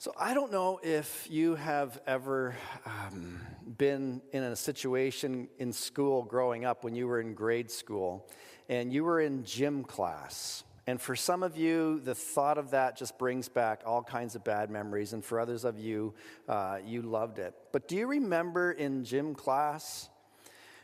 So, 0.00 0.14
I 0.18 0.32
don't 0.32 0.50
know 0.50 0.80
if 0.82 1.28
you 1.30 1.56
have 1.56 2.00
ever 2.06 2.56
um, 2.86 3.38
been 3.76 4.22
in 4.32 4.44
a 4.44 4.56
situation 4.56 5.46
in 5.58 5.74
school 5.74 6.22
growing 6.22 6.64
up 6.64 6.84
when 6.84 6.94
you 6.94 7.06
were 7.06 7.20
in 7.20 7.34
grade 7.34 7.70
school 7.70 8.26
and 8.70 8.90
you 8.90 9.04
were 9.04 9.20
in 9.20 9.44
gym 9.44 9.84
class. 9.84 10.64
And 10.86 10.98
for 10.98 11.14
some 11.14 11.42
of 11.42 11.58
you, 11.58 12.00
the 12.00 12.14
thought 12.14 12.56
of 12.56 12.70
that 12.70 12.96
just 12.96 13.18
brings 13.18 13.50
back 13.50 13.82
all 13.84 14.02
kinds 14.02 14.34
of 14.34 14.42
bad 14.42 14.70
memories. 14.70 15.12
And 15.12 15.22
for 15.22 15.38
others 15.38 15.66
of 15.66 15.78
you, 15.78 16.14
uh, 16.48 16.78
you 16.82 17.02
loved 17.02 17.38
it. 17.38 17.52
But 17.70 17.86
do 17.86 17.94
you 17.94 18.06
remember 18.06 18.72
in 18.72 19.04
gym 19.04 19.34
class 19.34 20.08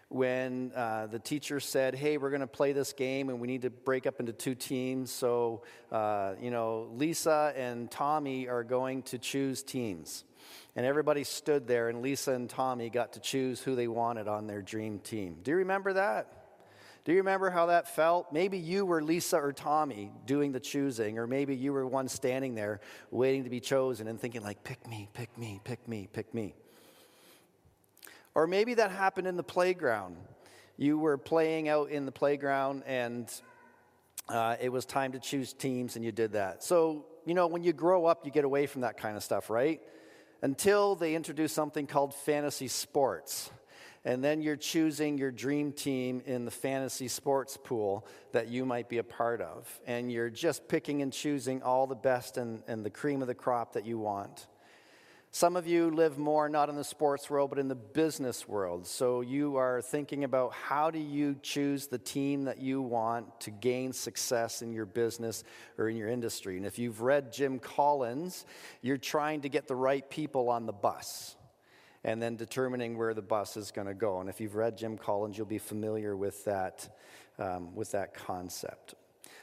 when 0.08 0.72
uh, 0.74 1.06
the 1.06 1.18
teacher 1.18 1.60
said, 1.60 1.94
Hey, 1.94 2.16
we're 2.16 2.30
going 2.30 2.40
to 2.40 2.46
play 2.46 2.72
this 2.72 2.92
game 2.92 3.28
and 3.28 3.40
we 3.40 3.46
need 3.46 3.62
to 3.62 3.70
break 3.70 4.06
up 4.06 4.20
into 4.20 4.32
two 4.32 4.54
teams. 4.54 5.10
So, 5.10 5.62
uh, 5.90 6.34
you 6.40 6.50
know, 6.50 6.88
Lisa 6.94 7.52
and 7.56 7.90
Tommy 7.90 8.48
are 8.48 8.64
going 8.64 9.02
to 9.04 9.18
choose 9.18 9.62
teams. 9.62 10.24
And 10.76 10.84
everybody 10.84 11.24
stood 11.24 11.66
there, 11.66 11.88
and 11.88 12.02
Lisa 12.02 12.32
and 12.32 12.48
Tommy 12.48 12.90
got 12.90 13.14
to 13.14 13.20
choose 13.20 13.62
who 13.62 13.74
they 13.74 13.88
wanted 13.88 14.28
on 14.28 14.46
their 14.46 14.60
dream 14.62 14.98
team. 14.98 15.38
Do 15.42 15.50
you 15.50 15.56
remember 15.56 15.94
that? 15.94 16.28
Do 17.06 17.12
you 17.12 17.18
remember 17.18 17.50
how 17.50 17.66
that 17.66 17.94
felt? 17.94 18.32
Maybe 18.32 18.58
you 18.58 18.84
were 18.84 19.02
Lisa 19.02 19.38
or 19.38 19.52
Tommy 19.52 20.12
doing 20.26 20.52
the 20.52 20.60
choosing, 20.60 21.18
or 21.18 21.26
maybe 21.26 21.56
you 21.56 21.72
were 21.72 21.86
one 21.86 22.08
standing 22.08 22.54
there 22.54 22.80
waiting 23.10 23.44
to 23.44 23.50
be 23.50 23.60
chosen 23.60 24.06
and 24.06 24.20
thinking, 24.20 24.42
like, 24.42 24.64
pick 24.64 24.86
me, 24.86 25.08
pick 25.14 25.36
me, 25.38 25.60
pick 25.64 25.88
me, 25.88 26.08
pick 26.12 26.34
me. 26.34 26.54
Or 28.36 28.46
maybe 28.46 28.74
that 28.74 28.90
happened 28.90 29.26
in 29.26 29.38
the 29.38 29.42
playground. 29.42 30.18
You 30.76 30.98
were 30.98 31.16
playing 31.16 31.70
out 31.70 31.88
in 31.88 32.04
the 32.04 32.12
playground 32.12 32.82
and 32.86 33.32
uh, 34.28 34.56
it 34.60 34.68
was 34.68 34.84
time 34.84 35.12
to 35.12 35.18
choose 35.18 35.54
teams 35.54 35.96
and 35.96 36.04
you 36.04 36.12
did 36.12 36.32
that. 36.32 36.62
So, 36.62 37.06
you 37.24 37.32
know, 37.32 37.46
when 37.46 37.62
you 37.62 37.72
grow 37.72 38.04
up, 38.04 38.26
you 38.26 38.30
get 38.30 38.44
away 38.44 38.66
from 38.66 38.82
that 38.82 38.98
kind 38.98 39.16
of 39.16 39.24
stuff, 39.24 39.48
right? 39.48 39.80
Until 40.42 40.96
they 40.96 41.14
introduce 41.14 41.54
something 41.54 41.86
called 41.86 42.12
fantasy 42.12 42.68
sports. 42.68 43.50
And 44.04 44.22
then 44.22 44.42
you're 44.42 44.56
choosing 44.56 45.16
your 45.16 45.30
dream 45.30 45.72
team 45.72 46.20
in 46.26 46.44
the 46.44 46.50
fantasy 46.50 47.08
sports 47.08 47.56
pool 47.56 48.06
that 48.32 48.48
you 48.48 48.66
might 48.66 48.90
be 48.90 48.98
a 48.98 49.02
part 49.02 49.40
of. 49.40 49.66
And 49.86 50.12
you're 50.12 50.28
just 50.28 50.68
picking 50.68 51.00
and 51.00 51.10
choosing 51.10 51.62
all 51.62 51.86
the 51.86 51.94
best 51.94 52.36
and, 52.36 52.62
and 52.68 52.84
the 52.84 52.90
cream 52.90 53.22
of 53.22 53.28
the 53.28 53.34
crop 53.34 53.72
that 53.72 53.86
you 53.86 53.96
want. 53.96 54.46
Some 55.36 55.54
of 55.54 55.66
you 55.66 55.90
live 55.90 56.16
more 56.16 56.48
not 56.48 56.70
in 56.70 56.76
the 56.76 56.82
sports 56.82 57.28
world, 57.28 57.50
but 57.50 57.58
in 57.58 57.68
the 57.68 57.74
business 57.74 58.48
world. 58.48 58.86
So 58.86 59.20
you 59.20 59.56
are 59.56 59.82
thinking 59.82 60.24
about 60.24 60.54
how 60.54 60.90
do 60.90 60.98
you 60.98 61.36
choose 61.42 61.88
the 61.88 61.98
team 61.98 62.44
that 62.44 62.58
you 62.58 62.80
want 62.80 63.38
to 63.40 63.50
gain 63.50 63.92
success 63.92 64.62
in 64.62 64.72
your 64.72 64.86
business 64.86 65.44
or 65.76 65.90
in 65.90 65.96
your 65.98 66.08
industry. 66.08 66.56
And 66.56 66.64
if 66.64 66.78
you've 66.78 67.02
read 67.02 67.34
Jim 67.34 67.58
Collins, 67.58 68.46
you're 68.80 68.96
trying 68.96 69.42
to 69.42 69.50
get 69.50 69.68
the 69.68 69.76
right 69.76 70.08
people 70.08 70.48
on 70.48 70.64
the 70.64 70.72
bus 70.72 71.36
and 72.02 72.22
then 72.22 72.36
determining 72.36 72.96
where 72.96 73.12
the 73.12 73.20
bus 73.20 73.58
is 73.58 73.70
going 73.70 73.88
to 73.88 73.94
go. 73.94 74.20
And 74.20 74.30
if 74.30 74.40
you've 74.40 74.54
read 74.54 74.78
Jim 74.78 74.96
Collins, 74.96 75.36
you'll 75.36 75.46
be 75.46 75.58
familiar 75.58 76.16
with 76.16 76.46
that, 76.46 76.96
um, 77.38 77.74
with 77.74 77.90
that 77.90 78.14
concept. 78.14 78.94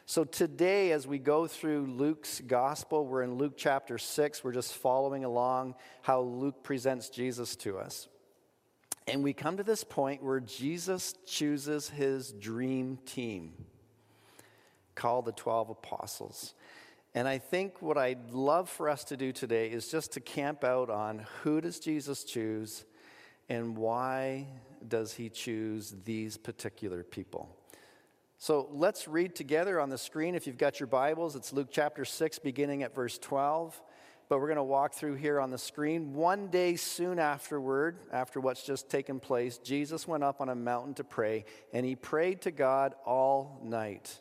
So 0.05 0.25
today, 0.25 0.91
as 0.91 1.07
we 1.07 1.17
go 1.17 1.47
through 1.47 1.85
Luke's 1.85 2.41
gospel, 2.41 3.07
we're 3.07 3.23
in 3.23 3.35
Luke 3.35 3.53
chapter 3.55 3.97
6. 3.97 4.43
We're 4.43 4.51
just 4.51 4.73
following 4.73 5.23
along 5.23 5.75
how 6.01 6.21
Luke 6.21 6.61
presents 6.61 7.07
Jesus 7.07 7.55
to 7.57 7.77
us. 7.77 8.09
And 9.07 9.23
we 9.23 9.31
come 9.31 9.57
to 9.57 9.63
this 9.63 9.85
point 9.85 10.21
where 10.21 10.41
Jesus 10.41 11.13
chooses 11.25 11.89
his 11.89 12.33
dream 12.33 12.97
team 13.05 13.53
called 14.93 15.23
the 15.23 15.31
12 15.31 15.69
apostles. 15.69 16.53
And 17.15 17.25
I 17.25 17.38
think 17.38 17.81
what 17.81 17.97
I'd 17.97 18.31
love 18.31 18.69
for 18.69 18.89
us 18.89 19.05
to 19.05 19.17
do 19.17 19.31
today 19.31 19.69
is 19.69 19.88
just 19.88 20.11
to 20.13 20.19
camp 20.19 20.65
out 20.65 20.89
on 20.89 21.25
who 21.43 21.61
does 21.61 21.79
Jesus 21.79 22.25
choose 22.25 22.83
and 23.47 23.77
why 23.77 24.47
does 24.85 25.13
he 25.13 25.29
choose 25.29 25.95
these 26.03 26.35
particular 26.35 27.03
people. 27.03 27.55
So 28.43 28.67
let's 28.73 29.07
read 29.07 29.35
together 29.35 29.79
on 29.79 29.87
the 29.89 29.97
screen. 29.97 30.35
If 30.35 30.47
you've 30.47 30.57
got 30.57 30.77
your 30.77 30.87
Bibles, 30.87 31.37
it's 31.37 31.53
Luke 31.53 31.69
chapter 31.71 32.03
6, 32.03 32.39
beginning 32.39 32.83
at 32.83 32.93
verse 32.93 33.17
12. 33.17 33.81
But 34.27 34.41
we're 34.41 34.47
going 34.47 34.57
to 34.57 34.63
walk 34.63 34.95
through 34.95 35.15
here 35.15 35.39
on 35.39 35.49
the 35.49 35.57
screen. 35.57 36.13
One 36.13 36.49
day 36.49 36.75
soon 36.75 37.19
afterward, 37.19 37.99
after 38.11 38.41
what's 38.41 38.61
just 38.61 38.89
taken 38.89 39.21
place, 39.21 39.59
Jesus 39.59 40.09
went 40.09 40.25
up 40.25 40.41
on 40.41 40.49
a 40.49 40.55
mountain 40.55 40.93
to 40.95 41.05
pray, 41.05 41.45
and 41.71 41.85
he 41.85 41.95
prayed 41.95 42.41
to 42.41 42.51
God 42.51 42.95
all 43.05 43.61
night. 43.63 44.19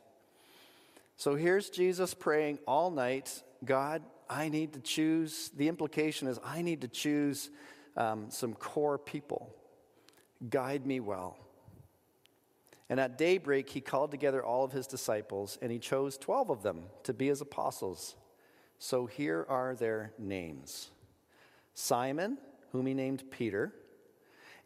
So 1.17 1.35
here's 1.35 1.69
Jesus 1.69 2.15
praying 2.15 2.61
all 2.65 2.93
night 2.93 3.43
God, 3.65 4.03
I 4.31 4.51
need 4.51 4.75
to 4.75 4.81
choose. 4.81 5.51
The 5.57 5.67
implication 5.67 6.29
is, 6.29 6.39
I 6.45 6.63
need 6.63 6.83
to 6.83 6.89
choose 6.89 7.51
um, 7.97 8.27
some 8.31 8.55
core 8.55 8.99
people. 8.99 9.53
Guide 10.49 10.87
me 10.87 11.01
well. 11.01 11.42
And 12.93 13.01
at 13.01 13.17
daybreak, 13.17 13.71
he 13.71 13.81
called 13.81 14.11
together 14.11 14.45
all 14.45 14.65
of 14.65 14.73
his 14.73 14.87
disciples, 14.87 15.57
and 15.63 15.73
he 15.73 15.79
chose 15.79 16.19
12 16.19 16.51
of 16.51 16.63
them 16.63 16.83
to 17.05 17.15
be 17.15 17.29
his 17.29 17.41
apostles. 17.41 18.17
So 18.79 19.07
here 19.07 19.47
are 19.49 19.75
their 19.75 20.13
names 20.19 20.91
Simon, 21.73 22.37
whom 22.71 22.85
he 22.85 22.93
named 22.93 23.31
Peter, 23.31 23.73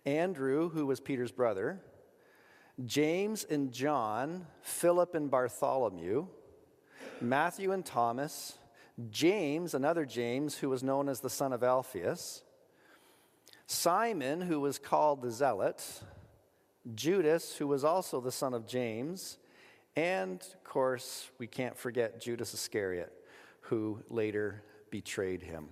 Andrew, 0.04 0.70
who 0.70 0.86
was 0.86 0.98
Peter's 0.98 1.31
brother, 1.31 1.81
James 2.84 3.44
and 3.44 3.70
John, 3.70 4.48
Philip 4.60 5.15
and 5.15 5.31
Bartholomew, 5.31 6.26
Matthew 7.20 7.70
and 7.70 7.86
Thomas, 7.86 8.59
James, 9.09 9.72
another 9.72 10.04
James, 10.04 10.59
who 10.59 10.69
was 10.69 10.82
known 10.82 11.09
as 11.09 11.20
the 11.20 11.31
son 11.31 11.53
of 11.53 11.62
Alphaeus, 11.62 12.42
Simon, 13.69 14.41
who 14.41 14.59
was 14.59 14.81
called 14.81 15.22
the 15.22 15.31
Zealot, 15.31 16.03
Judas, 16.94 17.56
who 17.56 17.66
was 17.66 17.84
also 17.84 18.20
the 18.20 18.32
son 18.32 18.54
of 18.54 18.66
James, 18.66 19.38
and 19.97 20.41
of 20.41 20.64
course, 20.64 21.30
we 21.38 21.47
can't 21.47 21.76
forget 21.76 22.20
Judas 22.20 22.54
Iscariot, 22.54 23.12
who 23.62 24.02
later 24.08 24.62
betrayed 24.91 25.42
him. 25.42 25.69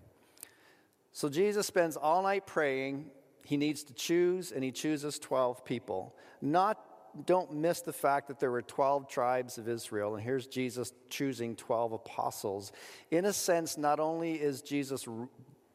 So 1.13 1.29
Jesus 1.29 1.67
spends 1.67 1.97
all 1.97 2.23
night 2.23 2.47
praying. 2.47 3.11
He 3.45 3.57
needs 3.57 3.85
to 3.85 3.95
choose, 3.95 4.51
and 4.51 4.65
he 4.65 4.73
chooses 4.73 5.19
12 5.19 5.65
people. 5.65 6.17
Not 6.41 6.79
don't 7.27 7.55
miss 7.55 7.81
the 7.81 7.93
fact 7.93 8.29
that 8.29 8.41
there 8.41 8.51
were 8.51 8.63
12 8.63 9.09
tribes 9.09 9.57
of 9.59 9.69
Israel, 9.69 10.15
and 10.15 10.25
here's 10.25 10.47
Jesus 10.47 10.93
choosing 11.09 11.55
12 11.55 11.93
apostles. 11.93 12.73
In 13.11 13.25
a 13.25 13.33
sense, 13.33 13.79
not 13.79 14.01
only 14.01 14.35
is 14.35 14.63
Jesus 14.63 15.07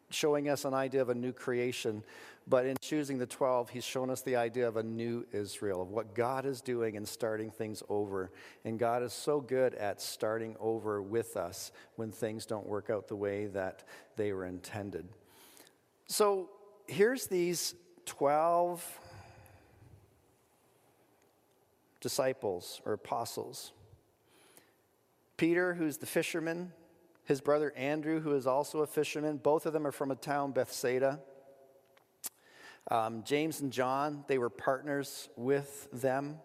showing 0.10 0.50
us 0.50 0.66
an 0.66 0.74
idea 0.74 1.02
of 1.02 1.10
a 1.10 1.16
new 1.16 1.32
creation, 1.32 2.04
but 2.48 2.66
in 2.66 2.76
choosing 2.82 3.20
the 3.20 3.28
12, 3.28 3.70
he's 3.70 3.84
shown 3.84 4.10
us 4.10 4.22
the 4.22 4.36
idea 4.36 4.68
of 4.68 4.78
a 4.78 4.84
new 4.84 5.26
Israel, 5.32 5.82
of 5.82 5.90
what 5.90 6.16
God 6.16 6.46
is 6.46 6.62
doing 6.62 6.98
and 6.98 7.08
starting 7.08 7.52
things 7.52 7.84
over. 7.90 8.32
And 8.66 8.80
God 8.80 9.04
is 9.04 9.14
so 9.14 9.40
good 9.40 9.76
at 9.76 10.02
starting 10.02 10.56
over 10.60 11.02
with 11.02 11.38
us 11.38 11.72
when 11.96 12.12
things 12.12 12.46
don't 12.46 12.66
work 12.68 12.90
out 12.90 13.08
the 13.08 13.16
way 13.16 13.46
that 13.48 13.84
they 14.16 14.34
were 14.34 14.46
intended. 14.46 15.08
So 16.08 16.50
here's 16.88 17.28
these 17.28 17.76
12 18.06 18.84
disciples 22.02 22.82
or 22.86 22.94
apostles 22.94 23.74
Peter, 25.38 25.74
who's 25.74 25.96
the 25.98 26.06
fisherman, 26.06 26.74
his 27.30 27.42
brother 27.42 27.72
Andrew, 27.76 28.20
who 28.20 28.34
is 28.34 28.48
also 28.48 28.80
a 28.80 28.88
fisherman. 28.88 29.38
Both 29.38 29.68
of 29.68 29.72
them 29.72 29.86
are 29.86 29.92
from 29.92 30.10
a 30.10 30.16
town, 30.16 30.52
Bethsaida. 30.52 31.20
Um, 32.90 33.24
James 33.24 33.62
and 33.62 33.72
John, 33.72 34.26
they 34.28 34.40
were 34.40 34.50
partners 34.50 35.30
with 35.36 35.88
them. 35.94 36.40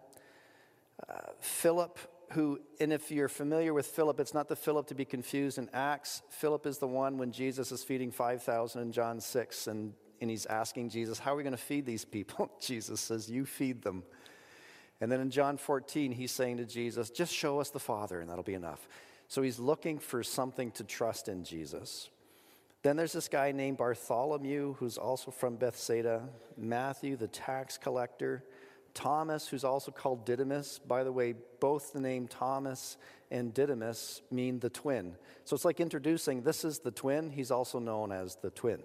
Uh, 1.08 1.14
Philip, 1.40 1.98
who, 2.32 2.60
and 2.80 2.92
if 2.92 3.10
you're 3.10 3.30
familiar 3.30 3.72
with 3.72 3.86
Philip, 3.86 4.20
it's 4.20 4.34
not 4.34 4.46
the 4.46 4.56
Philip 4.56 4.86
to 4.88 4.94
be 4.94 5.06
confused 5.06 5.56
in 5.56 5.70
Acts. 5.72 6.20
Philip 6.28 6.66
is 6.66 6.76
the 6.76 6.86
one 6.86 7.16
when 7.16 7.32
Jesus 7.32 7.72
is 7.72 7.82
feeding 7.82 8.10
5,000 8.10 8.82
in 8.82 8.92
John 8.92 9.22
6, 9.22 9.66
and, 9.68 9.94
and 10.20 10.28
he's 10.28 10.44
asking 10.44 10.90
Jesus, 10.90 11.18
How 11.18 11.32
are 11.32 11.36
we 11.36 11.44
going 11.44 11.56
to 11.56 11.56
feed 11.56 11.86
these 11.86 12.04
people? 12.04 12.50
Jesus 12.60 13.00
says, 13.00 13.30
You 13.30 13.46
feed 13.46 13.80
them. 13.80 14.02
And 15.00 15.10
then 15.10 15.22
in 15.22 15.30
John 15.30 15.56
14, 15.56 16.12
he's 16.12 16.30
saying 16.30 16.58
to 16.58 16.66
Jesus, 16.66 17.08
Just 17.08 17.32
show 17.32 17.58
us 17.58 17.70
the 17.70 17.80
Father, 17.80 18.20
and 18.20 18.28
that'll 18.28 18.44
be 18.44 18.52
enough. 18.52 18.86
So 19.34 19.42
he's 19.42 19.58
looking 19.58 19.98
for 19.98 20.22
something 20.22 20.70
to 20.70 20.84
trust 20.84 21.26
in 21.26 21.42
Jesus. 21.42 22.08
Then 22.84 22.94
there's 22.96 23.14
this 23.14 23.26
guy 23.26 23.50
named 23.50 23.78
Bartholomew, 23.78 24.74
who's 24.74 24.96
also 24.96 25.32
from 25.32 25.56
Bethsaida, 25.56 26.28
Matthew, 26.56 27.16
the 27.16 27.26
tax 27.26 27.76
collector, 27.76 28.44
Thomas, 28.94 29.48
who's 29.48 29.64
also 29.64 29.90
called 29.90 30.24
Didymus. 30.24 30.78
By 30.78 31.02
the 31.02 31.10
way, 31.10 31.34
both 31.58 31.92
the 31.92 32.00
name 32.00 32.28
Thomas 32.28 32.96
and 33.32 33.52
Didymus 33.52 34.22
mean 34.30 34.60
the 34.60 34.70
twin. 34.70 35.16
So 35.44 35.56
it's 35.56 35.64
like 35.64 35.80
introducing 35.80 36.42
this 36.42 36.64
is 36.64 36.78
the 36.78 36.92
twin. 36.92 37.28
He's 37.28 37.50
also 37.50 37.80
known 37.80 38.12
as 38.12 38.36
the 38.36 38.50
twin. 38.50 38.84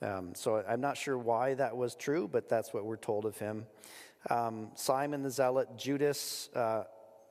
Um, 0.00 0.34
so 0.34 0.64
I'm 0.66 0.80
not 0.80 0.96
sure 0.96 1.18
why 1.18 1.52
that 1.52 1.76
was 1.76 1.94
true, 1.94 2.30
but 2.32 2.48
that's 2.48 2.72
what 2.72 2.86
we're 2.86 2.96
told 2.96 3.26
of 3.26 3.36
him. 3.36 3.66
Um, 4.30 4.70
Simon 4.74 5.22
the 5.22 5.30
Zealot, 5.30 5.76
Judas, 5.76 6.48
uh, 6.56 6.84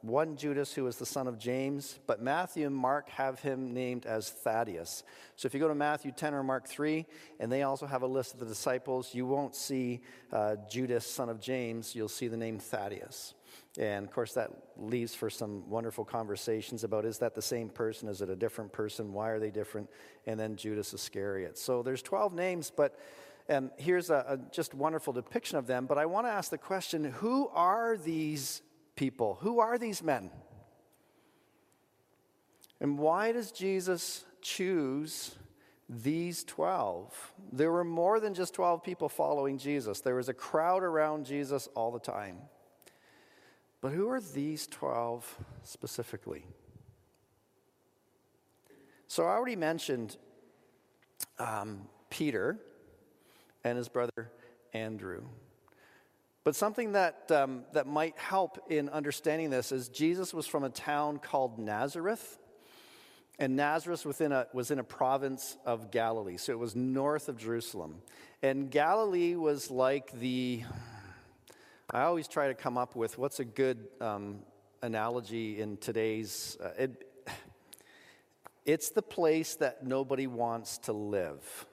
one 0.05 0.37
Judas 0.37 0.73
who 0.73 0.83
was 0.83 0.97
the 0.97 1.05
son 1.05 1.27
of 1.27 1.39
James, 1.39 1.99
but 2.05 2.21
Matthew 2.21 2.67
and 2.67 2.75
Mark 2.75 3.09
have 3.09 3.39
him 3.39 3.73
named 3.73 4.05
as 4.05 4.29
Thaddeus. 4.29 5.03
So 5.35 5.47
if 5.47 5.53
you 5.53 5.59
go 5.59 5.67
to 5.67 5.75
Matthew 5.75 6.11
10 6.11 6.33
or 6.33 6.43
Mark 6.43 6.67
3, 6.67 7.05
and 7.39 7.51
they 7.51 7.63
also 7.63 7.85
have 7.85 8.03
a 8.03 8.07
list 8.07 8.33
of 8.33 8.39
the 8.39 8.45
disciples, 8.45 9.13
you 9.13 9.25
won't 9.25 9.55
see 9.55 10.01
uh, 10.31 10.57
Judas, 10.69 11.05
son 11.05 11.29
of 11.29 11.39
James, 11.39 11.95
you'll 11.95 12.07
see 12.07 12.27
the 12.27 12.37
name 12.37 12.59
Thaddeus. 12.59 13.33
And 13.77 14.05
of 14.05 14.11
course, 14.11 14.33
that 14.33 14.51
leaves 14.77 15.15
for 15.15 15.29
some 15.29 15.69
wonderful 15.69 16.05
conversations 16.05 16.83
about 16.83 17.05
is 17.05 17.17
that 17.19 17.35
the 17.35 17.41
same 17.41 17.69
person? 17.69 18.07
Is 18.07 18.21
it 18.21 18.29
a 18.29 18.35
different 18.35 18.71
person? 18.71 19.11
Why 19.11 19.29
are 19.29 19.39
they 19.39 19.51
different? 19.51 19.89
And 20.25 20.39
then 20.39 20.55
Judas 20.55 20.93
Iscariot. 20.93 21.57
So 21.57 21.83
there's 21.83 22.01
12 22.01 22.33
names, 22.33 22.71
but 22.75 22.99
and 23.47 23.69
here's 23.77 24.09
a, 24.09 24.25
a 24.27 24.37
just 24.51 24.73
wonderful 24.73 25.13
depiction 25.13 25.57
of 25.57 25.67
them. 25.67 25.85
But 25.85 25.97
I 25.97 26.05
want 26.05 26.25
to 26.25 26.31
ask 26.31 26.49
the 26.49 26.57
question 26.57 27.03
who 27.05 27.47
are 27.49 27.95
these 27.97 28.61
people? 28.95 29.37
Who 29.41 29.59
are 29.59 29.77
these 29.77 30.03
men? 30.03 30.29
And 32.79 32.99
why 32.99 33.31
does 33.31 33.51
Jesus 33.51 34.25
choose 34.41 35.35
these 35.89 36.43
12? 36.43 37.33
There 37.51 37.71
were 37.71 37.83
more 37.83 38.19
than 38.19 38.33
just 38.33 38.53
12 38.53 38.83
people 38.83 39.09
following 39.09 39.57
Jesus, 39.57 40.01
there 40.01 40.15
was 40.15 40.29
a 40.29 40.33
crowd 40.33 40.83
around 40.83 41.25
Jesus 41.25 41.67
all 41.75 41.91
the 41.91 41.99
time. 41.99 42.37
But 43.81 43.91
who 43.91 44.09
are 44.09 44.19
these 44.21 44.65
12 44.67 45.37
specifically? 45.63 46.45
So 49.07 49.25
I 49.25 49.29
already 49.29 49.55
mentioned 49.55 50.17
um, 51.37 51.87
Peter 52.09 52.57
and 53.63 53.77
his 53.77 53.87
brother 53.87 54.31
Andrew. 54.73 55.23
But 56.45 56.55
something 56.55 56.91
that, 56.91 57.31
um, 57.31 57.63
that 57.73 57.87
might 57.87 58.15
help 58.19 58.71
in 58.71 58.87
understanding 58.89 59.49
this 59.49 59.71
is 59.71 59.89
Jesus 59.89 60.31
was 60.31 60.45
from 60.45 60.63
a 60.63 60.69
town 60.69 61.17
called 61.17 61.57
Nazareth. 61.57 62.37
And 63.39 63.55
Nazareth 63.55 64.05
a, 64.31 64.47
was 64.53 64.69
in 64.69 64.77
a 64.77 64.83
province 64.83 65.57
of 65.65 65.89
Galilee, 65.89 66.37
so 66.37 66.51
it 66.51 66.59
was 66.59 66.75
north 66.75 67.29
of 67.29 67.37
Jerusalem. 67.37 67.95
And 68.43 68.69
Galilee 68.69 69.35
was 69.35 69.71
like 69.71 70.11
the, 70.11 70.61
I 71.89 72.03
always 72.03 72.27
try 72.27 72.47
to 72.47 72.53
come 72.53 72.77
up 72.77 72.95
with 72.95 73.17
what's 73.17 73.39
a 73.39 73.45
good 73.45 73.87
um, 73.99 74.41
analogy 74.83 75.59
in 75.59 75.77
today's, 75.77 76.57
uh, 76.63 76.69
it, 76.77 77.09
it's 78.65 78.91
the 78.91 79.01
place 79.01 79.55
that 79.55 79.83
nobody 79.83 80.27
wants 80.27 80.77
to 80.77 80.93
live. 80.93 81.65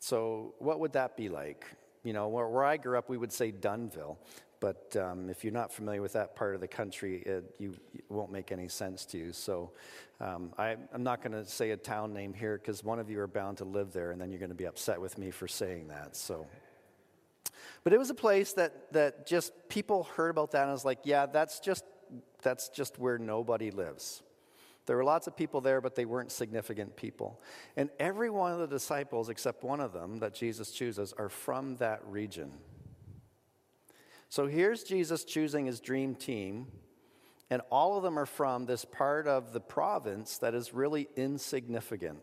So, 0.00 0.54
what 0.58 0.80
would 0.80 0.94
that 0.94 1.16
be 1.16 1.28
like? 1.28 1.64
You 2.04 2.12
know, 2.12 2.28
where, 2.28 2.46
where 2.46 2.64
I 2.64 2.76
grew 2.76 2.96
up, 2.98 3.08
we 3.08 3.16
would 3.16 3.32
say 3.32 3.50
Dunville, 3.50 4.18
But 4.60 4.96
um, 4.96 5.30
if 5.30 5.42
you're 5.42 5.52
not 5.52 5.72
familiar 5.72 6.02
with 6.02 6.12
that 6.12 6.36
part 6.36 6.54
of 6.54 6.60
the 6.60 6.68
country, 6.68 7.22
it, 7.24 7.54
you, 7.58 7.74
it 7.94 8.04
won't 8.08 8.30
make 8.30 8.52
any 8.52 8.68
sense 8.68 9.04
to 9.06 9.18
you. 9.18 9.32
So 9.32 9.72
um, 10.20 10.52
I, 10.58 10.76
am 10.92 11.02
not 11.02 11.22
going 11.22 11.32
to 11.32 11.44
say 11.44 11.70
a 11.70 11.76
town 11.76 12.12
name 12.12 12.32
here 12.32 12.58
because 12.58 12.84
one 12.84 12.98
of 12.98 13.10
you 13.10 13.18
are 13.20 13.26
bound 13.26 13.58
to 13.58 13.64
live 13.64 13.92
there, 13.92 14.10
and 14.12 14.20
then 14.20 14.30
you're 14.30 14.38
going 14.38 14.50
to 14.50 14.54
be 14.54 14.66
upset 14.66 15.00
with 15.00 15.18
me 15.18 15.30
for 15.30 15.48
saying 15.48 15.88
that. 15.88 16.14
So, 16.14 16.46
but 17.82 17.92
it 17.92 17.98
was 17.98 18.10
a 18.10 18.14
place 18.14 18.52
that 18.52 18.92
that 18.92 19.26
just 19.26 19.52
people 19.68 20.04
heard 20.16 20.30
about 20.30 20.52
that 20.52 20.62
and 20.64 20.72
was 20.72 20.84
like, 20.84 21.00
yeah, 21.04 21.26
that's 21.26 21.58
just 21.58 21.84
that's 22.42 22.68
just 22.68 22.98
where 22.98 23.18
nobody 23.18 23.70
lives. 23.70 24.22
There 24.86 24.96
were 24.96 25.04
lots 25.04 25.26
of 25.26 25.36
people 25.36 25.60
there, 25.60 25.80
but 25.80 25.94
they 25.94 26.04
weren't 26.04 26.30
significant 26.30 26.96
people. 26.96 27.40
And 27.76 27.90
every 27.98 28.28
one 28.28 28.52
of 28.52 28.58
the 28.58 28.66
disciples, 28.66 29.28
except 29.28 29.64
one 29.64 29.80
of 29.80 29.92
them 29.92 30.18
that 30.18 30.34
Jesus 30.34 30.70
chooses, 30.72 31.14
are 31.16 31.30
from 31.30 31.76
that 31.76 32.00
region. 32.06 32.52
So 34.28 34.46
here's 34.46 34.82
Jesus 34.82 35.24
choosing 35.24 35.66
his 35.66 35.80
dream 35.80 36.14
team, 36.14 36.66
and 37.50 37.62
all 37.70 37.96
of 37.96 38.02
them 38.02 38.18
are 38.18 38.26
from 38.26 38.66
this 38.66 38.84
part 38.84 39.26
of 39.26 39.52
the 39.52 39.60
province 39.60 40.38
that 40.38 40.54
is 40.54 40.74
really 40.74 41.08
insignificant 41.16 42.18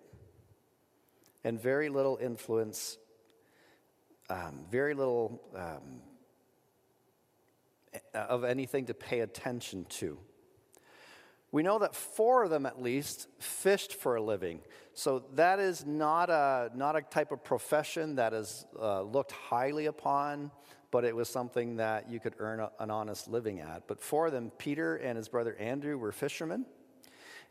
and 1.43 1.59
very 1.59 1.89
little 1.89 2.17
influence, 2.21 2.97
um, 4.29 4.65
very 4.69 4.93
little 4.93 5.41
um, 5.55 6.01
of 8.13 8.43
anything 8.43 8.85
to 8.85 8.93
pay 8.93 9.21
attention 9.21 9.85
to. 9.85 10.17
We 11.51 11.63
know 11.63 11.79
that 11.79 11.95
four 11.95 12.43
of 12.43 12.49
them 12.49 12.65
at 12.65 12.81
least 12.81 13.27
fished 13.39 13.95
for 13.95 14.15
a 14.15 14.21
living. 14.21 14.61
So 14.93 15.23
that 15.35 15.59
is 15.59 15.85
not 15.85 16.29
a, 16.29 16.71
not 16.73 16.95
a 16.95 17.01
type 17.01 17.31
of 17.31 17.43
profession 17.43 18.15
that 18.15 18.33
is 18.33 18.65
uh, 18.79 19.01
looked 19.01 19.33
highly 19.33 19.87
upon, 19.87 20.51
but 20.91 21.03
it 21.03 21.15
was 21.15 21.27
something 21.27 21.77
that 21.77 22.09
you 22.09 22.19
could 22.19 22.35
earn 22.39 22.61
a, 22.61 22.71
an 22.79 22.89
honest 22.89 23.27
living 23.27 23.59
at. 23.59 23.87
But 23.87 24.01
four 24.01 24.27
of 24.27 24.33
them, 24.33 24.51
Peter 24.57 24.95
and 24.95 25.17
his 25.17 25.27
brother 25.27 25.55
Andrew, 25.57 25.97
were 25.97 26.13
fishermen, 26.13 26.65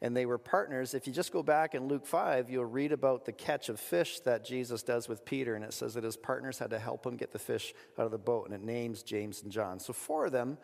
and 0.01 0.17
they 0.17 0.25
were 0.25 0.39
partners. 0.39 0.95
If 0.95 1.07
you 1.07 1.13
just 1.13 1.31
go 1.31 1.43
back 1.43 1.75
in 1.75 1.87
Luke 1.87 2.07
5, 2.07 2.49
you'll 2.49 2.65
read 2.65 2.93
about 2.93 3.27
the 3.27 3.33
catch 3.33 3.69
of 3.69 3.79
fish 3.79 4.21
that 4.21 4.47
Jesus 4.47 4.83
does 4.83 5.09
with 5.09 5.27
Peter, 5.27 5.57
and 5.57 5.65
it 5.65 5.75
says 5.75 5.93
that 5.93 6.05
his 6.05 6.17
partners 6.17 6.59
had 6.59 6.71
to 6.71 6.79
help 6.79 7.05
him 7.05 7.17
get 7.17 7.33
the 7.33 7.39
fish 7.39 7.75
out 7.99 8.07
of 8.07 8.13
the 8.13 8.19
boat, 8.19 8.47
and 8.47 8.55
it 8.55 8.63
names 8.63 9.03
James 9.03 9.43
and 9.43 9.53
John. 9.53 9.79
So 9.79 9.93
four 9.93 10.25
of 10.25 10.33
them 10.33 10.57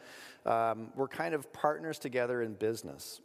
um, 0.46 0.88
were 0.94 1.08
kind 1.08 1.34
of 1.34 1.52
partners 1.52 1.98
together 1.98 2.40
in 2.40 2.54
business 2.54 3.20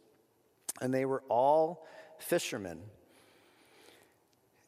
and 0.80 0.92
they 0.92 1.04
were 1.04 1.22
all 1.28 1.86
fishermen. 2.18 2.80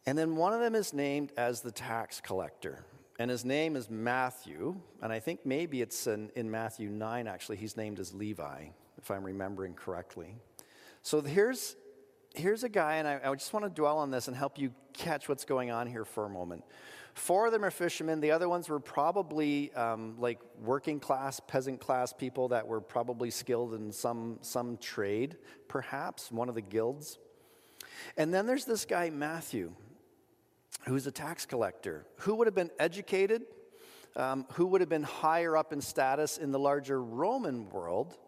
And 0.07 0.19
then 0.19 0.37
one 0.37 0.53
of 0.53 0.61
them 0.61 0.75
is 0.75 0.93
named 0.93 1.33
as 1.37 1.61
the 1.61 1.73
tax 1.73 2.21
collector. 2.21 2.85
And 3.19 3.31
his 3.31 3.45
name 3.45 3.77
is 3.77 3.89
Matthew. 3.89 4.77
And 5.01 5.13
I 5.13 5.21
think 5.21 5.47
maybe 5.47 5.81
it's 5.81 6.07
in, 6.07 6.31
in, 6.35 6.51
Matthew 6.51 6.91
9, 6.91 7.27
actually, 7.27 7.57
he's 7.57 7.77
named 7.77 8.01
as 8.01 8.13
Levi, 8.13 8.67
if 8.99 9.11
I'm 9.11 9.25
remembering 9.25 9.75
correctly. 9.75 10.37
So 11.03 11.21
here's, 11.21 11.77
here's 12.35 12.65
a 12.65 12.69
guy, 12.69 12.97
and 12.97 13.09
I, 13.09 13.21
I 13.25 13.35
just 13.35 13.53
want 13.53 13.65
to 13.65 13.71
dwell 13.71 13.99
on 13.99 14.11
this 14.11 14.29
and 14.29 14.37
help 14.37 14.59
you 14.59 14.73
catch 14.93 15.29
what's 15.29 15.45
going 15.45 15.71
on 15.71 15.87
here 15.87 16.05
for 16.05 16.27
a 16.27 16.29
moment. 16.29 16.65
Four 17.15 17.47
of 17.47 17.53
them 17.53 17.65
are 17.65 17.71
fishermen. 17.71 18.21
The 18.21 18.33
other 18.33 18.49
ones 18.49 18.69
were 18.69 18.81
probably 18.81 19.73
um, 19.75 20.17
like 20.19 20.41
working 20.61 20.99
class, 20.99 21.41
peasant 21.41 21.81
class 21.81 22.13
people 22.13 22.49
that 22.49 22.67
were 22.67 22.81
probably 22.81 23.31
skilled 23.31 23.75
in 23.75 23.93
some, 23.93 24.39
some 24.43 24.77
trade, 24.79 25.37
perhaps, 25.69 26.33
one 26.33 26.49
of 26.49 26.57
the 26.57 26.61
guilds. 26.61 27.19
And 28.17 28.35
then 28.35 28.47
there's 28.47 28.65
this 28.65 28.85
guy, 28.85 29.11
Matthew, 29.11 29.73
who's 30.87 31.07
a 31.07 31.13
tax 31.13 31.47
collector, 31.47 32.05
who 32.19 32.35
would 32.35 32.49
have 32.49 32.55
been 32.55 32.73
educated, 32.81 33.43
um, 34.17 34.45
who 34.55 34.67
would 34.67 34.81
have 34.81 34.91
been 34.91 35.05
higher 35.05 35.57
up 35.57 35.73
in 35.73 35.81
status 35.81 36.37
in 36.37 36.51
the 36.51 36.59
larger 36.59 37.01
Roman 37.01 37.71
world, 37.71 38.19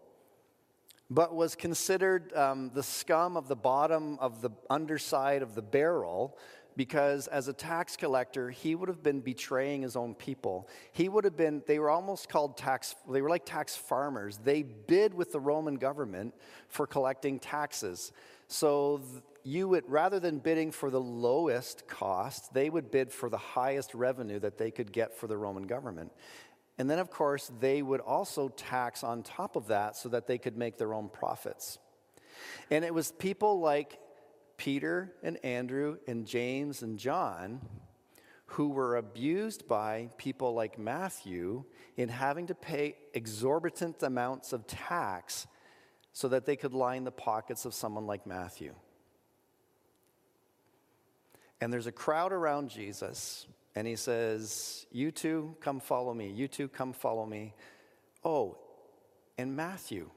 but 1.11 1.35
was 1.35 1.55
considered 1.55 2.35
um, 2.35 2.71
the 2.75 2.83
scum 2.83 3.37
of 3.37 3.49
the 3.49 3.57
bottom 3.57 4.19
of 4.21 4.43
the 4.43 4.51
underside 4.69 5.43
of 5.43 5.55
the 5.55 5.63
barrel 5.63 6.37
because 6.77 7.27
as 7.29 7.49
a 7.49 7.53
tax 7.53 7.97
collector, 7.97 8.51
he 8.51 8.75
would 8.75 8.89
have 8.89 9.03
been 9.03 9.21
betraying 9.21 9.83
his 9.83 9.97
own 9.97 10.15
people. 10.15 10.69
He 10.93 11.09
would 11.09 11.25
have 11.25 11.37
been, 11.37 11.63
they 11.67 11.79
were 11.79 11.91
almost 11.91 12.29
called 12.29 12.57
tax, 12.57 12.95
they 13.11 13.23
were 13.23 13.31
like 13.31 13.47
tax 13.47 13.75
farmers. 13.75 14.39
They 14.39 14.63
bid 14.63 15.15
with 15.15 15.33
the 15.33 15.41
Roman 15.41 15.77
government 15.77 16.35
for 16.69 16.87
collecting 16.87 17.39
taxes. 17.39 18.13
So 18.49 19.01
you 19.43 19.69
would, 19.69 19.85
rather 19.89 20.21
than 20.21 20.39
bidding 20.39 20.71
for 20.71 20.91
the 20.91 21.01
lowest 21.01 21.89
cost, 21.89 22.53
they 22.53 22.69
would 22.69 22.91
bid 22.91 23.11
for 23.11 23.31
the 23.31 23.39
highest 23.39 23.95
revenue 23.95 24.39
that 24.41 24.59
they 24.59 24.71
could 24.71 24.93
get 24.93 25.17
for 25.17 25.27
the 25.27 25.37
Roman 25.37 25.67
government. 25.67 26.13
And 26.79 26.91
then, 26.91 26.99
of 26.99 27.11
course, 27.11 27.51
they 27.61 27.81
would 27.81 28.01
also 28.01 28.49
tax 28.49 29.03
on 29.03 29.23
top 29.23 29.57
of 29.57 29.69
that 29.69 29.97
so 29.97 30.11
that 30.11 30.27
they 30.27 30.39
could 30.39 30.57
make 30.57 30.77
their 30.77 30.93
own 30.93 31.09
profits. 31.09 31.79
And 32.71 32.85
it 32.85 32.93
was 32.93 33.13
people 33.13 33.61
like 33.61 33.99
Peter 34.57 35.15
and 35.23 35.43
Andrew 35.45 35.99
and 36.07 36.27
James 36.27 36.83
and 36.83 36.99
John 36.99 37.61
who 38.51 38.69
were 38.69 38.97
abused 38.97 39.67
by 39.67 40.09
people 40.17 40.55
like 40.55 40.79
Matthew 40.79 41.65
in 41.97 42.09
having 42.09 42.47
to 42.47 42.55
pay 42.55 42.97
exorbitant 43.13 44.03
amounts 44.03 44.53
of 44.53 44.67
tax 44.67 45.47
so 46.13 46.29
that 46.29 46.47
they 46.47 46.57
could 46.57 46.73
line 46.73 47.05
the 47.05 47.11
pockets 47.11 47.65
of 47.65 47.75
someone 47.75 48.07
like 48.07 48.27
Matthew. 48.27 48.75
And 51.61 51.73
there's 51.73 51.87
a 51.87 51.93
crowd 51.93 52.33
around 52.33 52.71
Jesus, 52.71 53.47
and 53.77 53.87
he 53.87 53.95
says, 53.95 54.87
You 54.91 55.11
two, 55.13 55.55
come 55.61 55.81
follow 55.81 56.15
me. 56.15 56.31
You 56.31 56.49
two, 56.49 56.67
come 56.67 56.95
follow 56.95 57.27
me. 57.27 57.55
Oh, 58.25 58.57
and 59.37 59.55
Matthew, 59.55 60.11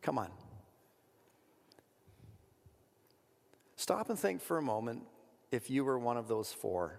come 0.00 0.18
on. 0.18 0.30
Stop 3.76 4.08
and 4.08 4.18
think 4.18 4.40
for 4.40 4.56
a 4.56 4.62
moment 4.62 5.02
if 5.52 5.68
you 5.68 5.84
were 5.84 5.98
one 5.98 6.16
of 6.16 6.26
those 6.26 6.50
four. 6.50 6.98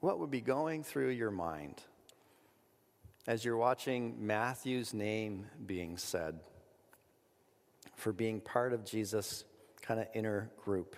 What 0.00 0.18
would 0.18 0.30
be 0.30 0.42
going 0.42 0.84
through 0.84 1.10
your 1.10 1.30
mind 1.30 1.80
as 3.26 3.44
you're 3.44 3.56
watching 3.56 4.26
Matthew's 4.26 4.92
name 4.92 5.46
being 5.64 5.96
said 5.96 6.40
for 7.94 8.12
being 8.12 8.40
part 8.40 8.74
of 8.74 8.84
Jesus' 8.84 9.44
kind 9.82 10.00
of 10.00 10.06
inner 10.14 10.50
group? 10.64 10.96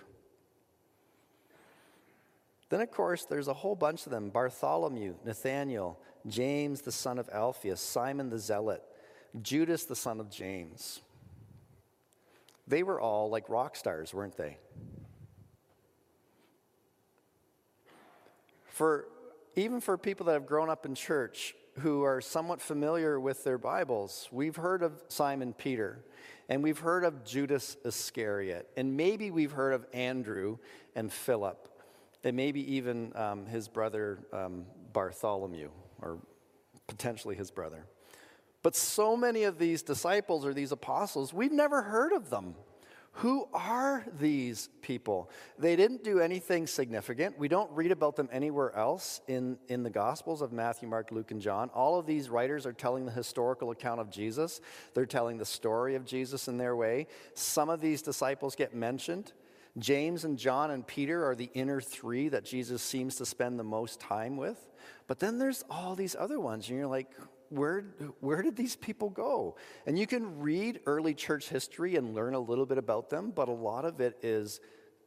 Then, 2.69 2.81
of 2.81 2.91
course, 2.91 3.25
there's 3.25 3.47
a 3.47 3.53
whole 3.53 3.75
bunch 3.75 4.05
of 4.05 4.11
them 4.11 4.29
Bartholomew, 4.29 5.15
Nathaniel, 5.23 5.99
James 6.27 6.81
the 6.81 6.91
son 6.91 7.19
of 7.19 7.29
Alphaeus, 7.29 7.79
Simon 7.79 8.29
the 8.29 8.39
Zealot, 8.39 8.83
Judas 9.41 9.85
the 9.85 9.95
son 9.95 10.19
of 10.19 10.29
James. 10.29 11.01
They 12.67 12.81
were 12.81 12.99
all 12.99 13.29
like 13.29 13.49
rock 13.49 13.75
stars, 13.75 14.13
weren't 14.13 14.37
they? 14.37 14.57
For 18.65 19.07
even 19.55 19.79
for 19.79 19.97
people 19.97 20.25
that 20.25 20.33
have 20.33 20.45
grown 20.45 20.69
up 20.69 20.85
in 20.85 20.95
church 20.95 21.55
who 21.79 22.03
are 22.03 22.19
somewhat 22.21 22.61
familiar 22.61 23.19
with 23.19 23.43
their 23.43 23.57
Bibles, 23.57 24.27
we've 24.31 24.55
heard 24.55 24.81
of 24.81 25.03
Simon 25.07 25.53
Peter 25.53 26.03
and 26.49 26.63
we've 26.63 26.79
heard 26.79 27.03
of 27.03 27.23
Judas 27.23 27.77
Iscariot, 27.83 28.69
and 28.77 28.95
maybe 28.95 29.31
we've 29.31 29.51
heard 29.51 29.73
of 29.73 29.85
Andrew 29.93 30.57
and 30.95 31.11
Philip, 31.11 31.67
and 32.23 32.35
maybe 32.35 32.75
even 32.75 33.11
um, 33.15 33.45
his 33.45 33.67
brother 33.67 34.19
um, 34.31 34.65
Bartholomew, 34.93 35.69
or 36.01 36.19
potentially 36.87 37.35
his 37.35 37.51
brother. 37.51 37.85
But 38.61 38.75
so 38.75 39.15
many 39.15 39.43
of 39.43 39.59
these 39.59 39.83
disciples 39.83 40.45
or 40.45 40.53
these 40.53 40.71
apostles, 40.71 41.33
we've 41.33 41.51
never 41.51 41.83
heard 41.83 42.13
of 42.13 42.29
them. 42.29 42.55
Who 43.19 43.47
are 43.53 44.05
these 44.19 44.67
people? 44.81 45.29
They 45.57 45.77
didn't 45.77 46.03
do 46.03 46.19
anything 46.19 46.67
significant. 46.67 47.39
We 47.39 47.47
don't 47.47 47.71
read 47.71 47.91
about 47.91 48.17
them 48.17 48.27
anywhere 48.29 48.75
else 48.75 49.21
in, 49.27 49.57
in 49.69 49.83
the 49.83 49.89
Gospels 49.89 50.41
of 50.41 50.51
Matthew, 50.51 50.89
Mark, 50.89 51.11
Luke, 51.11 51.31
and 51.31 51.39
John. 51.39 51.69
All 51.73 51.97
of 51.97 52.05
these 52.05 52.29
writers 52.29 52.65
are 52.65 52.73
telling 52.73 53.05
the 53.05 53.13
historical 53.13 53.71
account 53.71 54.01
of 54.01 54.09
Jesus, 54.09 54.59
they're 54.93 55.05
telling 55.05 55.37
the 55.37 55.45
story 55.45 55.95
of 55.95 56.05
Jesus 56.05 56.49
in 56.49 56.57
their 56.57 56.75
way. 56.75 57.07
Some 57.35 57.69
of 57.69 57.79
these 57.79 58.01
disciples 58.01 58.53
get 58.53 58.75
mentioned. 58.75 59.31
James 59.77 60.25
and 60.25 60.37
John 60.37 60.71
and 60.71 60.85
Peter 60.85 61.25
are 61.25 61.35
the 61.35 61.49
inner 61.53 61.79
three 61.79 62.27
that 62.29 62.43
Jesus 62.43 62.81
seems 62.81 63.15
to 63.15 63.25
spend 63.25 63.57
the 63.57 63.63
most 63.63 64.01
time 64.01 64.35
with. 64.35 64.57
But 65.07 65.19
then 65.19 65.37
there's 65.37 65.63
all 65.69 65.95
these 65.95 66.17
other 66.19 66.39
ones, 66.41 66.67
and 66.67 66.77
you're 66.77 66.87
like, 66.87 67.11
where, 67.55 67.85
where 68.19 68.41
did 68.41 68.55
these 68.55 68.75
people 68.75 69.09
go? 69.09 69.55
And 69.85 69.97
you 69.97 70.07
can 70.07 70.39
read 70.39 70.81
early 70.85 71.13
church 71.13 71.49
history 71.49 71.95
and 71.95 72.13
learn 72.13 72.33
a 72.33 72.39
little 72.39 72.65
bit 72.65 72.77
about 72.77 73.09
them, 73.09 73.31
but 73.35 73.47
a 73.47 73.53
lot 73.53 73.85
of 73.85 73.99
it 74.01 74.17
is, 74.21 74.59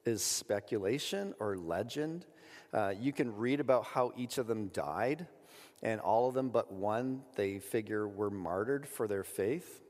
is 0.05 0.23
speculation 0.23 1.35
or 1.39 1.57
legend. 1.57 2.27
Uh, 2.73 2.95
you 2.99 3.13
can 3.13 3.35
read 3.37 3.61
about 3.61 3.85
how 3.85 4.13
each 4.17 4.39
of 4.39 4.47
them 4.47 4.69
died, 4.69 5.27
and 5.83 6.01
all 6.01 6.29
of 6.29 6.35
them 6.35 6.51
but 6.51 6.73
one, 6.73 7.23
they 7.37 7.59
figure, 7.59 8.09
were 8.09 8.31
martyred 8.31 8.87
for 8.87 9.07
their 9.07 9.25
faith. 9.25 9.81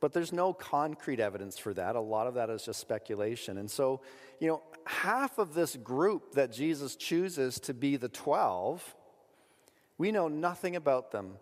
But 0.00 0.12
there's 0.12 0.32
no 0.32 0.52
concrete 0.52 1.20
evidence 1.20 1.58
for 1.58 1.72
that. 1.74 1.94
A 1.94 2.00
lot 2.00 2.26
of 2.26 2.34
that 2.34 2.50
is 2.50 2.64
just 2.64 2.80
speculation. 2.80 3.58
And 3.58 3.70
so, 3.70 4.00
you 4.40 4.48
know, 4.48 4.62
half 4.84 5.38
of 5.38 5.54
this 5.54 5.76
group 5.76 6.34
that 6.34 6.52
Jesus 6.52 6.96
chooses 6.96 7.60
to 7.60 7.72
be 7.72 7.96
the 7.96 8.08
12, 8.08 8.96
we 9.98 10.10
know 10.10 10.26
nothing 10.26 10.74
about 10.74 11.12
them. 11.12 11.34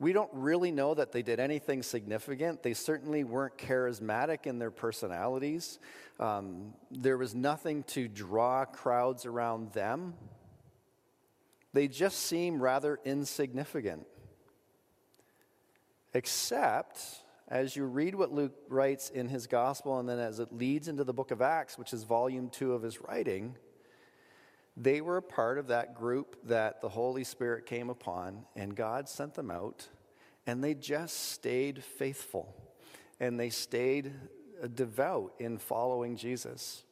We 0.00 0.12
don't 0.12 0.30
really 0.32 0.70
know 0.70 0.94
that 0.94 1.10
they 1.10 1.22
did 1.22 1.40
anything 1.40 1.82
significant. 1.82 2.62
They 2.62 2.74
certainly 2.74 3.24
weren't 3.24 3.58
charismatic 3.58 4.46
in 4.46 4.58
their 4.58 4.70
personalities. 4.70 5.80
Um, 6.20 6.74
there 6.90 7.18
was 7.18 7.34
nothing 7.34 7.82
to 7.84 8.06
draw 8.06 8.64
crowds 8.64 9.26
around 9.26 9.72
them. 9.72 10.14
They 11.72 11.88
just 11.88 12.20
seem 12.20 12.62
rather 12.62 13.00
insignificant. 13.04 14.06
Except 16.14 17.00
as 17.48 17.74
you 17.74 17.84
read 17.84 18.14
what 18.14 18.30
Luke 18.30 18.54
writes 18.68 19.10
in 19.10 19.28
his 19.28 19.46
gospel, 19.46 19.98
and 19.98 20.08
then 20.08 20.18
as 20.18 20.38
it 20.38 20.52
leads 20.52 20.86
into 20.86 21.02
the 21.02 21.12
book 21.12 21.30
of 21.30 21.42
Acts, 21.42 21.78
which 21.78 21.92
is 21.92 22.04
volume 22.04 22.50
two 22.50 22.72
of 22.72 22.82
his 22.82 23.00
writing, 23.00 23.56
they 24.80 25.00
were 25.00 25.16
a 25.16 25.22
part 25.22 25.58
of 25.58 25.66
that 25.66 25.94
group 25.94 26.36
that 26.44 26.80
the 26.80 26.88
Holy 26.88 27.24
Spirit 27.24 27.66
came 27.66 27.90
upon, 27.90 28.44
and 28.54 28.74
God 28.74 29.08
sent 29.08 29.34
them 29.34 29.50
out, 29.50 29.88
and 30.46 30.62
they 30.62 30.74
just 30.74 31.32
stayed 31.32 31.82
faithful 31.82 32.54
and 33.20 33.38
they 33.38 33.50
stayed 33.50 34.12
uh, 34.62 34.66
devout 34.68 35.34
in 35.38 35.58
following 35.58 36.16
Jesus. 36.16 36.84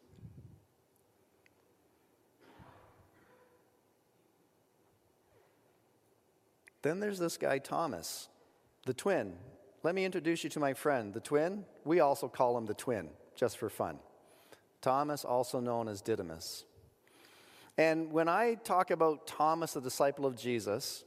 Then 6.83 7.01
there's 7.01 7.19
this 7.19 7.37
guy, 7.37 7.59
Thomas, 7.59 8.29
the 8.85 8.95
twin. 8.95 9.35
Let 9.83 9.95
me 9.95 10.05
introduce 10.05 10.45
you 10.45 10.51
to 10.51 10.61
my 10.61 10.75
friend, 10.75 11.13
the 11.13 11.21
twin. 11.21 11.65
We 11.85 12.01
also 12.01 12.29
call 12.29 12.57
him 12.57 12.67
the 12.67 12.75
twin, 12.75 13.09
just 13.35 13.59
for 13.59 13.69
fun. 13.69 13.99
Thomas, 14.81 15.25
also 15.25 15.59
known 15.59 15.89
as 15.89 16.01
Didymus. 16.01 16.65
And 17.79 18.11
when 18.11 18.29
I 18.29 18.55
talk 18.55 18.91
about 18.91 19.27
Thomas, 19.27 19.75
the 19.75 19.81
disciple 19.81 20.25
of 20.25 20.37
Jesus, 20.37 21.05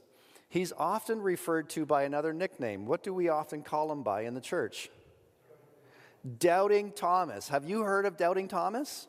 he's 0.48 0.72
often 0.72 1.20
referred 1.20 1.68
to 1.70 1.84
by 1.84 2.04
another 2.04 2.32
nickname. 2.32 2.86
What 2.86 3.02
do 3.02 3.12
we 3.12 3.28
often 3.28 3.62
call 3.62 3.90
him 3.90 4.02
by 4.02 4.22
in 4.22 4.34
the 4.34 4.40
church? 4.40 4.88
Doubting 6.38 6.92
Thomas. 6.92 7.48
Have 7.48 7.68
you 7.68 7.82
heard 7.82 8.06
of 8.06 8.16
Doubting 8.16 8.46
Thomas? 8.46 9.08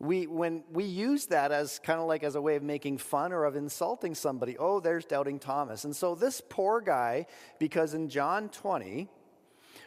We, 0.00 0.26
when 0.26 0.64
we 0.72 0.84
use 0.84 1.26
that 1.26 1.52
as 1.52 1.78
kind 1.78 2.00
of 2.00 2.06
like 2.06 2.24
as 2.24 2.34
a 2.34 2.40
way 2.40 2.56
of 2.56 2.62
making 2.62 2.98
fun 2.98 3.32
or 3.32 3.44
of 3.44 3.54
insulting 3.54 4.14
somebody, 4.14 4.56
oh, 4.58 4.80
there's 4.80 5.04
Doubting 5.04 5.38
Thomas. 5.38 5.84
And 5.84 5.94
so 5.94 6.14
this 6.14 6.40
poor 6.48 6.80
guy, 6.80 7.26
because 7.58 7.92
in 7.92 8.08
John 8.08 8.48
20, 8.48 9.08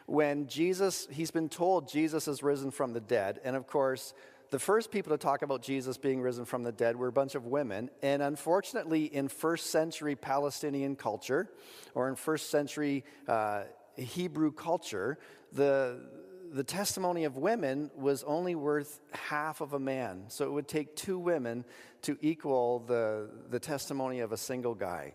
when 0.06 0.48
Jesus, 0.48 1.08
he's 1.12 1.32
been 1.32 1.50
told 1.50 1.90
Jesus 1.90 2.28
is 2.28 2.44
risen 2.44 2.72
from 2.72 2.94
the 2.94 3.00
dead, 3.00 3.40
and 3.44 3.56
of 3.56 3.68
course, 3.68 4.14
the 4.54 4.60
first 4.60 4.92
people 4.92 5.10
to 5.10 5.18
talk 5.18 5.42
about 5.42 5.64
Jesus 5.64 5.98
being 5.98 6.22
risen 6.22 6.46
from 6.46 6.62
the 6.62 6.72
dead 6.72 6.96
were 6.96 7.08
a 7.08 7.12
bunch 7.12 7.34
of 7.34 7.48
women. 7.48 7.90
And 8.04 8.22
unfortunately, 8.22 9.06
in 9.06 9.28
first 9.28 9.72
century 9.72 10.16
Palestinian 10.16 10.96
culture 10.96 11.50
or 11.96 12.08
in 12.08 12.16
first 12.16 12.52
century 12.52 13.04
uh, 13.28 13.64
Hebrew 13.98 14.52
culture, 14.52 15.18
the, 15.54 16.08
the 16.52 16.64
testimony 16.64 17.24
of 17.24 17.36
women 17.36 17.90
was 17.96 18.24
only 18.26 18.54
worth 18.54 19.00
half 19.10 19.60
of 19.60 19.74
a 19.74 19.80
man. 19.80 20.26
So 20.28 20.46
it 20.46 20.52
would 20.52 20.68
take 20.68 20.96
two 20.96 21.18
women 21.18 21.66
to 22.04 22.16
equal 22.22 22.78
the, 22.82 23.32
the 23.50 23.60
testimony 23.60 24.20
of 24.20 24.34
a 24.34 24.38
single 24.38 24.76
guy. 24.76 25.14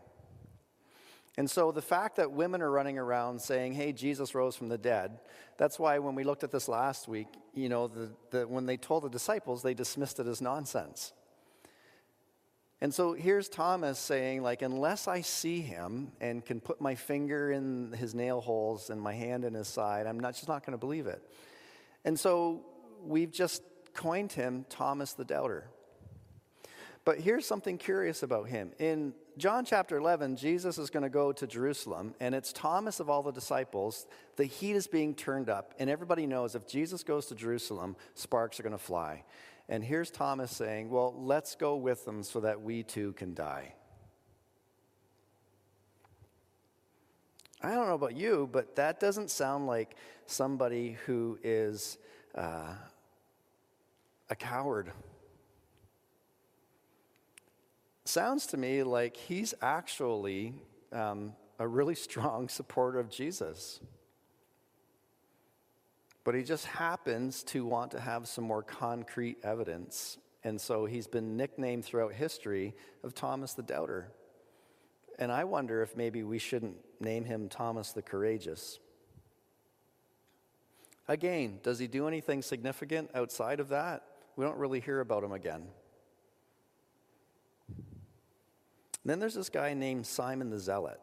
And 1.39 1.49
so 1.49 1.71
the 1.71 1.81
fact 1.81 2.17
that 2.17 2.33
women 2.33 2.61
are 2.63 2.71
running 2.71 2.99
around 2.99 3.41
saying, 3.41 3.75
hey, 3.75 3.93
Jesus 3.93 4.35
rose 4.35 4.57
from 4.57 4.69
the 4.69 4.77
dead, 4.77 5.21
that's 5.57 5.79
why 5.79 6.01
when 6.01 6.17
we 6.17 6.25
looked 6.25 6.43
at 6.43 6.51
this 6.51 6.67
last 6.67 7.07
week, 7.07 7.29
you 7.55 7.69
know, 7.69 7.87
the, 7.87 8.11
the, 8.33 8.49
when 8.49 8.67
they 8.67 8.77
told 8.77 9.05
the 9.05 9.09
disciples, 9.09 9.63
they 9.63 9.73
dismissed 9.73 10.19
it 10.19 10.27
as 10.27 10.43
nonsense. 10.43 11.13
And 12.81 12.93
so 12.93 13.13
here's 13.13 13.49
Thomas 13.49 14.01
saying, 14.01 14.43
like, 14.43 14.63
unless 14.63 15.07
I 15.07 15.21
see 15.21 15.61
him 15.61 16.11
and 16.21 16.45
can 16.45 16.61
put 16.61 16.81
my 16.81 16.97
finger 16.97 17.53
in 17.53 17.93
his 17.93 18.17
nail 18.17 18.41
holes 18.41 18.91
and 18.91 19.01
my 19.01 19.15
hand 19.15 19.45
in 19.45 19.55
his 19.55 19.69
side, 19.69 20.09
I'm 20.09 20.19
not, 20.19 20.35
just 20.35 20.49
not 20.49 20.67
going 20.67 20.73
to 20.73 20.79
believe 20.79 21.07
it. 21.07 21.23
And 22.05 22.19
so 22.19 22.65
we've 23.05 23.31
just 23.31 23.63
coined 23.95 24.33
him 24.33 24.67
Thomas 24.69 25.13
the 25.13 25.25
Doubter. 25.25 25.71
But 27.05 27.21
here's 27.21 27.47
something 27.47 27.79
curious 27.79 28.25
about 28.25 28.49
him. 28.49 28.73
In 28.81 29.15
John 29.39 29.65
chapter 29.65 29.97
11, 29.97 30.35
Jesus 30.35 30.79
is 30.79 30.91
going 30.91 31.05
to 31.05 31.09
go 31.09 31.31
to 31.31 31.47
Jerusalem, 31.47 32.13
and 32.19 32.35
it's 32.35 32.53
Thomas 32.53 32.99
of 32.99 33.09
all 33.09 33.23
the 33.23 33.31
disciples. 33.31 34.09
The 34.35 34.45
heat 34.45 34.75
is 34.75 34.89
being 34.89 35.15
turned 35.15 35.49
up, 35.49 35.75
and 35.79 35.89
everybody 35.89 36.27
knows 36.27 36.57
if 36.57 36.67
Jesus 36.67 37.05
goes 37.05 37.27
to 37.27 37.37
Jerusalem, 37.37 37.95
sparks 38.15 38.59
are 38.59 38.65
going 38.65 38.73
to 38.73 38.79
fly. 38.79 39.23
And 39.69 39.85
here's 39.85 40.11
Thomas 40.11 40.51
saying, 40.51 40.91
Well, 40.91 41.15
let's 41.17 41.55
go 41.55 41.77
with 41.77 42.05
them 42.05 42.25
so 42.25 42.41
that 42.41 42.63
we 42.63 42.83
too 42.83 43.13
can 43.13 43.33
die. 43.33 43.75
I 47.63 47.75
don't 47.75 47.87
know 47.87 47.95
about 47.95 48.17
you, 48.17 48.49
but 48.51 48.75
that 48.75 48.99
doesn't 48.99 49.31
sound 49.31 49.69
like 49.69 49.95
somebody 50.27 50.97
who 51.07 51.39
is 51.45 51.99
uh, 52.35 52.75
a 54.31 54.37
coward 54.37 54.91
sounds 58.09 58.47
to 58.49 58.57
me 58.57 58.83
like 58.83 59.17
he's 59.17 59.55
actually 59.61 60.55
um, 60.93 61.35
a 61.59 61.69
really 61.69 61.95
strong 61.95 62.49
supporter 62.49 62.99
of 62.99 63.11
Jesus. 63.11 63.81
But 66.25 66.35
he 66.35 66.43
just 66.43 66.67
happens 66.67 67.43
to 67.45 67.65
want 67.65 67.93
to 67.93 68.01
have 68.01 68.29
some 68.29 68.45
more 68.45 68.63
concrete 68.63 69.39
evidence. 69.43 70.19
And 70.45 70.61
so 70.61 70.85
he's 70.85 71.07
been 71.07 71.37
nicknamed 71.37 71.85
throughout 71.85 72.13
history 72.13 72.75
of 73.03 73.15
Thomas 73.15 73.55
the 73.55 73.63
Doubter. 73.63 74.13
And 75.19 75.33
I 75.33 75.45
wonder 75.45 75.83
if 75.83 75.97
maybe 75.97 76.23
we 76.23 76.39
shouldn't 76.39 76.77
name 77.01 77.25
him 77.25 77.49
Thomas 77.49 77.93
the 77.93 78.03
Courageous. 78.03 78.79
Again, 81.09 81.61
does 81.63 81.79
he 81.79 81.87
do 81.87 82.07
anything 82.07 82.43
significant 82.43 83.11
outside 83.15 83.59
of 83.59 83.71
that? 83.71 84.05
We 84.37 84.45
don't 84.45 84.59
really 84.59 84.81
hear 84.81 85.01
about 85.01 85.25
him 85.25 85.33
again. 85.33 85.69
Then 89.09 89.19
there's 89.19 89.35
this 89.35 89.49
guy 89.49 89.75
named 89.75 90.07
Simon 90.07 90.51
the 90.51 90.59
Zealot. 90.59 91.01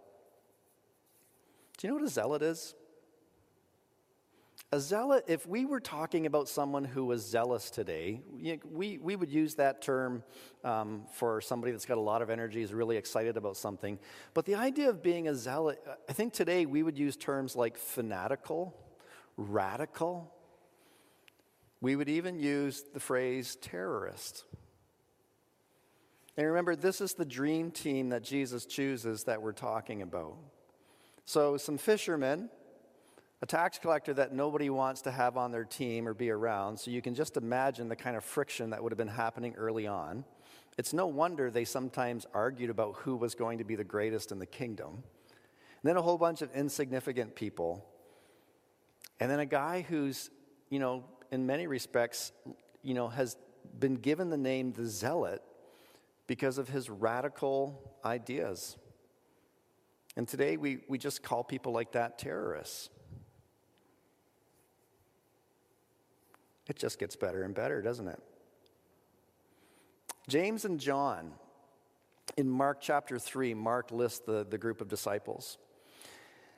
Do 1.78 1.88
you 1.88 1.94
know 1.94 2.00
what 2.00 2.06
a 2.06 2.10
zealot 2.10 2.42
is? 2.42 2.74
A 4.72 4.80
zealot, 4.80 5.26
if 5.28 5.48
we 5.48 5.66
were 5.66 5.80
talking 5.80 6.26
about 6.26 6.50
someone 6.50 6.84
who 6.84 7.06
was 7.06 7.26
zealous 7.26 7.70
today, 7.70 8.22
we, 8.72 8.98
we 8.98 9.16
would 9.16 9.30
use 9.30 9.56
that 9.56 9.82
term 9.82 10.24
um, 10.64 11.04
for 11.14 11.40
somebody 11.40 11.72
that's 11.72 11.86
got 11.86 11.98
a 11.98 12.02
lot 12.02 12.22
of 12.22 12.30
energy, 12.30 12.62
is 12.62 12.74
really 12.74 12.98
excited 12.98 13.38
about 13.38 13.58
something. 13.58 14.00
But 14.34 14.46
the 14.46 14.56
idea 14.56 14.90
of 14.90 15.04
being 15.04 15.28
a 15.28 15.36
zealot, 15.36 15.82
I 16.10 16.14
think 16.14 16.34
today 16.34 16.66
we 16.66 16.82
would 16.84 16.98
use 16.98 17.16
terms 17.16 17.56
like 17.56 17.78
fanatical, 17.78 18.76
radical. 19.38 20.34
We 21.80 21.96
would 21.96 22.10
even 22.10 22.40
use 22.40 22.84
the 22.94 23.00
phrase 23.00 23.58
terrorist. 23.62 24.46
And 26.38 26.48
remember, 26.48 26.76
this 26.76 27.02
is 27.02 27.14
the 27.14 27.26
dream 27.26 27.72
team 27.72 28.10
that 28.10 28.24
Jesus 28.24 28.66
chooses 28.66 29.24
that 29.24 29.42
we're 29.42 29.54
talking 29.54 30.02
about. 30.02 30.38
So, 31.26 31.58
some 31.58 31.78
fishermen 31.78 32.50
a 33.42 33.46
tax 33.46 33.78
collector 33.78 34.14
that 34.14 34.34
nobody 34.34 34.70
wants 34.70 35.02
to 35.02 35.12
have 35.12 35.38
on 35.38 35.52
their 35.52 35.66
team 35.66 36.08
or 36.08 36.14
be 36.14 36.32
around. 36.32 36.80
So 36.80 36.90
you 36.90 37.02
can 37.02 37.14
just 37.14 37.38
imagine 37.38 37.90
the 37.90 37.96
kind 37.96 38.16
of 38.16 38.24
friction 38.24 38.70
that 38.72 38.82
would 38.82 38.92
have 38.92 38.98
been 38.98 39.08
happening 39.08 39.54
early 39.56 39.86
on. 39.86 40.24
It's 40.78 40.94
no 40.94 41.08
wonder 41.08 41.52
they 41.52 41.66
sometimes 41.66 42.26
argued 42.34 42.70
about 42.70 42.96
who 42.96 43.16
was 43.16 43.36
going 43.36 43.60
to 43.60 43.64
be 43.64 43.76
the 43.76 43.84
greatest 43.84 44.32
in 44.32 44.40
the 44.40 44.46
kingdom. 44.46 44.90
And 44.94 45.04
then 45.84 45.96
a 45.96 46.02
whole 46.02 46.18
bunch 46.18 46.42
of 46.42 46.50
insignificant 46.56 47.36
people. 47.36 47.86
And 49.20 49.30
then 49.30 49.40
a 49.40 49.46
guy 49.46 49.86
who's, 49.88 50.30
you 50.70 50.80
know, 50.80 51.04
in 51.32 51.46
many 51.46 51.68
respects, 51.68 52.32
you 52.82 52.94
know, 52.94 53.10
has 53.10 53.38
been 53.80 53.96
given 53.96 54.30
the 54.30 54.38
name 54.38 54.72
the 54.72 54.86
zealot 54.86 55.42
because 56.28 56.58
of 56.58 56.70
his 56.70 56.90
radical 56.90 57.98
ideas. 58.04 58.78
And 60.16 60.28
today 60.28 60.58
we, 60.58 60.80
we 60.88 60.98
just 60.98 61.24
call 61.24 61.44
people 61.44 61.72
like 61.72 61.92
that 61.92 62.18
terrorists. 62.18 62.90
It 66.68 66.78
just 66.78 66.98
gets 67.00 67.16
better 67.16 67.44
and 67.44 67.54
better, 67.54 67.82
doesn't 67.82 68.08
it? 68.08 68.20
James 70.28 70.66
and 70.66 70.80
John, 70.80 71.34
in 72.38 72.50
Mark 72.50 72.80
chapter 72.82 73.20
3, 73.20 73.54
Mark 73.54 73.92
lists 73.92 74.20
the, 74.20 74.46
the 74.50 74.58
group 74.58 74.82
of 74.82 74.88
disciples. 74.88 75.60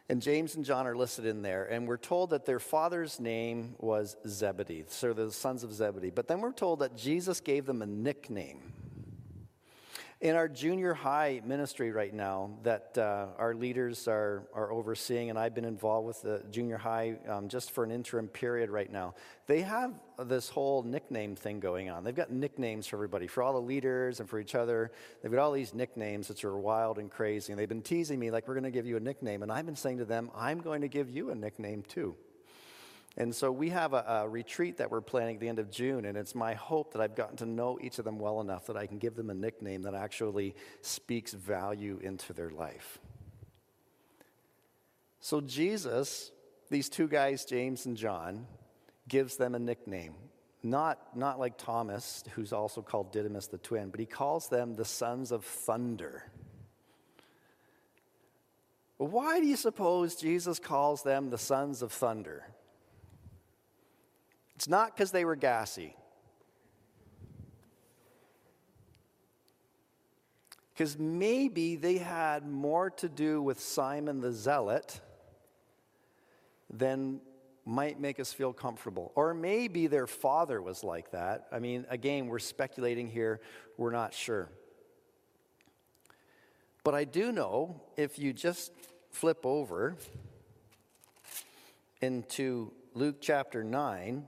And 0.10 0.22
James 0.22 0.56
and 0.56 0.64
John 0.64 0.88
are 0.88 0.96
listed 0.96 1.26
in 1.26 1.42
there. 1.42 1.66
And 1.66 1.86
we're 1.86 1.98
told 1.98 2.30
that 2.30 2.46
their 2.46 2.60
father's 2.60 3.20
name 3.20 3.76
was 3.80 4.16
Zebedee, 4.26 4.86
so 4.88 5.12
the 5.12 5.32
sons 5.32 5.66
of 5.66 5.74
Zebedee. 5.74 6.12
But 6.12 6.30
then 6.30 6.40
we're 6.40 6.54
told 6.54 6.80
that 6.80 6.96
Jesus 6.96 7.42
gave 7.42 7.66
them 7.66 7.82
a 7.82 7.86
nickname. 7.86 8.62
In 10.20 10.36
our 10.36 10.48
junior 10.48 10.96
high 10.96 11.42
ministry 11.46 11.92
right 11.92 12.12
now, 12.12 12.50
that 12.64 12.98
uh, 12.98 13.28
our 13.38 13.54
leaders 13.54 14.08
are, 14.08 14.48
are 14.52 14.72
overseeing, 14.72 15.30
and 15.30 15.38
I've 15.38 15.54
been 15.54 15.64
involved 15.64 16.08
with 16.08 16.24
the 16.24 16.42
junior 16.50 16.78
high 16.78 17.18
um, 17.30 17.50
just 17.50 17.70
for 17.70 17.84
an 17.84 17.92
interim 17.92 18.28
period 18.28 18.72
right 18.72 18.92
now, 18.92 19.14
they 19.46 19.62
have 19.62 19.94
this 20.18 20.50
whole 20.50 20.82
nickname 20.82 21.36
thing 21.36 21.60
going 21.60 21.92
on. 21.92 22.04
They've 22.04 22.16
got 22.16 22.32
nicknames 22.32 22.88
for 22.88 22.96
everybody, 22.96 23.28
for 23.28 23.44
all 23.44 23.54
the 23.54 23.62
leaders 23.62 24.20
and 24.20 24.28
for 24.28 24.40
each 24.40 24.56
other. 24.56 24.92
They've 25.22 25.32
got 25.32 25.40
all 25.40 25.52
these 25.52 25.76
nicknames 25.76 26.30
that 26.30 26.44
are 26.44 26.58
wild 26.58 26.98
and 26.98 27.12
crazy, 27.12 27.54
and 27.54 27.60
they've 27.60 27.70
been 27.70 27.84
teasing 27.84 28.18
me 28.18 28.32
like, 28.32 28.48
we're 28.48 28.56
going 28.56 28.64
to 28.64 28.72
give 28.72 28.88
you 28.88 28.98
a 28.98 29.00
nickname. 29.00 29.44
And 29.44 29.52
I've 29.52 29.68
been 29.68 29.76
saying 29.76 30.00
to 30.00 30.06
them, 30.06 30.32
I'm 30.36 30.62
going 30.62 30.82
to 30.82 30.88
give 30.88 31.12
you 31.12 31.30
a 31.30 31.36
nickname 31.36 31.84
too. 31.88 32.16
And 33.20 33.34
so 33.34 33.52
we 33.52 33.70
have 33.70 33.94
a, 33.94 34.06
a, 34.08 34.30
retreat 34.30 34.78
that 34.78 34.92
we're 34.92 35.02
planning 35.02 35.38
at 35.38 35.42
the 35.42 35.50
end 35.50 35.58
of 35.58 35.72
June, 35.72 36.06
and 36.06 36.16
it's 36.16 36.36
my 36.36 36.54
hope 36.54 36.94
that 36.94 37.02
I've 37.02 37.16
gotten 37.16 37.36
to 37.38 37.48
know 37.48 37.80
each 37.82 37.98
of 37.98 38.06
them 38.06 38.20
well 38.20 38.42
enough 38.42 38.68
that 38.68 38.78
I 38.78 38.86
can 38.86 39.00
give 39.00 39.16
them 39.16 39.32
a 39.32 39.34
nickname 39.34 39.82
that 39.82 39.96
actually 39.96 40.56
speaks 40.82 41.34
value 41.34 42.00
into 42.04 42.34
their 42.34 42.52
life. 42.52 43.00
So 45.20 45.42
Jesus, 45.42 46.32
these 46.70 46.90
two 46.90 47.08
guys, 47.08 47.44
James 47.44 47.88
and 47.88 47.98
John, 47.98 48.46
gives 49.08 49.36
them 49.36 49.56
a 49.56 49.60
nickname. 49.60 50.14
Not, 50.62 51.18
not 51.18 51.40
like 51.40 51.58
Thomas, 51.58 52.24
who's 52.36 52.54
also 52.54 52.84
called 52.84 53.12
Didymus 53.12 53.48
the 53.48 53.58
twin, 53.58 53.90
but 53.90 54.00
he 54.00 54.06
calls 54.06 54.48
them 54.48 54.76
the 54.76 54.86
sons 54.86 55.32
of 55.32 55.44
thunder. 55.44 56.30
Why 58.98 59.40
do 59.40 59.48
you 59.48 59.56
suppose 59.56 60.16
Jesus 60.16 60.60
calls 60.60 61.02
them 61.02 61.32
the 61.32 61.38
sons 61.40 61.82
of 61.82 61.92
thunder? 61.92 62.46
It's 64.58 64.68
not 64.68 64.96
because 64.96 65.12
they 65.12 65.24
were 65.24 65.36
gassy. 65.36 65.96
Because 70.74 70.98
maybe 70.98 71.75
they 71.75 72.00
had 72.00 72.48
more 72.48 72.90
to 72.90 73.08
do 73.08 73.40
with 73.40 73.60
Simon 73.60 74.20
the 74.20 74.31
Zealot 74.31 75.00
than 76.72 77.22
might 77.66 78.00
make 78.00 78.20
us 78.20 78.34
feel 78.34 78.51
comfortable. 78.51 79.12
Or 79.14 79.36
maybe 79.36 79.86
their 79.86 80.08
father 80.08 80.60
was 80.60 80.84
like 80.84 81.12
that. 81.12 81.46
I 81.51 81.60
mean, 81.60 81.86
again, 81.90 82.25
we're 82.25 82.40
speculating 82.40 83.08
here, 83.08 83.42
we're 83.77 83.92
not 83.92 84.12
sure. 84.12 84.50
But 86.84 86.96
I 86.96 87.03
do 87.03 87.31
know 87.31 87.84
if 87.96 88.18
you 88.18 88.34
just 88.34 88.72
flip 89.12 89.46
over 89.46 89.98
into 92.01 92.74
Luke 92.96 93.18
chapter 93.22 93.64
9, 93.64 94.25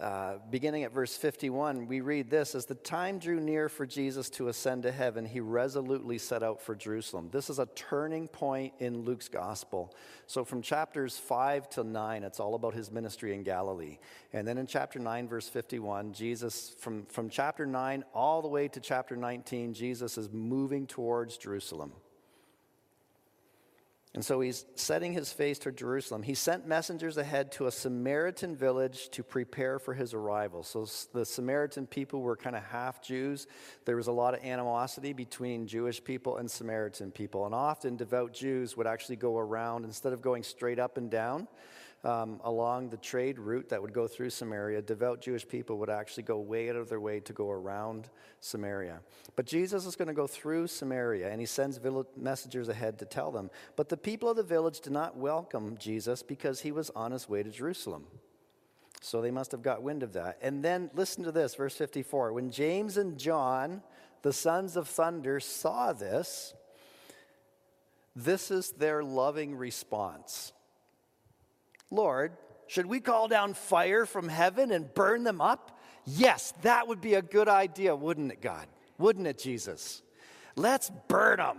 uh, 0.00 0.38
beginning 0.50 0.84
at 0.84 0.92
verse 0.92 1.14
51, 1.16 1.86
we 1.86 2.00
read 2.00 2.30
this 2.30 2.54
As 2.54 2.64
the 2.64 2.74
time 2.74 3.18
drew 3.18 3.38
near 3.38 3.68
for 3.68 3.84
Jesus 3.84 4.30
to 4.30 4.48
ascend 4.48 4.84
to 4.84 4.92
heaven, 4.92 5.26
he 5.26 5.40
resolutely 5.40 6.16
set 6.16 6.42
out 6.42 6.62
for 6.62 6.74
Jerusalem. 6.74 7.28
This 7.30 7.50
is 7.50 7.58
a 7.58 7.66
turning 7.74 8.26
point 8.26 8.72
in 8.78 9.02
Luke's 9.02 9.28
gospel. 9.28 9.94
So, 10.26 10.46
from 10.46 10.62
chapters 10.62 11.18
5 11.18 11.68
to 11.70 11.84
9, 11.84 12.22
it's 12.24 12.40
all 12.40 12.54
about 12.54 12.72
his 12.72 12.90
ministry 12.90 13.34
in 13.34 13.42
Galilee. 13.42 13.98
And 14.32 14.48
then 14.48 14.56
in 14.56 14.66
chapter 14.66 14.98
9, 14.98 15.28
verse 15.28 15.50
51, 15.50 16.14
Jesus, 16.14 16.74
from, 16.78 17.04
from 17.04 17.28
chapter 17.28 17.66
9 17.66 18.02
all 18.14 18.40
the 18.40 18.48
way 18.48 18.68
to 18.68 18.80
chapter 18.80 19.14
19, 19.14 19.74
Jesus 19.74 20.16
is 20.16 20.30
moving 20.32 20.86
towards 20.86 21.36
Jerusalem. 21.36 21.92
And 24.14 24.22
so 24.22 24.42
he's 24.42 24.66
setting 24.74 25.14
his 25.14 25.32
face 25.32 25.58
toward 25.58 25.78
Jerusalem. 25.78 26.22
He 26.22 26.34
sent 26.34 26.68
messengers 26.68 27.16
ahead 27.16 27.50
to 27.52 27.66
a 27.66 27.70
Samaritan 27.70 28.54
village 28.54 29.08
to 29.12 29.22
prepare 29.22 29.78
for 29.78 29.94
his 29.94 30.12
arrival. 30.12 30.62
So 30.62 30.86
the 31.14 31.24
Samaritan 31.24 31.86
people 31.86 32.20
were 32.20 32.36
kind 32.36 32.54
of 32.54 32.62
half 32.62 33.00
Jews. 33.00 33.46
There 33.86 33.96
was 33.96 34.08
a 34.08 34.12
lot 34.12 34.34
of 34.34 34.44
animosity 34.44 35.14
between 35.14 35.66
Jewish 35.66 36.04
people 36.04 36.36
and 36.36 36.50
Samaritan 36.50 37.10
people. 37.10 37.46
And 37.46 37.54
often 37.54 37.96
devout 37.96 38.34
Jews 38.34 38.76
would 38.76 38.86
actually 38.86 39.16
go 39.16 39.38
around, 39.38 39.86
instead 39.86 40.12
of 40.12 40.20
going 40.20 40.42
straight 40.42 40.78
up 40.78 40.98
and 40.98 41.10
down, 41.10 41.48
um, 42.04 42.40
along 42.42 42.88
the 42.88 42.96
trade 42.96 43.38
route 43.38 43.68
that 43.68 43.80
would 43.80 43.92
go 43.92 44.08
through 44.08 44.30
Samaria, 44.30 44.82
devout 44.82 45.20
Jewish 45.20 45.46
people 45.46 45.78
would 45.78 45.90
actually 45.90 46.24
go 46.24 46.38
way 46.38 46.68
out 46.68 46.76
of 46.76 46.88
their 46.88 47.00
way 47.00 47.20
to 47.20 47.32
go 47.32 47.50
around 47.50 48.08
Samaria. 48.40 49.00
But 49.36 49.46
Jesus 49.46 49.86
is 49.86 49.94
going 49.94 50.08
to 50.08 50.14
go 50.14 50.26
through 50.26 50.66
Samaria, 50.66 51.30
and 51.30 51.40
he 51.40 51.46
sends 51.46 51.78
messengers 52.16 52.68
ahead 52.68 52.98
to 52.98 53.04
tell 53.04 53.30
them. 53.30 53.50
But 53.76 53.88
the 53.88 53.96
people 53.96 54.28
of 54.28 54.36
the 54.36 54.42
village 54.42 54.80
did 54.80 54.92
not 54.92 55.16
welcome 55.16 55.76
Jesus 55.78 56.22
because 56.22 56.60
he 56.60 56.72
was 56.72 56.90
on 56.90 57.12
his 57.12 57.28
way 57.28 57.42
to 57.42 57.50
Jerusalem. 57.50 58.06
So 59.00 59.20
they 59.20 59.30
must 59.30 59.52
have 59.52 59.62
got 59.62 59.82
wind 59.82 60.02
of 60.02 60.12
that. 60.14 60.38
And 60.42 60.64
then 60.64 60.90
listen 60.94 61.24
to 61.24 61.32
this, 61.32 61.54
verse 61.54 61.76
54. 61.76 62.32
When 62.32 62.50
James 62.50 62.96
and 62.96 63.18
John, 63.18 63.82
the 64.22 64.32
sons 64.32 64.76
of 64.76 64.88
thunder, 64.88 65.40
saw 65.40 65.92
this, 65.92 66.54
this 68.14 68.50
is 68.50 68.70
their 68.70 69.02
loving 69.02 69.56
response. 69.56 70.52
Lord, 71.92 72.32
should 72.66 72.86
we 72.86 73.00
call 73.00 73.28
down 73.28 73.52
fire 73.54 74.06
from 74.06 74.28
heaven 74.28 74.72
and 74.72 74.92
burn 74.94 75.24
them 75.24 75.40
up? 75.40 75.78
Yes, 76.06 76.52
that 76.62 76.88
would 76.88 77.00
be 77.00 77.14
a 77.14 77.22
good 77.22 77.48
idea, 77.48 77.94
wouldn't 77.94 78.32
it, 78.32 78.40
God? 78.40 78.66
Wouldn't 78.98 79.26
it, 79.26 79.38
Jesus? 79.38 80.02
Let's 80.56 80.90
burn 81.08 81.36
them. 81.36 81.58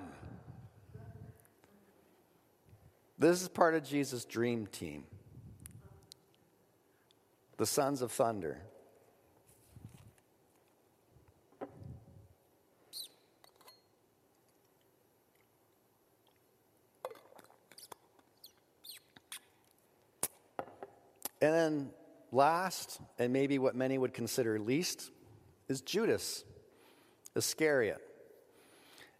This 3.19 3.41
is 3.41 3.47
part 3.47 3.75
of 3.75 3.83
Jesus' 3.83 4.25
dream 4.25 4.67
team 4.67 5.05
the 7.57 7.65
sons 7.67 8.01
of 8.01 8.11
thunder. 8.11 8.59
And 21.43 21.53
then 21.53 21.89
last, 22.31 23.01
and 23.19 23.33
maybe 23.33 23.59
what 23.59 23.75
many 23.75 23.97
would 23.97 24.13
consider 24.13 24.57
least, 24.57 25.11
is 25.67 25.81
Judas 25.81 26.45
Iscariot. 27.35 28.01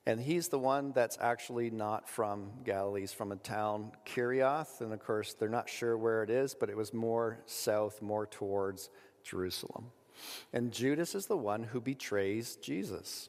And 0.06 0.22
he's 0.22 0.48
the 0.48 0.58
one 0.58 0.94
that's 0.94 1.18
actually 1.20 1.70
not 1.70 2.08
from 2.08 2.52
Galilee. 2.64 3.02
He's 3.02 3.12
from 3.12 3.34
a 3.34 3.36
town, 3.36 3.92
Kerioth. 4.06 4.80
And 4.80 4.94
of 4.94 5.02
course, 5.02 5.34
they're 5.34 5.50
not 5.50 5.68
sure 5.68 5.98
where 5.98 6.24
it 6.24 6.30
is, 6.30 6.56
but 6.58 6.70
it 6.70 6.78
was 6.78 6.94
more 6.94 7.40
south, 7.46 8.02
more 8.02 8.26
towards 8.26 8.90
Jerusalem. 9.26 9.92
And 10.54 10.72
Judas 10.72 11.16
is 11.16 11.26
the 11.26 11.36
one 11.36 11.64
who 11.64 11.82
betrays 11.82 12.56
Jesus. 12.56 13.28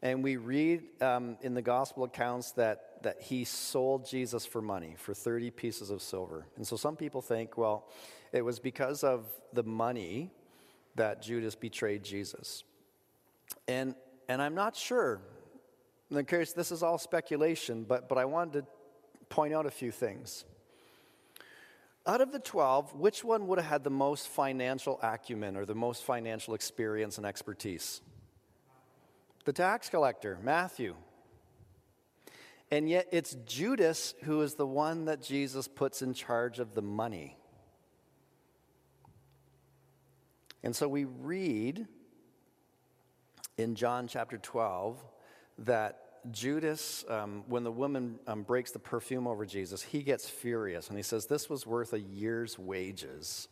And 0.00 0.24
we 0.24 0.36
read 0.36 0.82
um, 1.02 1.36
in 1.42 1.52
the 1.52 1.60
gospel 1.60 2.04
accounts 2.04 2.52
that 2.52 2.87
that, 3.02 3.20
he 3.20 3.44
sold 3.44 4.06
Jesus 4.06 4.44
for 4.46 4.60
money, 4.60 4.94
for 4.96 5.14
30 5.14 5.50
pieces 5.50 5.90
of 5.90 6.02
silver. 6.02 6.46
And 6.56 6.66
so 6.66 6.76
some 6.76 6.96
people 6.96 7.22
think, 7.22 7.56
well, 7.56 7.88
it 8.32 8.42
was 8.42 8.58
because 8.58 9.04
of 9.04 9.26
the 9.52 9.62
money 9.62 10.30
that 10.96 11.22
Judas 11.22 11.54
betrayed 11.54 12.02
Jesus. 12.02 12.64
And, 13.66 13.94
and 14.28 14.42
I'm 14.42 14.54
not 14.54 14.76
sure. 14.76 15.20
In 16.10 16.24
curious, 16.24 16.52
this 16.52 16.72
is 16.72 16.82
all 16.82 16.98
speculation, 16.98 17.84
but, 17.84 18.08
but 18.08 18.18
I 18.18 18.24
wanted 18.24 18.60
to 18.60 18.66
point 19.28 19.54
out 19.54 19.66
a 19.66 19.70
few 19.70 19.90
things. 19.90 20.44
Out 22.06 22.20
of 22.22 22.32
the 22.32 22.38
12, 22.38 22.94
which 22.94 23.22
one 23.22 23.46
would 23.48 23.58
have 23.58 23.68
had 23.68 23.84
the 23.84 23.90
most 23.90 24.28
financial 24.28 24.98
acumen 25.02 25.56
or 25.56 25.66
the 25.66 25.74
most 25.74 26.04
financial 26.04 26.54
experience 26.54 27.18
and 27.18 27.26
expertise? 27.26 28.00
The 29.44 29.52
tax 29.52 29.88
collector, 29.88 30.38
Matthew. 30.42 30.94
And 32.70 32.88
yet 32.88 33.08
it's 33.12 33.34
Judas 33.46 34.14
who 34.24 34.42
is 34.42 34.54
the 34.54 34.66
one 34.66 35.06
that 35.06 35.22
Jesus 35.22 35.68
puts 35.68 36.02
in 36.02 36.12
charge 36.12 36.58
of 36.58 36.74
the 36.74 36.82
money. 36.82 37.36
And 40.62 40.74
so 40.76 40.88
we 40.88 41.04
read 41.04 41.86
in 43.56 43.74
John 43.74 44.06
chapter 44.06 44.36
12 44.38 45.02
that 45.60 46.30
Judas, 46.30 47.04
um, 47.08 47.44
when 47.48 47.64
the 47.64 47.72
woman 47.72 48.18
um, 48.26 48.42
breaks 48.42 48.72
the 48.72 48.78
perfume 48.78 49.26
over 49.26 49.46
Jesus, 49.46 49.82
he 49.82 50.02
gets 50.02 50.28
furious 50.28 50.88
and 50.88 50.96
he 50.96 51.02
says, 51.02 51.26
This 51.26 51.48
was 51.48 51.66
worth 51.66 51.92
a 51.92 52.00
year's 52.00 52.58
wages. 52.58 53.48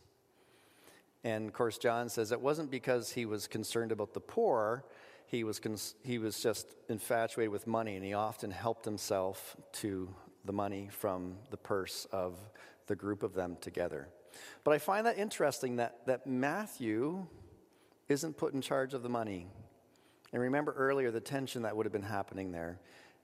And 1.23 1.47
of 1.47 1.53
course, 1.53 1.77
John 1.77 2.09
says 2.09 2.31
it 2.31 2.39
wasn't 2.39 2.69
because 2.69 3.11
he 3.11 3.25
was 3.25 3.47
concerned 3.47 3.91
about 3.91 4.13
the 4.13 4.19
poor, 4.19 4.85
he 5.27 5.43
was, 5.43 5.59
cons- 5.59 5.95
he 6.03 6.17
was 6.17 6.39
just 6.39 6.73
infatuated 6.89 7.51
with 7.51 7.67
money 7.67 7.95
and 7.95 8.03
he 8.03 8.13
often 8.13 8.49
helped 8.49 8.85
himself 8.85 9.55
to 9.73 10.09
the 10.45 10.53
money 10.53 10.89
from 10.89 11.35
the 11.51 11.57
purse 11.57 12.07
of 12.11 12.35
the 12.87 12.95
group 12.95 13.23
of 13.23 13.33
them 13.33 13.57
together. 13.59 14.07
But 14.63 14.73
I 14.73 14.77
find 14.77 15.05
that 15.05 15.17
interesting 15.17 15.75
that, 15.77 16.05
that 16.05 16.25
Matthew 16.25 17.27
isn't 18.07 18.37
put 18.37 18.53
in 18.53 18.61
charge 18.61 18.93
of 18.93 19.03
the 19.03 19.09
money. 19.09 19.47
And 20.31 20.41
remember 20.41 20.71
earlier 20.71 21.11
the 21.11 21.19
tension 21.19 21.63
that 21.63 21.75
would 21.75 21.85
have 21.85 21.93
been 21.93 22.01
happening 22.03 22.51
there. 22.51 22.79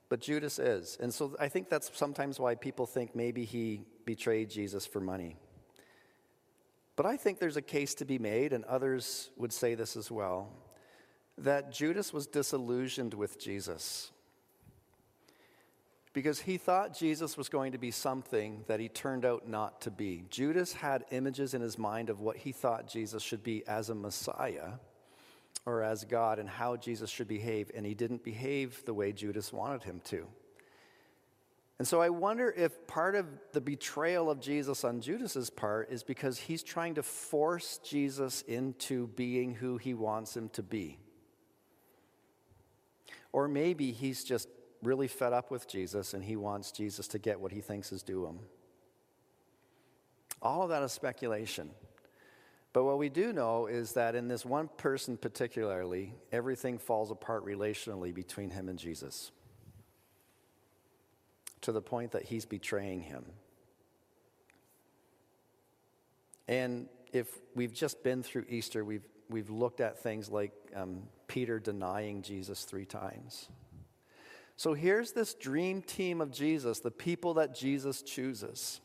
But 0.10 0.20
Judas 0.20 0.60
is. 0.60 0.98
And 1.00 1.14
so 1.14 1.36
I 1.40 1.48
think 1.48 1.70
that's 1.70 1.90
sometimes 1.98 2.40
why 2.40 2.56
people 2.56 2.86
think 2.86 3.16
maybe 3.16 3.46
he 3.46 3.82
betrayed 4.06 4.50
Jesus 4.50 4.86
for 4.86 5.00
money. 5.00 5.38
But 6.96 7.06
I 7.06 7.18
think 7.18 7.40
there's 7.40 7.58
a 7.58 7.62
case 7.62 7.96
to 7.96 8.06
be 8.06 8.20
made, 8.20 8.54
and 8.54 8.64
others 8.66 9.32
would 9.38 9.52
say 9.52 9.74
this 9.74 9.96
as 9.96 10.12
well, 10.12 10.50
that 11.38 11.72
Judas 11.72 12.14
was 12.14 12.28
disillusioned 12.28 13.14
with 13.14 13.40
Jesus 13.40 14.12
because 16.14 16.42
he 16.42 16.58
thought 16.58 16.96
Jesus 16.96 17.36
was 17.36 17.50
going 17.50 17.72
to 17.72 17.80
be 17.80 17.90
something 17.90 18.64
that 18.68 18.80
he 18.80 18.88
turned 18.88 19.26
out 19.26 19.48
not 19.48 19.82
to 19.82 19.92
be. 19.92 20.24
Judas 20.30 20.74
had 20.74 21.06
images 21.12 21.56
in 21.56 21.62
his 21.62 21.78
mind 21.78 22.10
of 22.10 22.20
what 22.20 22.38
he 22.38 22.52
thought 22.52 22.88
Jesus 22.88 23.24
should 23.24 23.44
be 23.44 23.68
as 23.68 23.90
a 23.90 23.96
Messiah 23.96 24.74
or 25.66 25.82
as 25.82 26.06
God 26.06 26.38
and 26.40 26.48
how 26.48 26.76
Jesus 26.76 27.10
should 27.10 27.28
behave, 27.28 27.72
and 27.74 27.86
he 27.86 27.96
didn't 27.96 28.24
behave 28.24 28.84
the 28.86 28.94
way 28.94 29.12
Judas 29.12 29.52
wanted 29.52 29.84
him 29.84 30.02
to. 30.06 30.28
And 31.80 31.88
so 31.88 32.02
I 32.02 32.10
wonder 32.10 32.54
if 32.56 32.86
part 32.86 33.16
of 33.16 33.26
the 33.52 33.62
betrayal 33.62 34.30
of 34.30 34.40
Jesus 34.40 34.84
on 34.84 35.02
Judas's 35.02 35.50
part 35.50 35.90
is 35.90 36.04
because 36.04 36.38
he's 36.38 36.64
trying 36.64 36.96
to 36.96 37.04
force 37.04 37.80
Jesus 37.84 38.44
into 38.44 39.08
being 39.08 39.56
who 39.56 39.78
he 39.78 39.94
wants 39.94 40.38
him 40.38 40.50
to 40.50 40.62
be. 40.62 41.00
Or 43.34 43.48
maybe 43.50 43.92
he's 43.92 44.24
just 44.24 44.48
really 44.82 45.08
fed 45.08 45.34
up 45.34 45.52
with 45.52 45.68
Jesus 45.68 46.14
and 46.14 46.24
he 46.24 46.36
wants 46.36 46.72
Jesus 46.72 47.08
to 47.10 47.20
get 47.20 47.40
what 47.40 47.52
he 47.52 47.60
thinks 47.60 47.92
is 47.92 48.04
due 48.04 48.26
him. 48.26 48.40
All 50.42 50.64
of 50.64 50.70
that 50.70 50.84
is 50.84 50.92
speculation. 50.92 51.72
But 52.74 52.84
what 52.86 52.98
we 52.98 53.10
do 53.10 53.34
know 53.34 53.68
is 53.68 53.94
that 53.94 54.16
in 54.16 54.28
this 54.28 54.46
one 54.46 54.70
person 54.78 55.16
particularly, 55.18 56.14
everything 56.32 56.78
falls 56.78 57.12
apart 57.12 57.46
relationally 57.46 58.14
between 58.14 58.50
him 58.50 58.70
and 58.70 58.80
Jesus 58.80 59.32
to 61.62 61.72
the 61.72 61.82
point 61.82 62.12
that 62.12 62.24
he's 62.24 62.46
betraying 62.46 63.02
him. 63.02 63.24
And 66.48 66.88
if 67.14 67.28
we've 67.56 67.74
just 67.74 68.04
been 68.04 68.22
through 68.22 68.46
Easter, 68.50 68.84
we've, 68.84 69.08
we've 69.30 69.50
looked 69.50 69.80
at 69.80 70.00
things 70.00 70.30
like 70.30 70.52
um, 70.76 71.04
Peter 71.28 71.60
denying 71.60 72.22
Jesus 72.22 72.64
three 72.64 72.86
times. 72.86 73.50
So 74.56 74.74
here's 74.74 75.12
this 75.12 75.34
dream 75.34 75.82
team 75.82 76.22
of 76.22 76.32
Jesus, 76.32 76.80
the 76.80 76.92
people 76.92 77.36
that 77.36 77.56
Jesus 77.56 78.02
chooses. 78.02 78.82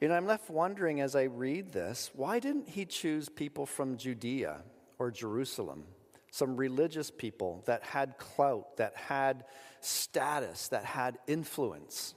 Know, 0.00 0.14
I'm 0.14 0.26
left 0.26 0.50
wondering 0.50 1.00
as 1.00 1.16
I 1.16 1.24
read 1.24 1.72
this 1.72 2.10
why 2.14 2.38
didn't 2.38 2.68
he 2.68 2.84
choose 2.84 3.28
people 3.28 3.64
from 3.64 3.96
Judea 3.96 4.62
or 4.98 5.10
Jerusalem? 5.10 5.84
Some 6.30 6.56
religious 6.56 7.10
people 7.10 7.62
that 7.66 7.84
had 7.84 8.18
clout, 8.18 8.76
that 8.78 8.96
had 8.96 9.44
status, 9.80 10.68
that 10.68 10.84
had 10.84 11.18
influence. 11.26 12.14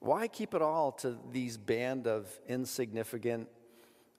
Why 0.00 0.28
keep 0.28 0.54
it 0.54 0.60
all 0.60 0.92
to 0.92 1.16
these 1.30 1.56
band 1.56 2.06
of 2.06 2.28
insignificant, 2.48 3.48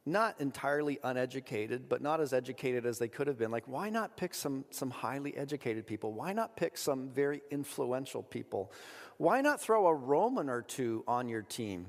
not 0.05 0.39
entirely 0.39 0.99
uneducated, 1.03 1.89
but 1.89 2.01
not 2.01 2.21
as 2.21 2.33
educated 2.33 2.85
as 2.85 2.99
they 2.99 3.07
could 3.07 3.27
have 3.27 3.37
been? 3.37 3.51
Like, 3.51 3.67
why 3.67 3.89
not 3.89 4.17
pick 4.17 4.33
some, 4.33 4.65
some 4.69 4.91
highly 4.91 5.35
educated 5.35 5.87
people? 5.87 6.13
Why 6.13 6.33
not 6.33 6.55
pick 6.55 6.77
some 6.77 7.09
very 7.09 7.41
influential 7.49 8.21
people? 8.21 8.71
Why 9.17 9.41
not 9.41 9.61
throw 9.61 9.87
a 9.87 9.93
Roman 9.93 10.49
or 10.49 10.61
two 10.61 11.03
on 11.07 11.27
your 11.27 11.41
team? 11.41 11.87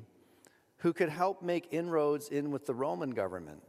who 0.79 0.93
could 0.93 1.09
help 1.09 1.43
make 1.43 1.69
inroads 1.73 2.29
in 2.29 2.51
with 2.51 2.67
the 2.67 2.75
Roman 2.75 3.11
government. 3.11 3.63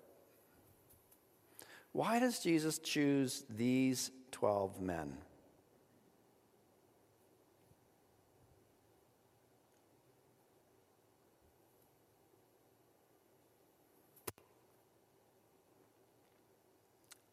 Why 1.94 2.20
does 2.20 2.40
Jesus 2.40 2.80
choose 2.80 3.46
these 3.50 4.12
12 4.32 4.82
men? 4.82 5.18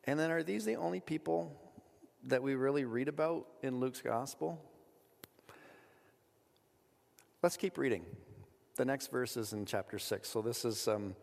And 0.07 0.19
then, 0.19 0.31
are 0.31 0.43
these 0.43 0.65
the 0.65 0.77
only 0.77 1.01
people 1.01 1.59
that 2.25 2.43
we 2.43 2.55
really 2.55 2.85
read 2.85 3.09
about 3.09 3.47
in 3.63 3.81
Luke's 3.81 4.03
gospel? 4.03 4.61
Let's 7.43 7.57
keep 7.57 7.77
reading. 7.79 8.05
The 8.77 8.85
next 8.85 9.11
verse 9.11 9.37
is 9.37 9.53
in 9.53 9.67
chapter 9.67 9.99
6. 9.99 10.29
So 10.29 10.43
this 10.43 10.65
is 10.65 10.89
um, 10.89 11.15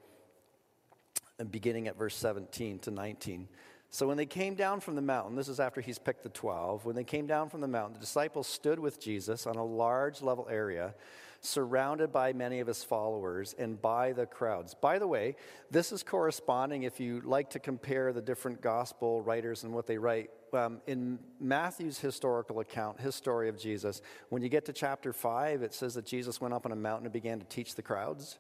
beginning 1.50 1.88
at 1.88 1.98
verse 1.98 2.16
17 2.16 2.80
to 2.80 2.92
19. 2.92 3.48
So 3.90 4.08
when 4.08 4.18
they 4.18 4.26
came 4.26 4.56
down 4.56 4.80
from 4.80 4.96
the 4.96 5.02
mountain, 5.02 5.36
this 5.36 5.50
is 5.50 5.60
after 5.60 5.82
he's 5.82 6.00
picked 6.00 6.24
the 6.24 6.30
12, 6.30 6.86
when 6.86 6.96
they 6.96 7.04
came 7.04 7.28
down 7.28 7.50
from 7.50 7.60
the 7.60 7.68
mountain, 7.68 7.94
the 7.94 8.00
disciples 8.00 8.48
stood 8.48 8.80
with 8.80 9.02
Jesus 9.02 9.46
on 9.46 9.58
a 9.58 9.66
large 9.66 10.22
level 10.22 10.48
area, 10.50 10.94
surrounded 11.42 12.12
by 12.12 12.34
many 12.34 12.60
of 12.60 12.68
his 12.68 12.84
followers 12.84 13.54
and 13.58 13.82
by 13.82 14.14
the 14.14 14.26
crowds. 14.26 14.76
By 14.76 15.00
the 15.00 15.08
way, 15.08 15.36
this 15.72 15.92
is 15.92 16.04
corresponding, 16.04 16.84
if 16.84 17.00
you 17.00 17.22
like 17.22 17.50
to 17.52 17.60
compare 17.60 18.14
the 18.14 18.22
different 18.22 18.62
gospel 18.62 19.22
writers 19.22 19.64
and 19.64 19.74
what 19.74 19.88
they 19.88 19.98
write, 19.98 20.30
um, 20.54 20.82
in 20.86 21.18
Matthew's 21.40 21.98
historical 21.98 22.60
account, 22.60 23.00
his 23.00 23.16
story 23.16 23.50
of 23.50 23.58
Jesus, 23.58 24.02
when 24.30 24.44
you 24.44 24.50
get 24.50 24.66
to 24.66 24.74
chapter 24.74 25.14
5, 25.14 25.64
it 25.64 25.74
says 25.74 25.96
that 25.96 26.06
Jesus 26.06 26.40
went 26.40 26.54
up 26.54 26.66
on 26.66 26.72
a 26.72 26.76
mountain 26.76 27.06
and 27.08 27.14
began 27.14 27.40
to 27.40 27.46
teach 27.46 27.76
the 27.76 27.82
crowds. 27.82 28.38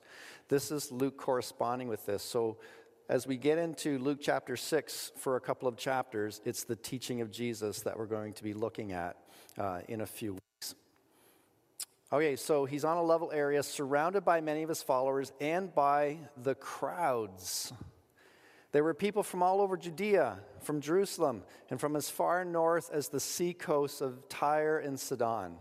This 0.47 0.71
is 0.71 0.91
Luke 0.91 1.17
corresponding 1.17 1.87
with 1.87 2.05
this. 2.05 2.21
So 2.21 2.57
as 3.09 3.25
we 3.25 3.37
get 3.37 3.57
into 3.57 3.97
Luke 3.97 4.19
chapter 4.21 4.55
6 4.55 5.13
for 5.17 5.37
a 5.37 5.41
couple 5.41 5.67
of 5.67 5.75
chapters, 5.75 6.39
it's 6.45 6.65
the 6.65 6.75
teaching 6.75 7.21
of 7.21 7.31
Jesus 7.31 7.81
that 7.81 7.97
we're 7.97 8.05
going 8.05 8.33
to 8.33 8.43
be 8.43 8.53
looking 8.53 8.91
at 8.91 9.17
uh, 9.57 9.79
in 9.87 10.01
a 10.01 10.05
few 10.05 10.33
weeks. 10.33 10.50
Okay, 12.13 12.35
so 12.35 12.65
he's 12.65 12.83
on 12.83 12.97
a 12.97 13.03
level 13.03 13.31
area 13.31 13.63
surrounded 13.63 14.25
by 14.25 14.41
many 14.41 14.63
of 14.63 14.69
his 14.69 14.83
followers 14.83 15.31
and 15.39 15.73
by 15.73 16.17
the 16.43 16.55
crowds. 16.55 17.71
There 18.73 18.83
were 18.83 18.93
people 18.93 19.23
from 19.23 19.41
all 19.41 19.61
over 19.61 19.77
Judea, 19.77 20.39
from 20.61 20.81
Jerusalem, 20.81 21.43
and 21.69 21.79
from 21.79 21.95
as 21.95 22.09
far 22.09 22.43
north 22.43 22.89
as 22.91 23.07
the 23.07 23.21
sea 23.21 23.53
coasts 23.53 24.01
of 24.01 24.27
Tyre 24.27 24.79
and 24.79 24.99
Sidon. 24.99 25.55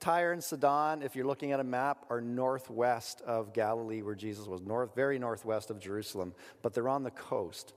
Tyre 0.00 0.32
and 0.32 0.42
Sidon, 0.42 1.02
if 1.02 1.14
you're 1.14 1.26
looking 1.26 1.52
at 1.52 1.60
a 1.60 1.64
map, 1.64 2.04
are 2.10 2.20
northwest 2.20 3.20
of 3.20 3.52
Galilee, 3.52 4.02
where 4.02 4.16
Jesus 4.16 4.48
was, 4.48 4.60
north, 4.60 4.96
very 4.96 5.20
northwest 5.20 5.70
of 5.70 5.78
Jerusalem, 5.78 6.34
but 6.62 6.74
they're 6.74 6.88
on 6.88 7.04
the 7.04 7.12
coast. 7.12 7.74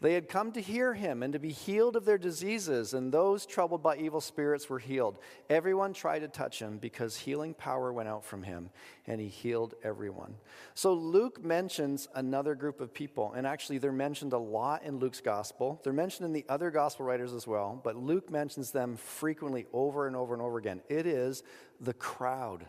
They 0.00 0.14
had 0.14 0.28
come 0.28 0.52
to 0.52 0.60
hear 0.60 0.94
him 0.94 1.22
and 1.22 1.32
to 1.32 1.38
be 1.38 1.52
healed 1.52 1.96
of 1.96 2.04
their 2.04 2.18
diseases, 2.18 2.94
and 2.94 3.12
those 3.12 3.46
troubled 3.46 3.82
by 3.82 3.96
evil 3.96 4.20
spirits 4.20 4.68
were 4.68 4.78
healed. 4.78 5.18
Everyone 5.48 5.92
tried 5.92 6.20
to 6.20 6.28
touch 6.28 6.58
him 6.58 6.78
because 6.78 7.16
healing 7.16 7.54
power 7.54 7.92
went 7.92 8.08
out 8.08 8.24
from 8.24 8.42
him, 8.42 8.70
and 9.06 9.20
he 9.20 9.28
healed 9.28 9.74
everyone. 9.82 10.34
So 10.74 10.92
Luke 10.92 11.44
mentions 11.44 12.08
another 12.14 12.54
group 12.54 12.80
of 12.80 12.92
people, 12.92 13.32
and 13.34 13.46
actually 13.46 13.78
they're 13.78 13.92
mentioned 13.92 14.32
a 14.32 14.38
lot 14.38 14.82
in 14.82 14.98
Luke's 14.98 15.20
gospel. 15.20 15.80
They're 15.82 15.92
mentioned 15.92 16.26
in 16.26 16.32
the 16.32 16.46
other 16.48 16.70
gospel 16.70 17.06
writers 17.06 17.32
as 17.32 17.46
well, 17.46 17.80
but 17.82 17.96
Luke 17.96 18.30
mentions 18.30 18.70
them 18.70 18.96
frequently 18.96 19.66
over 19.72 20.06
and 20.06 20.16
over 20.16 20.34
and 20.34 20.42
over 20.42 20.58
again. 20.58 20.82
It 20.88 21.06
is 21.06 21.42
the 21.80 21.94
crowd. 21.94 22.66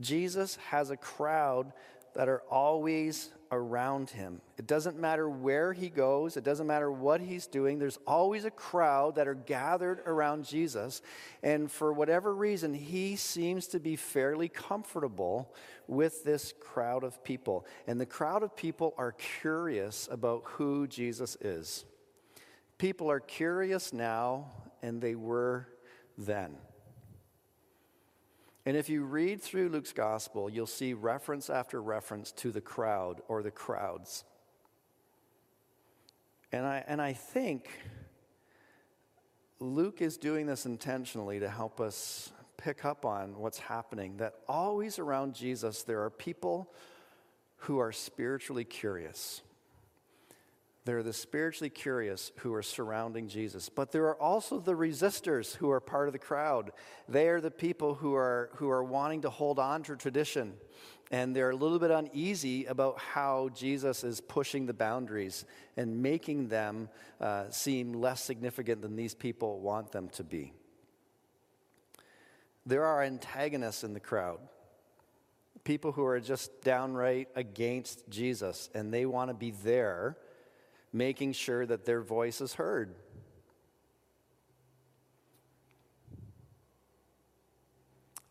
Jesus 0.00 0.56
has 0.70 0.90
a 0.90 0.96
crowd 0.96 1.72
that 2.14 2.28
are 2.28 2.42
always 2.50 3.30
around 3.52 4.08
him. 4.08 4.40
It 4.56 4.66
doesn't 4.66 4.98
matter 4.98 5.28
where 5.28 5.74
he 5.74 5.90
goes, 5.90 6.36
it 6.36 6.44
doesn't 6.44 6.66
matter 6.66 6.90
what 6.90 7.20
he's 7.20 7.46
doing. 7.46 7.78
There's 7.78 7.98
always 8.06 8.46
a 8.46 8.50
crowd 8.50 9.16
that 9.16 9.28
are 9.28 9.34
gathered 9.34 10.00
around 10.06 10.46
Jesus. 10.46 11.02
And 11.42 11.70
for 11.70 11.92
whatever 11.92 12.34
reason, 12.34 12.72
he 12.72 13.14
seems 13.16 13.66
to 13.68 13.78
be 13.78 13.94
fairly 13.94 14.48
comfortable 14.48 15.54
with 15.86 16.24
this 16.24 16.54
crowd 16.60 17.04
of 17.04 17.22
people. 17.22 17.66
And 17.86 18.00
the 18.00 18.06
crowd 18.06 18.42
of 18.42 18.56
people 18.56 18.94
are 18.96 19.12
curious 19.12 20.08
about 20.10 20.42
who 20.44 20.86
Jesus 20.86 21.36
is. 21.40 21.84
People 22.78 23.10
are 23.10 23.20
curious 23.20 23.92
now, 23.92 24.50
and 24.82 25.00
they 25.00 25.14
were 25.14 25.68
then. 26.16 26.56
And 28.64 28.76
if 28.76 28.88
you 28.88 29.02
read 29.02 29.42
through 29.42 29.70
Luke's 29.70 29.92
gospel, 29.92 30.48
you'll 30.48 30.66
see 30.66 30.94
reference 30.94 31.50
after 31.50 31.82
reference 31.82 32.30
to 32.32 32.52
the 32.52 32.60
crowd 32.60 33.20
or 33.26 33.42
the 33.42 33.50
crowds. 33.50 34.24
And 36.52 36.64
I, 36.64 36.84
and 36.86 37.02
I 37.02 37.12
think 37.12 37.68
Luke 39.58 40.00
is 40.00 40.16
doing 40.16 40.46
this 40.46 40.66
intentionally 40.66 41.40
to 41.40 41.48
help 41.48 41.80
us 41.80 42.32
pick 42.56 42.84
up 42.84 43.04
on 43.04 43.38
what's 43.38 43.58
happening. 43.58 44.18
That 44.18 44.34
always 44.48 44.98
around 44.98 45.34
Jesus, 45.34 45.82
there 45.82 46.02
are 46.04 46.10
people 46.10 46.72
who 47.56 47.78
are 47.78 47.92
spiritually 47.92 48.64
curious. 48.64 49.42
They're 50.84 51.04
the 51.04 51.12
spiritually 51.12 51.70
curious 51.70 52.32
who 52.38 52.52
are 52.54 52.62
surrounding 52.62 53.28
Jesus. 53.28 53.68
But 53.68 53.92
there 53.92 54.06
are 54.06 54.20
also 54.20 54.58
the 54.58 54.74
resistors 54.74 55.54
who 55.54 55.70
are 55.70 55.80
part 55.80 56.08
of 56.08 56.12
the 56.12 56.18
crowd. 56.18 56.72
They 57.08 57.28
are 57.28 57.40
the 57.40 57.52
people 57.52 57.94
who 57.94 58.14
are, 58.14 58.50
who 58.54 58.68
are 58.68 58.82
wanting 58.82 59.22
to 59.22 59.30
hold 59.30 59.60
on 59.60 59.84
to 59.84 59.96
tradition. 59.96 60.54
And 61.12 61.36
they're 61.36 61.50
a 61.50 61.56
little 61.56 61.78
bit 61.78 61.92
uneasy 61.92 62.64
about 62.64 62.98
how 62.98 63.50
Jesus 63.54 64.02
is 64.02 64.20
pushing 64.20 64.66
the 64.66 64.74
boundaries 64.74 65.44
and 65.76 66.02
making 66.02 66.48
them 66.48 66.88
uh, 67.20 67.48
seem 67.50 67.92
less 67.92 68.24
significant 68.24 68.82
than 68.82 68.96
these 68.96 69.14
people 69.14 69.60
want 69.60 69.92
them 69.92 70.08
to 70.10 70.24
be. 70.24 70.52
There 72.66 72.84
are 72.84 73.02
antagonists 73.02 73.84
in 73.84 73.92
the 73.94 74.00
crowd 74.00 74.40
people 75.64 75.92
who 75.92 76.04
are 76.04 76.18
just 76.18 76.60
downright 76.62 77.28
against 77.36 78.08
Jesus, 78.08 78.68
and 78.74 78.92
they 78.92 79.06
want 79.06 79.30
to 79.30 79.34
be 79.34 79.52
there 79.52 80.16
making 80.92 81.32
sure 81.32 81.64
that 81.66 81.84
their 81.84 82.00
voice 82.00 82.40
is 82.40 82.54
heard. 82.54 82.94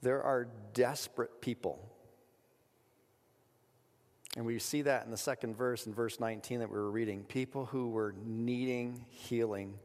There 0.02 0.22
are 0.22 0.48
desperate 0.74 1.42
people. 1.42 1.88
And 4.38 4.46
we 4.46 4.58
see 4.60 4.84
that 4.84 5.06
in 5.06 5.12
the 5.12 5.18
second 5.18 5.56
verse, 5.56 5.86
in 5.86 5.94
verse 5.94 6.20
19 6.20 6.60
that 6.60 6.70
we 6.70 6.78
were 6.78 6.90
reading. 6.90 7.24
People 7.24 7.66
who 7.66 7.90
were 7.90 8.16
needing 8.26 9.06
healing. 9.10 9.78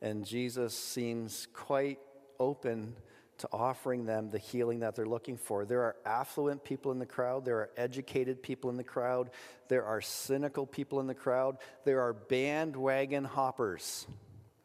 And 0.00 0.24
Jesus 0.24 0.74
seems 0.78 1.48
quite 1.52 1.98
open 2.38 2.94
to 3.38 3.48
offering 3.52 4.04
them 4.04 4.30
the 4.30 4.38
healing 4.38 4.80
that 4.80 4.94
they're 4.94 5.06
looking 5.06 5.36
for. 5.36 5.64
There 5.64 5.82
are 5.82 5.96
affluent 6.04 6.64
people 6.64 6.92
in 6.92 6.98
the 6.98 7.06
crowd, 7.06 7.44
there 7.44 7.58
are 7.58 7.70
educated 7.76 8.42
people 8.42 8.70
in 8.70 8.76
the 8.76 8.84
crowd, 8.84 9.30
there 9.68 9.84
are 9.84 10.00
cynical 10.00 10.66
people 10.66 11.00
in 11.00 11.06
the 11.06 11.14
crowd, 11.14 11.58
there 11.84 12.00
are 12.00 12.12
bandwagon 12.12 13.24
hoppers. 13.24 14.06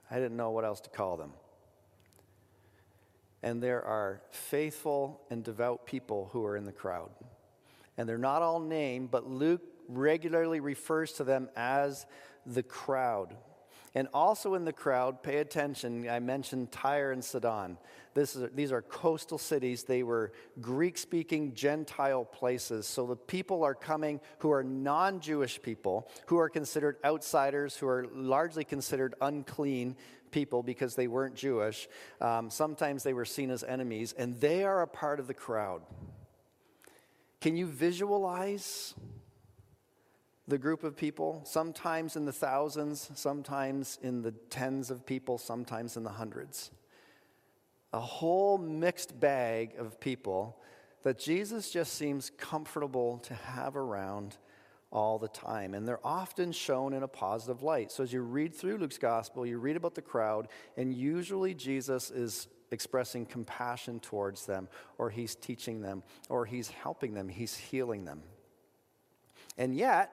I 0.10 0.16
didn't 0.16 0.38
know 0.38 0.52
what 0.52 0.66
else 0.66 0.82
to 0.82 0.90
call 0.90 1.18
them. 1.18 1.32
And 3.42 3.62
there 3.62 3.84
are 3.84 4.22
faithful 4.32 5.22
and 5.30 5.44
devout 5.44 5.86
people 5.86 6.30
who 6.32 6.46
are 6.46 6.56
in 6.56 6.66
the 6.66 6.72
crowd. 6.72 7.10
And 7.98 8.08
they're 8.08 8.18
not 8.18 8.42
all 8.42 8.60
named, 8.60 9.12
but 9.12 9.30
Luke 9.30 9.62
regularly 9.88 10.60
refers 10.60 11.14
to 11.14 11.24
them 11.24 11.50
as 11.56 12.06
the 12.46 12.64
crowd. 12.64 13.36
And 13.96 14.08
also 14.12 14.56
in 14.56 14.66
the 14.66 14.74
crowd, 14.74 15.22
pay 15.22 15.38
attention, 15.38 16.10
I 16.10 16.20
mentioned 16.20 16.72
Tyre 16.72 17.12
and 17.12 17.24
Sidon. 17.24 17.78
Is, 18.16 18.38
these 18.56 18.72
are 18.72 18.82
coastal 18.82 19.38
cities. 19.38 19.84
They 19.84 20.02
were 20.02 20.32
Greek 20.62 20.98
speaking 20.98 21.54
Gentile 21.54 22.26
places. 22.26 22.88
So 22.88 23.06
the 23.06 23.16
people 23.16 23.64
are 23.64 23.76
coming 23.76 24.20
who 24.40 24.52
are 24.52 24.64
non 24.64 25.20
Jewish 25.20 25.62
people, 25.62 26.10
who 26.26 26.38
are 26.38 26.50
considered 26.50 26.98
outsiders, 27.06 27.76
who 27.78 27.88
are 27.88 28.08
largely 28.14 28.64
considered 28.64 29.14
unclean 29.22 29.96
people 30.32 30.64
because 30.64 30.96
they 30.96 31.08
weren't 31.08 31.36
Jewish. 31.36 31.88
Um, 32.20 32.50
sometimes 32.50 33.04
they 33.04 33.14
were 33.14 33.26
seen 33.26 33.52
as 33.52 33.64
enemies, 33.64 34.14
and 34.18 34.40
they 34.40 34.64
are 34.64 34.82
a 34.82 34.88
part 34.88 35.20
of 35.20 35.28
the 35.28 35.34
crowd. 35.36 35.84
Can 37.42 37.56
you 37.56 37.68
visualize 37.68 38.96
the 40.48 40.58
group 40.58 40.84
of 40.84 40.96
people? 40.96 41.42
Sometimes 41.46 42.16
in 42.16 42.26
the 42.26 42.34
thousands, 42.34 43.12
sometimes 43.16 44.00
in 44.02 44.22
the 44.22 44.32
tens 44.32 44.92
of 44.92 45.06
people, 45.06 45.38
sometimes 45.38 45.98
in 45.98 46.04
the 46.04 46.10
hundreds 46.10 46.72
a 47.94 48.00
whole 48.00 48.58
mixed 48.58 49.18
bag 49.20 49.76
of 49.78 50.00
people 50.00 50.60
that 51.04 51.20
Jesus 51.20 51.70
just 51.70 51.94
seems 51.94 52.32
comfortable 52.38 53.20
to 53.20 53.34
have 53.36 53.78
around 53.78 54.38
all 54.92 55.20
the 55.20 55.28
time. 55.28 55.74
And 55.74 55.88
they're 55.88 56.06
often 56.06 56.52
shown 56.52 56.94
in 56.94 57.04
a 57.04 57.08
positive 57.08 57.62
light. 57.62 57.92
So 57.92 58.04
as 58.04 58.12
you 58.12 58.22
read 58.22 58.54
through 58.54 58.78
Luke's 58.78 58.98
gospel, 58.98 59.46
you 59.46 59.60
read 59.60 59.76
about 59.76 59.96
the 59.96 60.02
crowd, 60.02 60.48
and 60.76 60.94
usually 60.94 61.54
Jesus 61.54 62.10
is 62.10 62.48
expressing 62.72 63.26
compassion 63.26 64.00
towards 64.00 64.46
them, 64.46 64.68
or 64.98 65.10
he's 65.10 65.36
teaching 65.36 65.82
them, 65.82 66.04
or 66.30 66.46
he's 66.46 66.70
helping 66.70 67.14
them, 67.14 67.30
he's 67.30 67.56
healing 67.56 68.06
them. 68.06 68.24
And 69.58 69.76
yet, 69.76 70.12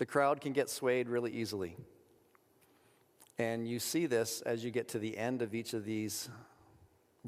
the 0.00 0.06
crowd 0.06 0.40
can 0.40 0.54
get 0.54 0.70
swayed 0.70 1.10
really 1.10 1.30
easily. 1.30 1.76
And 3.36 3.68
you 3.68 3.78
see 3.78 4.06
this 4.06 4.40
as 4.40 4.64
you 4.64 4.70
get 4.70 4.88
to 4.88 4.98
the 4.98 5.18
end 5.18 5.42
of 5.42 5.54
each 5.54 5.74
of 5.74 5.84
these 5.84 6.30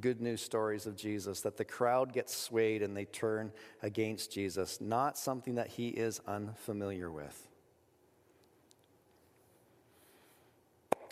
good 0.00 0.22
news 0.22 0.40
stories 0.40 0.86
of 0.86 0.96
Jesus 0.96 1.42
that 1.42 1.58
the 1.58 1.66
crowd 1.66 2.14
gets 2.14 2.34
swayed 2.34 2.82
and 2.82 2.96
they 2.96 3.04
turn 3.04 3.52
against 3.82 4.32
Jesus, 4.32 4.80
not 4.80 5.18
something 5.18 5.56
that 5.56 5.68
he 5.68 5.88
is 5.88 6.22
unfamiliar 6.26 7.10
with. 7.10 7.46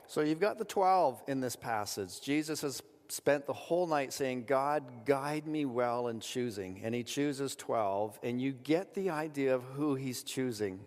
So 0.07 0.23
you've 0.23 0.40
got 0.40 0.57
the 0.57 0.64
12 0.64 1.23
in 1.29 1.42
this 1.42 1.57
passage. 1.57 2.23
Jesus 2.23 2.62
has 2.62 2.83
spent 3.11 3.44
the 3.44 3.53
whole 3.53 3.87
night 3.87 4.14
saying, 4.14 4.44
God, 4.44 5.05
guide 5.05 5.46
me 5.46 5.66
well 5.66 6.09
in 6.09 6.20
choosing. 6.20 6.81
And 6.83 6.94
he 6.94 7.03
chooses 7.03 7.55
12, 7.55 8.18
and 8.23 8.40
you 8.40 8.53
get 8.53 8.94
the 8.94 9.11
idea 9.11 9.55
of 9.55 9.62
who 9.62 9.94
he's 9.94 10.23
choosing 10.23 10.81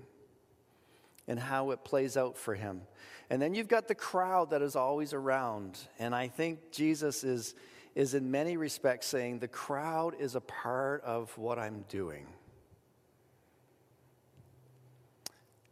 and 1.28 1.40
how 1.40 1.72
it 1.72 1.84
plays 1.84 2.18
out 2.18 2.38
for 2.38 2.56
him. 2.56 2.82
And 3.30 3.42
then 3.42 3.56
you've 3.56 3.68
got 3.68 3.88
the 3.88 3.96
crowd 3.96 4.50
that 4.52 4.62
is 4.62 4.76
always 4.76 5.14
around. 5.14 5.80
And 6.00 6.14
I 6.14 6.28
think 6.28 6.72
Jesus 6.72 7.24
is, 7.24 7.56
is 7.96 8.14
in 8.14 8.30
many 8.30 8.58
respects 8.58 9.08
saying, 9.08 9.40
the 9.40 9.48
crowd 9.48 10.16
is 10.20 10.36
a 10.36 10.42
part 10.42 11.04
of 11.04 11.36
what 11.38 11.58
I'm 11.58 11.86
doing. 11.90 12.28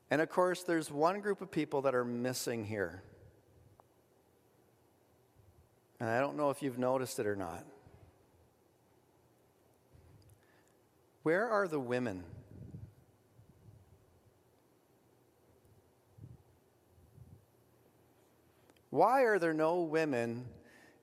And 0.10 0.22
of 0.22 0.30
course, 0.30 0.64
there's 0.64 0.92
one 0.92 1.22
group 1.22 1.42
of 1.42 1.52
people 1.52 1.84
that 1.84 1.96
are 1.96 2.06
missing 2.06 2.66
here. 2.66 3.02
And 6.00 6.10
I 6.10 6.20
don't 6.20 6.36
know 6.36 6.50
if 6.50 6.64
you've 6.64 6.80
noticed 6.80 7.20
it 7.20 7.28
or 7.28 7.36
not. 7.36 7.64
Where 11.24 11.48
are 11.48 11.68
the 11.68 11.80
women? 11.80 12.24
Why 18.92 19.24
are 19.24 19.40
there 19.40 19.54
no 19.54 19.82
women 19.82 20.46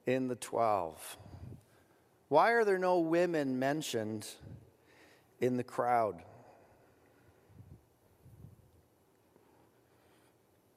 in 0.07 0.29
the 0.29 0.37
12? 0.37 1.16
Why 2.29 2.53
are 2.53 2.64
there 2.64 2.79
no 2.79 3.01
women 3.01 3.59
mentioned 3.59 4.27
in 5.40 5.57
the 5.57 5.64
crowd? 5.64 6.22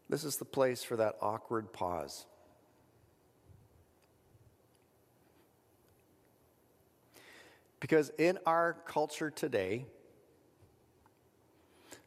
This 0.10 0.24
is 0.24 0.38
the 0.38 0.46
place 0.46 0.84
for 0.84 0.96
that 0.98 1.16
awkward 1.22 1.72
pause. 1.72 2.26
Because 7.80 8.10
in 8.18 8.40
our 8.46 8.74
culture 8.86 9.30
today, 9.30 9.86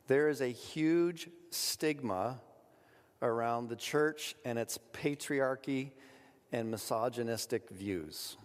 There 0.06 0.28
is 0.28 0.40
a 0.40 0.48
huge 0.48 1.30
stigma 1.50 2.40
around 3.24 3.68
the 3.68 3.76
church 3.76 4.36
and 4.44 4.58
its 4.58 4.78
patriarchy 4.92 5.90
and 6.52 6.70
misogynistic 6.70 7.68
views. 7.70 8.36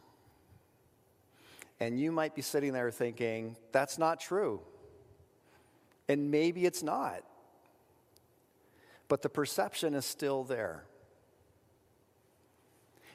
And 1.80 2.00
you 2.00 2.12
might 2.12 2.34
be 2.34 2.42
sitting 2.42 2.74
there 2.74 2.90
thinking, 2.90 3.56
that's 3.72 3.98
not 3.98 4.20
true. 4.20 4.62
And 6.08 6.32
maybe 6.32 6.66
it's 6.66 6.82
not. 6.82 7.24
But 9.08 9.22
the 9.22 9.30
perception 9.30 9.94
is 9.94 10.06
still 10.06 10.44
there. 10.44 10.86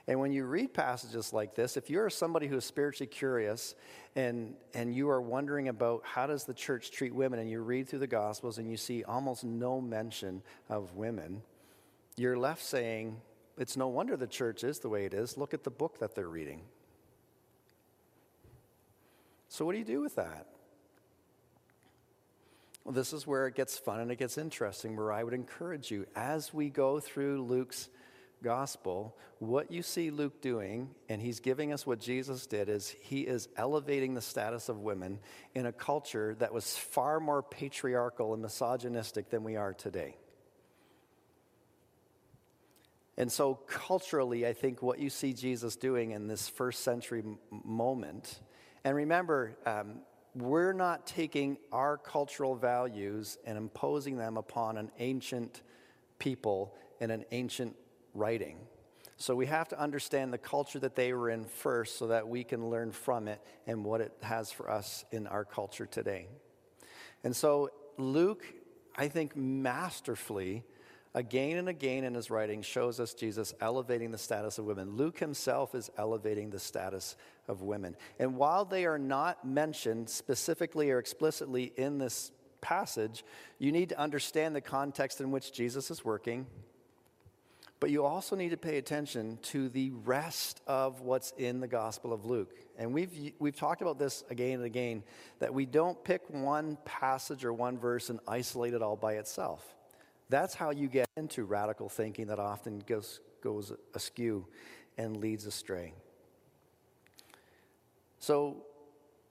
And 0.07 0.21
when 0.21 0.33
you 0.33 0.45
read 0.45 0.75
passages 0.75 1.33
like 1.33 1.55
this, 1.55 1.79
if 1.79 1.89
you're 1.89 2.11
somebody 2.11 2.47
who 2.47 2.59
is 2.59 2.65
spiritually 2.65 3.07
curious 3.07 3.75
and, 4.15 4.55
and 4.75 4.95
you 4.95 5.09
are 5.09 5.21
wondering 5.21 5.69
about 5.69 6.03
how 6.05 6.27
does 6.27 6.45
the 6.45 6.53
church 6.53 6.91
treat 6.91 7.15
women, 7.15 7.39
and 7.39 7.51
you 7.51 7.63
read 7.63 7.89
through 7.89 8.01
the 8.01 8.07
Gospels 8.07 8.59
and 8.59 8.71
you 8.71 8.77
see 8.77 9.03
almost 9.05 9.45
no 9.45 9.81
mention 9.81 10.43
of 10.69 10.95
women, 10.95 11.43
you're 12.17 12.37
left 12.37 12.63
saying, 12.63 13.21
it's 13.57 13.77
no 13.77 13.89
wonder 13.89 14.17
the 14.17 14.27
church 14.27 14.65
is 14.65 14.81
the 14.81 14.89
way 14.89 15.05
it 15.05 15.15
is. 15.15 15.37
Look 15.37 15.55
at 15.55 15.65
the 15.65 15.71
book 15.71 15.99
that 16.01 16.15
they're 16.15 16.29
reading. 16.29 16.63
So, 19.49 19.65
what 19.65 19.73
do 19.73 19.79
you 19.79 19.85
do 19.85 20.01
with 20.01 20.17
that? 20.17 20.49
Well, 22.85 22.93
this 22.93 23.13
is 23.13 23.27
where 23.27 23.47
it 23.47 23.55
gets 23.55 23.79
fun 23.79 24.01
and 24.01 24.11
it 24.11 24.17
gets 24.17 24.37
interesting, 24.37 24.97
where 24.97 25.13
I 25.13 25.23
would 25.23 25.33
encourage 25.33 25.91
you 25.91 26.07
as 26.15 26.53
we 26.53 26.69
go 26.69 27.01
through 27.01 27.43
Luke's 27.43 27.89
gospel, 28.43 29.17
what 29.39 29.71
you 29.71 29.83
see 29.83 30.11
Luke 30.11 30.43
doing, 30.43 30.91
and 31.09 31.23
he's 31.23 31.41
giving 31.41 31.73
us 31.73 31.87
what 31.87 31.99
Jesus 31.99 32.47
did, 32.47 32.69
is 32.69 32.95
he 33.01 33.23
is 33.23 33.49
elevating 33.57 34.15
the 34.15 34.21
status 34.21 34.69
of 34.69 34.81
women 34.81 35.19
in 35.55 35.67
a 35.67 35.73
culture 35.73 36.35
that 36.41 36.53
was 36.53 36.77
far 36.77 37.21
more 37.21 37.43
patriarchal 37.43 38.35
and 38.35 38.43
misogynistic 38.43 39.31
than 39.31 39.45
we 39.45 39.57
are 39.57 39.73
today. 39.73 40.17
And 43.17 43.31
so, 43.31 43.55
culturally, 43.55 44.47
I 44.47 44.53
think 44.53 44.83
what 44.83 44.99
you 44.99 45.09
see 45.09 45.33
Jesus 45.33 45.77
doing 45.77 46.11
in 46.11 46.27
this 46.27 46.49
first 46.49 46.83
century 46.83 47.21
m- 47.21 47.39
moment, 47.65 48.41
and 48.85 48.97
remember, 48.97 49.57
um, 49.67 50.01
we're 50.35 50.73
not 50.73 51.07
taking 51.07 51.59
our 51.71 51.97
cultural 51.97 52.57
values 52.57 53.39
and 53.47 53.57
imposing 53.57 54.17
them 54.17 54.37
upon 54.37 54.77
an 54.77 54.91
ancient 54.99 55.63
people 56.19 56.75
in 57.01 57.11
an 57.13 57.25
ancient 57.31 57.77
writing. 58.15 58.59
So 59.17 59.37
we 59.37 59.47
have 59.47 59.69
to 59.69 59.81
understand 59.81 60.33
the 60.33 60.39
culture 60.39 60.81
that 60.81 60.97
they 60.97 61.13
were 61.13 61.31
in 61.31 61.45
first 61.45 61.99
so 61.99 62.09
that 62.09 62.27
we 62.27 62.43
can 62.43 62.69
learn 62.69 62.91
from 62.91 63.29
it 63.29 63.41
and 63.67 63.85
what 63.85 64.01
it 64.01 64.13
has 64.23 64.51
for 64.51 64.69
us 64.69 65.05
in 65.13 65.29
our 65.29 65.45
culture 65.45 65.87
today. 65.87 66.27
And 67.23 67.35
so 67.35 67.71
Luke, 67.97 68.45
I 68.97 69.09
think, 69.09 69.37
masterfully, 69.37 70.65
again 71.15 71.59
and 71.59 71.69
again 71.69 72.05
in 72.05 72.15
his 72.15 72.31
writing, 72.31 72.63
shows 72.63 73.01
us 73.01 73.15
Jesus 73.15 73.55
elevating 73.61 74.11
the 74.11 74.19
status 74.19 74.59
of 74.59 74.65
women. 74.65 74.97
Luke 74.97 75.19
himself 75.19 75.75
is 75.75 75.91
elevating 75.97 76.51
the 76.51 76.59
status 76.59 77.17
of 77.49 77.63
women. 77.63 77.97
And 78.19 78.37
while 78.37 78.65
they 78.65 78.85
are 78.87 78.99
not 78.99 79.45
mentioned 79.45 80.09
specifically 80.11 80.91
or 80.91 80.99
explicitly 80.99 81.73
in 81.77 81.99
this 81.99 82.33
passage, 82.61 83.25
you 83.59 83.73
need 83.73 83.91
to 83.91 83.99
understand 83.99 84.57
the 84.57 84.61
context 84.61 85.21
in 85.21 85.31
which 85.31 85.53
Jesus 85.53 85.91
is 85.91 86.05
working 86.05 86.47
but 87.85 87.91
you 87.91 88.03
also 88.03 88.35
need 88.35 88.49
to 88.49 88.57
pay 88.57 88.79
attention 88.79 89.39
to 89.43 89.69
the 89.69 89.91
rest 89.91 90.63
of 90.67 91.03
what's 91.03 91.33
in 91.33 91.61
the 91.61 91.69
Gospel 91.69 92.15
of 92.15 92.25
Luke. 92.25 92.51
And 92.79 92.95
we've, 92.95 93.33
we've 93.39 93.55
talked 93.55 93.83
about 93.83 93.99
this 93.99 94.25
again 94.31 94.55
and 94.55 94.65
again 94.65 95.03
that 95.39 95.53
we 95.53 95.67
don't 95.67 96.03
pick 96.03 96.23
one 96.31 96.79
passage 96.87 97.45
or 97.45 97.53
one 97.53 97.77
verse 97.77 98.09
and 98.09 98.21
isolate 98.27 98.73
it 98.73 98.81
all 98.81 98.97
by 98.97 99.17
itself. 99.17 99.74
That's 100.29 100.55
how 100.55 100.71
you 100.71 100.89
get 100.89 101.07
into 101.17 101.45
radical 101.45 101.89
thinking 101.89 102.29
that 102.29 102.39
often 102.39 102.81
goes, 102.87 103.21
goes 103.43 103.73
askew 103.95 104.47
and 104.97 105.17
leads 105.19 105.47
astray. 105.47 105.93
So, 108.19 108.65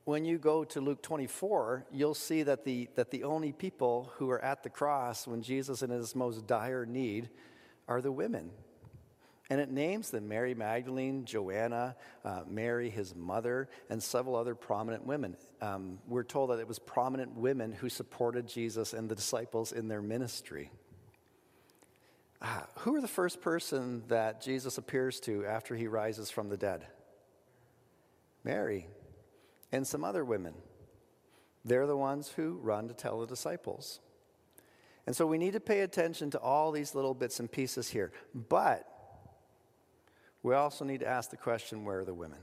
when 0.05 0.25
you 0.25 0.37
go 0.37 0.65
to 0.65 0.81
Luke 0.81 1.01
24, 1.01 1.85
you'll 1.91 2.13
see 2.13 2.43
that 2.43 2.65
the, 2.65 2.89
that 2.95 3.09
the 3.09 3.23
only 3.23 3.53
people 3.53 4.11
who 4.17 4.29
are 4.29 4.43
at 4.43 4.61
the 4.61 4.69
cross 4.69 5.25
when 5.25 5.41
Jesus 5.41 5.77
is 5.77 5.83
in 5.83 5.89
his 5.89 6.13
most 6.13 6.45
dire 6.45 6.85
need 6.85 7.29
are 7.87 8.01
the 8.01 8.11
women. 8.11 8.51
And 9.49 9.61
it 9.61 9.69
names 9.69 10.09
them 10.09 10.27
Mary 10.27 10.53
Magdalene, 10.53 11.25
Joanna, 11.25 11.95
uh, 12.25 12.41
Mary, 12.47 12.89
his 12.89 13.15
mother, 13.15 13.69
and 13.89 14.01
several 14.01 14.35
other 14.35 14.55
prominent 14.55 15.05
women. 15.05 15.37
Um, 15.61 15.99
we're 16.07 16.23
told 16.23 16.49
that 16.49 16.59
it 16.59 16.67
was 16.67 16.79
prominent 16.79 17.35
women 17.35 17.71
who 17.71 17.89
supported 17.89 18.47
Jesus 18.47 18.93
and 18.93 19.09
the 19.09 19.15
disciples 19.15 19.71
in 19.71 19.87
their 19.87 20.01
ministry. 20.01 20.71
Uh, 22.43 22.59
who 22.79 22.93
are 22.93 23.01
the 23.01 23.07
first 23.07 23.41
person 23.41 24.03
that 24.09 24.41
Jesus 24.41 24.77
appears 24.77 25.21
to 25.21 25.45
after 25.45 25.75
he 25.75 25.87
rises 25.87 26.29
from 26.29 26.49
the 26.49 26.57
dead? 26.57 26.85
Mary 28.43 28.87
and 29.71 29.87
some 29.87 30.03
other 30.03 30.25
women. 30.25 30.53
They're 31.63 31.87
the 31.87 31.95
ones 31.95 32.27
who 32.35 32.59
run 32.61 32.89
to 32.89 32.93
tell 32.93 33.21
the 33.21 33.27
disciples. 33.27 34.01
And 35.07 35.15
so 35.15 35.25
we 35.25 35.37
need 35.37 35.53
to 35.53 35.61
pay 35.61 35.81
attention 35.81 36.31
to 36.31 36.39
all 36.39 36.71
these 36.71 36.93
little 36.93 37.13
bits 37.13 37.39
and 37.39 37.49
pieces 37.49 37.89
here. 37.89 38.11
But 38.35 38.85
we 40.43 40.53
also 40.53 40.83
need 40.83 40.99
to 40.99 41.07
ask 41.07 41.29
the 41.29 41.37
question 41.37 41.85
where 41.85 41.99
are 41.99 42.05
the 42.05 42.13
women? 42.13 42.39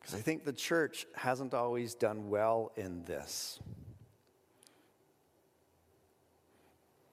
Because 0.00 0.14
I 0.14 0.20
think 0.20 0.44
the 0.44 0.54
church 0.54 1.06
hasn't 1.14 1.52
always 1.52 1.94
done 1.94 2.30
well 2.30 2.72
in 2.76 3.04
this. 3.04 3.60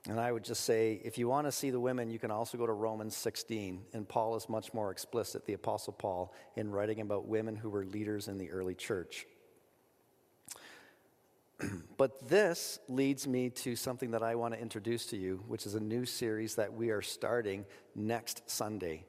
And 0.09 0.19
I 0.19 0.31
would 0.31 0.43
just 0.43 0.63
say, 0.63 1.01
if 1.03 1.17
you 1.17 1.27
want 1.27 1.47
to 1.47 1.51
see 1.51 1.69
the 1.69 1.79
women, 1.79 2.09
you 2.09 2.17
can 2.17 2.31
also 2.31 2.57
go 2.57 2.65
to 2.65 2.71
Romans 2.71 3.15
16. 3.15 3.81
And 3.93 4.07
Paul 4.07 4.37
is 4.37 4.47
much 4.47 4.73
more 4.73 4.89
explicit, 4.89 5.45
the 5.45 5.53
Apostle 5.53 5.93
Paul, 5.93 6.33
in 6.55 6.71
writing 6.71 7.01
about 7.01 7.27
women 7.27 7.57
who 7.57 7.69
were 7.69 7.83
leaders 7.85 8.29
in 8.29 8.37
the 8.37 8.49
early 8.51 8.73
church. 8.73 9.27
but 11.97 12.29
this 12.29 12.79
leads 12.87 13.27
me 13.27 13.49
to 13.49 13.75
something 13.75 14.11
that 14.11 14.23
I 14.23 14.35
want 14.35 14.53
to 14.53 14.59
introduce 14.61 15.07
to 15.07 15.17
you, 15.17 15.43
which 15.47 15.65
is 15.65 15.75
a 15.75 15.79
new 15.79 16.05
series 16.05 16.55
that 16.55 16.73
we 16.73 16.89
are 16.89 17.01
starting 17.01 17.65
next 17.93 18.49
Sunday. 18.49 19.03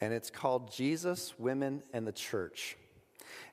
And 0.00 0.14
it's 0.14 0.30
called 0.30 0.72
Jesus, 0.72 1.38
Women, 1.38 1.82
and 1.92 2.06
the 2.06 2.12
Church. 2.12 2.78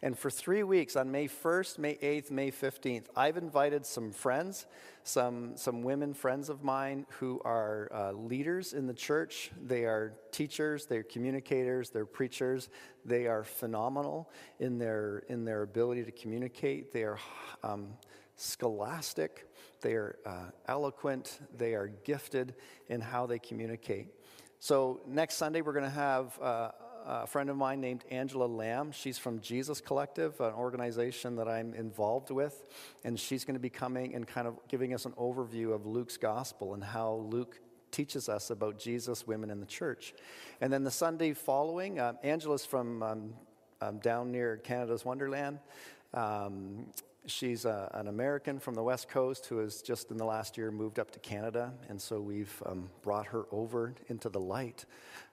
And 0.02 0.18
for 0.18 0.30
three 0.30 0.64
weeks, 0.64 0.96
on 0.96 1.12
May 1.12 1.28
1st, 1.28 1.78
May 1.78 1.96
8th, 1.96 2.32
May 2.32 2.52
15th, 2.52 3.06
I've 3.16 3.38
invited 3.38 3.86
some 3.86 4.12
friends, 4.12 4.66
some, 5.04 5.58
some 5.58 5.82
women 5.82 6.14
friends 6.14 6.50
of 6.50 6.64
mine 6.64 7.06
who 7.20 7.42
are 7.44 7.90
uh, 7.94 8.12
leaders 8.14 8.74
in 8.74 8.88
the 8.88 8.94
church. 8.94 9.52
They 9.62 9.86
are 9.86 10.14
teachers, 10.32 10.86
they're 10.86 11.04
communicators, 11.04 11.90
they're 11.90 12.06
preachers. 12.06 12.70
They 13.06 13.28
are 13.28 13.44
phenomenal 13.44 14.30
in 14.60 14.78
their, 14.78 15.24
in 15.30 15.46
their 15.46 15.64
ability 15.64 16.04
to 16.04 16.12
communicate. 16.12 16.92
They 16.92 17.04
are 17.04 17.20
um, 17.64 17.94
scholastic, 18.36 19.48
they 19.82 19.94
are 19.94 20.18
uh, 20.26 20.52
eloquent, 20.68 21.40
they 21.58 21.74
are 21.74 21.88
gifted 22.04 22.56
in 22.88 23.02
how 23.02 23.26
they 23.26 23.40
communicate. 23.40 24.08
So, 24.62 25.02
next 25.08 25.36
Sunday, 25.36 25.62
we're 25.62 25.74
going 25.74 25.86
to 25.86 25.90
have. 25.90 26.38
Uh, 26.42 26.72
a 27.10 27.26
friend 27.26 27.50
of 27.50 27.58
mine 27.58 27.82
named 27.82 28.06
Angela 28.12 28.46
Lamb. 28.46 28.92
She's 28.92 29.18
from 29.18 29.40
Jesus 29.42 29.82
Collective, 29.82 30.40
an 30.40 30.54
organization 30.54 31.38
that 31.38 31.48
I'm 31.48 31.74
involved 31.74 32.30
with. 32.30 32.66
And 33.04 33.20
she's 33.20 33.46
going 33.46 33.56
to 33.56 33.60
be 33.60 33.72
coming 33.72 34.14
and 34.14 34.28
kind 34.28 34.48
of 34.48 34.60
giving 34.68 34.94
us 34.94 35.06
an 35.06 35.14
overview 35.14 35.74
of 35.74 35.88
Luke's 35.88 36.18
gospel 36.18 36.76
and 36.76 36.84
how 36.84 37.26
Luke 37.32 37.60
teaches 37.92 38.30
us 38.30 38.52
about 38.52 38.78
Jesus, 38.78 39.26
women, 39.26 39.50
in 39.50 39.60
the 39.60 39.66
church. 39.66 40.14
And 40.62 40.72
then 40.72 40.84
the 40.84 40.92
Sunday 40.92 41.34
following, 41.34 42.00
uh, 42.00 42.14
Angela's 42.22 42.64
from 42.64 43.02
um, 43.02 43.34
um, 43.82 43.98
down 43.98 44.32
near 44.32 44.58
Canada's 44.58 45.04
Wonderland. 45.04 45.58
Um, 46.14 46.92
She's 47.26 47.66
a, 47.66 47.92
an 47.94 48.08
American 48.08 48.60
from 48.60 48.76
the 48.76 48.82
West 48.82 49.10
Coast 49.10 49.46
who 49.46 49.58
has 49.58 49.82
just 49.82 50.10
in 50.10 50.18
the 50.18 50.26
last 50.26 50.58
year 50.58 50.72
moved 50.72 51.00
up 51.00 51.12
to 51.12 51.20
Canada, 51.20 51.74
and 51.90 52.02
so 52.02 52.20
we've 52.22 52.64
um, 52.66 52.90
brought 53.02 53.28
her 53.28 53.44
over 53.52 53.94
into 54.08 54.30
the 54.30 54.40
light. 54.40 54.86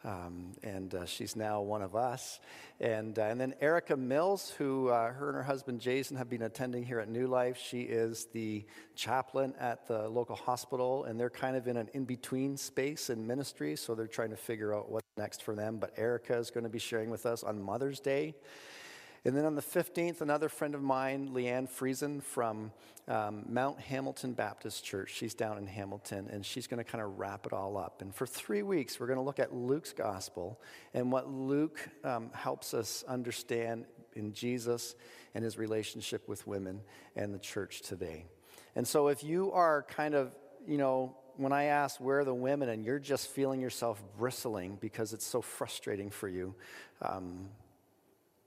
Um, 0.04 0.52
and 0.62 0.94
uh, 0.94 1.06
she's 1.06 1.36
now 1.36 1.62
one 1.62 1.82
of 1.82 1.96
us. 1.96 2.40
And, 2.80 3.18
uh, 3.18 3.22
and 3.22 3.40
then 3.40 3.54
Erica 3.60 3.96
Mills, 3.96 4.52
who 4.58 4.88
uh, 4.88 5.12
her 5.12 5.28
and 5.28 5.36
her 5.36 5.42
husband 5.42 5.80
Jason 5.80 6.16
have 6.16 6.28
been 6.28 6.42
attending 6.42 6.84
here 6.84 7.00
at 7.00 7.08
New 7.08 7.26
Life. 7.28 7.56
She 7.56 7.82
is 7.82 8.26
the 8.32 8.64
chaplain 8.94 9.54
at 9.58 9.86
the 9.86 10.08
local 10.08 10.36
hospital, 10.36 11.04
and 11.04 11.18
they're 11.18 11.30
kind 11.30 11.56
of 11.56 11.66
in 11.66 11.76
an 11.76 11.88
in 11.94 12.04
between 12.04 12.56
space 12.56 13.10
in 13.10 13.26
ministry, 13.26 13.76
so 13.76 13.94
they're 13.94 14.06
trying 14.06 14.30
to 14.30 14.36
figure 14.36 14.74
out 14.74 14.90
what's 14.90 15.06
next 15.16 15.42
for 15.42 15.54
them. 15.54 15.78
But 15.78 15.94
Erica 15.96 16.36
is 16.36 16.50
going 16.50 16.64
to 16.64 16.70
be 16.70 16.78
sharing 16.78 17.10
with 17.10 17.26
us 17.26 17.42
on 17.42 17.62
Mother's 17.62 18.00
Day. 18.00 18.34
And 19.26 19.36
then 19.36 19.44
on 19.44 19.56
the 19.56 19.60
15th, 19.60 20.20
another 20.20 20.48
friend 20.48 20.72
of 20.76 20.82
mine, 20.82 21.30
Leanne 21.34 21.68
Friesen 21.68 22.22
from 22.22 22.70
um, 23.08 23.44
Mount 23.48 23.80
Hamilton 23.80 24.34
Baptist 24.34 24.84
Church, 24.84 25.12
she's 25.12 25.34
down 25.34 25.58
in 25.58 25.66
Hamilton, 25.66 26.28
and 26.30 26.46
she's 26.46 26.68
going 26.68 26.78
to 26.78 26.88
kind 26.88 27.02
of 27.02 27.18
wrap 27.18 27.44
it 27.44 27.52
all 27.52 27.76
up. 27.76 28.02
And 28.02 28.14
for 28.14 28.24
three 28.24 28.62
weeks, 28.62 29.00
we're 29.00 29.08
going 29.08 29.18
to 29.18 29.24
look 29.24 29.40
at 29.40 29.52
Luke's 29.52 29.92
gospel 29.92 30.60
and 30.94 31.10
what 31.10 31.28
Luke 31.28 31.80
um, 32.04 32.30
helps 32.34 32.72
us 32.72 33.02
understand 33.08 33.86
in 34.14 34.32
Jesus 34.32 34.94
and 35.34 35.42
his 35.42 35.58
relationship 35.58 36.28
with 36.28 36.46
women 36.46 36.80
and 37.16 37.34
the 37.34 37.40
church 37.40 37.82
today. 37.82 38.26
And 38.76 38.86
so 38.86 39.08
if 39.08 39.24
you 39.24 39.50
are 39.50 39.82
kind 39.88 40.14
of, 40.14 40.36
you 40.68 40.78
know, 40.78 41.16
when 41.36 41.52
I 41.52 41.64
ask 41.64 42.00
where 42.00 42.20
are 42.20 42.24
the 42.24 42.32
women 42.32 42.68
and 42.68 42.84
you're 42.84 43.00
just 43.00 43.26
feeling 43.26 43.60
yourself 43.60 44.00
bristling 44.16 44.78
because 44.80 45.12
it's 45.12 45.26
so 45.26 45.42
frustrating 45.42 46.10
for 46.10 46.28
you, 46.28 46.54
um, 47.02 47.48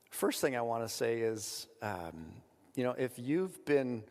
first 0.09 0.41
thing 0.41 0.55
I 0.55 0.61
want 0.61 0.83
to 0.83 0.89
say 0.89 1.19
is, 1.21 1.67
um, 1.81 2.33
you 2.75 2.83
know, 2.83 2.95
if 2.97 3.17
you've 3.17 3.63
been 3.65 4.03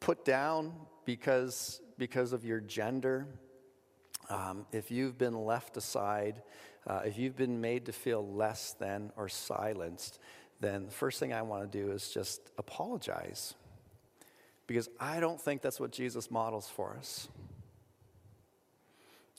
put 0.00 0.24
down 0.24 0.72
because, 1.04 1.80
because 1.98 2.32
of 2.32 2.44
your 2.44 2.60
gender, 2.60 3.26
um, 4.28 4.66
if 4.72 4.90
you've 4.90 5.18
been 5.18 5.44
left 5.44 5.76
aside, 5.76 6.42
uh, 6.86 7.02
if 7.04 7.18
you've 7.18 7.36
been 7.36 7.60
made 7.60 7.86
to 7.86 7.92
feel 7.92 8.26
less 8.26 8.74
than 8.78 9.12
or 9.16 9.28
silenced, 9.28 10.18
then 10.60 10.86
the 10.86 10.92
first 10.92 11.18
thing 11.20 11.32
I 11.32 11.42
want 11.42 11.70
to 11.70 11.78
do 11.78 11.92
is 11.92 12.10
just 12.10 12.40
apologize. 12.58 13.54
Because 14.66 14.88
I 14.98 15.20
don't 15.20 15.40
think 15.40 15.60
that's 15.60 15.80
what 15.80 15.90
Jesus 15.90 16.30
models 16.30 16.68
for 16.68 16.96
us. 16.96 17.28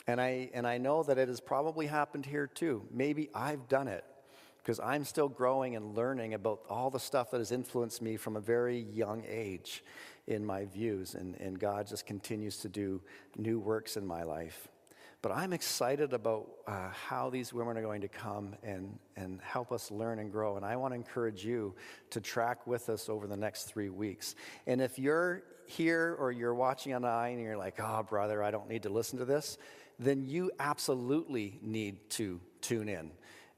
And 0.05 0.19
I, 0.19 0.49
and 0.53 0.67
I 0.67 0.77
know 0.77 1.03
that 1.03 1.17
it 1.17 1.29
has 1.29 1.39
probably 1.39 1.87
happened 1.87 2.25
here 2.25 2.45
too. 2.45 2.83
Maybe 2.91 3.29
I've 3.33 3.69
done 3.69 3.87
it 3.87 4.03
because 4.63 4.79
I'm 4.79 5.03
still 5.03 5.27
growing 5.27 5.75
and 5.75 5.95
learning 5.95 6.33
about 6.33 6.61
all 6.69 6.89
the 6.89 6.99
stuff 6.99 7.31
that 7.31 7.39
has 7.39 7.51
influenced 7.51 8.01
me 8.01 8.15
from 8.15 8.37
a 8.37 8.39
very 8.39 8.79
young 8.79 9.25
age 9.27 9.83
in 10.25 10.45
my 10.45 10.63
views. 10.65 11.15
And, 11.15 11.35
and 11.35 11.59
God 11.59 11.85
just 11.87 12.05
continues 12.05 12.57
to 12.59 12.69
do 12.69 13.01
new 13.35 13.59
works 13.59 13.97
in 13.97 14.07
my 14.07 14.23
life. 14.23 14.69
But 15.21 15.33
I'm 15.33 15.51
excited 15.51 16.13
about 16.13 16.49
uh, 16.65 16.89
how 16.91 17.29
these 17.29 17.53
women 17.53 17.77
are 17.77 17.81
going 17.81 18.01
to 18.01 18.07
come 18.07 18.55
and, 18.63 18.97
and 19.17 19.41
help 19.41 19.73
us 19.73 19.91
learn 19.91 20.19
and 20.19 20.31
grow. 20.31 20.55
And 20.55 20.65
I 20.65 20.77
want 20.77 20.93
to 20.93 20.95
encourage 20.95 21.43
you 21.43 21.75
to 22.11 22.21
track 22.21 22.65
with 22.65 22.89
us 22.89 23.09
over 23.09 23.27
the 23.27 23.37
next 23.37 23.63
three 23.63 23.89
weeks. 23.89 24.35
And 24.65 24.81
if 24.81 24.97
you're 24.97 25.43
here 25.65 26.15
or 26.19 26.31
you're 26.31 26.53
watching 26.53 26.93
online 26.93 27.35
and 27.35 27.43
you're 27.43 27.57
like, 27.57 27.79
oh, 27.81 28.03
brother, 28.03 28.43
I 28.43 28.51
don't 28.51 28.69
need 28.69 28.83
to 28.83 28.89
listen 28.89 29.19
to 29.19 29.25
this, 29.25 29.57
then 29.99 30.25
you 30.25 30.51
absolutely 30.59 31.59
need 31.61 32.09
to 32.11 32.39
tune 32.61 32.87
in 32.89 33.11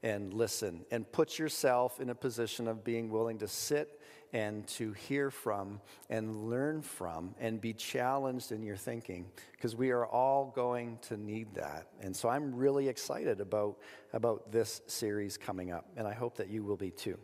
and 0.06 0.32
listen 0.32 0.86
and 0.92 1.10
put 1.10 1.36
yourself 1.36 1.98
in 1.98 2.10
a 2.10 2.14
position 2.14 2.68
of 2.68 2.84
being 2.84 3.10
willing 3.10 3.38
to 3.38 3.48
sit 3.48 4.00
and 4.32 4.64
to 4.68 4.92
hear 4.92 5.32
from 5.32 5.80
and 6.08 6.48
learn 6.48 6.80
from 6.80 7.34
and 7.40 7.60
be 7.60 7.72
challenged 7.72 8.52
in 8.52 8.62
your 8.62 8.76
thinking 8.76 9.26
because 9.50 9.74
we 9.74 9.90
are 9.90 10.06
all 10.06 10.52
going 10.54 10.96
to 11.02 11.16
need 11.16 11.52
that. 11.54 11.88
And 12.00 12.14
so 12.14 12.28
I'm 12.28 12.54
really 12.54 12.88
excited 12.88 13.40
about, 13.40 13.78
about 14.12 14.52
this 14.52 14.80
series 14.86 15.36
coming 15.36 15.72
up, 15.72 15.86
and 15.96 16.06
I 16.06 16.14
hope 16.14 16.36
that 16.36 16.50
you 16.50 16.62
will 16.62 16.76
be 16.76 16.92
too. 16.92 17.18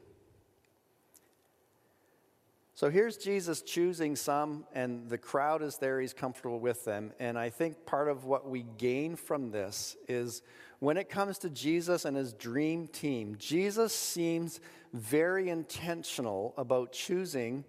So 2.82 2.90
here's 2.90 3.16
Jesus 3.16 3.62
choosing 3.62 4.16
some, 4.16 4.64
and 4.72 5.08
the 5.08 5.16
crowd 5.16 5.62
is 5.62 5.76
there. 5.76 6.00
He's 6.00 6.12
comfortable 6.12 6.58
with 6.58 6.84
them. 6.84 7.12
And 7.20 7.38
I 7.38 7.48
think 7.48 7.86
part 7.86 8.08
of 8.08 8.24
what 8.24 8.50
we 8.50 8.64
gain 8.76 9.14
from 9.14 9.52
this 9.52 9.96
is 10.08 10.42
when 10.80 10.96
it 10.96 11.08
comes 11.08 11.38
to 11.38 11.50
Jesus 11.50 12.04
and 12.04 12.16
his 12.16 12.32
dream 12.32 12.88
team, 12.88 13.36
Jesus 13.38 13.94
seems 13.94 14.58
very 14.92 15.48
intentional 15.48 16.54
about 16.56 16.90
choosing 16.90 17.64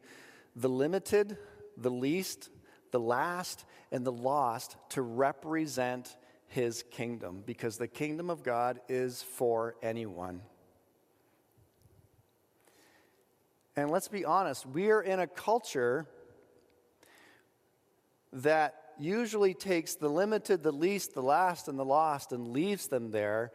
the 0.56 0.68
limited, 0.68 1.38
the 1.78 1.92
least, 1.92 2.50
the 2.90 3.00
last, 3.00 3.66
and 3.92 4.04
the 4.04 4.12
lost 4.12 4.78
to 4.90 5.04
represent 5.04 6.16
his 6.48 6.82
kingdom 6.90 7.44
because 7.46 7.78
the 7.78 7.88
kingdom 7.88 8.32
of 8.32 8.42
God 8.42 8.80
is 8.90 9.22
for 9.22 9.76
anyone. 9.84 10.42
And 13.76 13.90
let's 13.90 14.08
be 14.08 14.24
honest, 14.24 14.66
we 14.68 14.92
are 14.92 15.02
in 15.02 15.20
a 15.20 15.28
culture 15.28 16.06
that 18.32 18.76
usually 19.00 19.54
takes 19.54 19.96
the 19.96 20.10
limited, 20.10 20.62
the 20.62 20.72
least, 20.72 21.14
the 21.14 21.24
last, 21.24 21.68
and 21.68 21.78
the 21.80 21.86
lost 21.86 22.32
and 22.32 22.50
leaves 22.50 22.88
them 22.88 23.12
there 23.12 23.52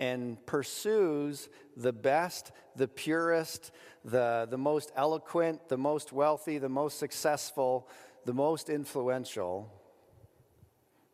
and 0.00 0.44
pursues 0.46 1.48
the 1.76 1.92
best, 1.92 2.52
the 2.74 2.88
purest, 2.88 3.70
the, 4.04 4.48
the 4.50 4.58
most 4.58 4.90
eloquent, 4.96 5.68
the 5.68 5.76
most 5.76 6.12
wealthy, 6.12 6.58
the 6.58 6.68
most 6.68 6.98
successful, 6.98 7.88
the 8.24 8.32
most 8.32 8.70
influential. 8.70 9.70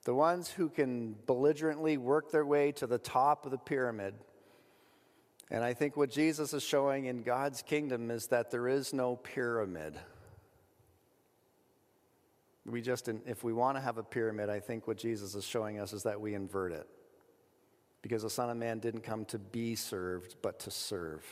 The 0.04 0.14
ones 0.14 0.48
who 0.48 0.68
can 0.68 1.16
belligerently 1.26 1.98
work 1.98 2.30
their 2.30 2.46
way 2.46 2.72
to 2.72 2.86
the 2.86 2.98
top 2.98 3.44
of 3.44 3.50
the 3.50 3.58
pyramid 3.58 4.14
and 5.50 5.62
I 5.62 5.74
think 5.74 5.96
what 5.96 6.10
Jesus 6.10 6.52
is 6.52 6.62
showing 6.62 7.06
in 7.06 7.22
God's 7.22 7.62
kingdom 7.62 8.10
is 8.10 8.26
that 8.28 8.50
there 8.50 8.66
is 8.66 8.92
no 8.92 9.16
pyramid. 9.16 9.94
We 12.64 12.82
just, 12.82 13.08
if 13.08 13.44
we 13.44 13.52
want 13.52 13.76
to 13.76 13.80
have 13.80 13.96
a 13.96 14.02
pyramid, 14.02 14.50
I 14.50 14.58
think 14.58 14.88
what 14.88 14.96
Jesus 14.96 15.36
is 15.36 15.44
showing 15.44 15.78
us 15.78 15.92
is 15.92 16.02
that 16.02 16.20
we 16.20 16.34
invert 16.34 16.72
it. 16.72 16.88
Because 18.02 18.22
the 18.22 18.30
Son 18.30 18.50
of 18.50 18.56
Man 18.56 18.80
didn't 18.80 19.02
come 19.02 19.24
to 19.26 19.38
be 19.38 19.76
served, 19.76 20.34
but 20.42 20.58
to 20.60 20.70
serve 20.70 21.22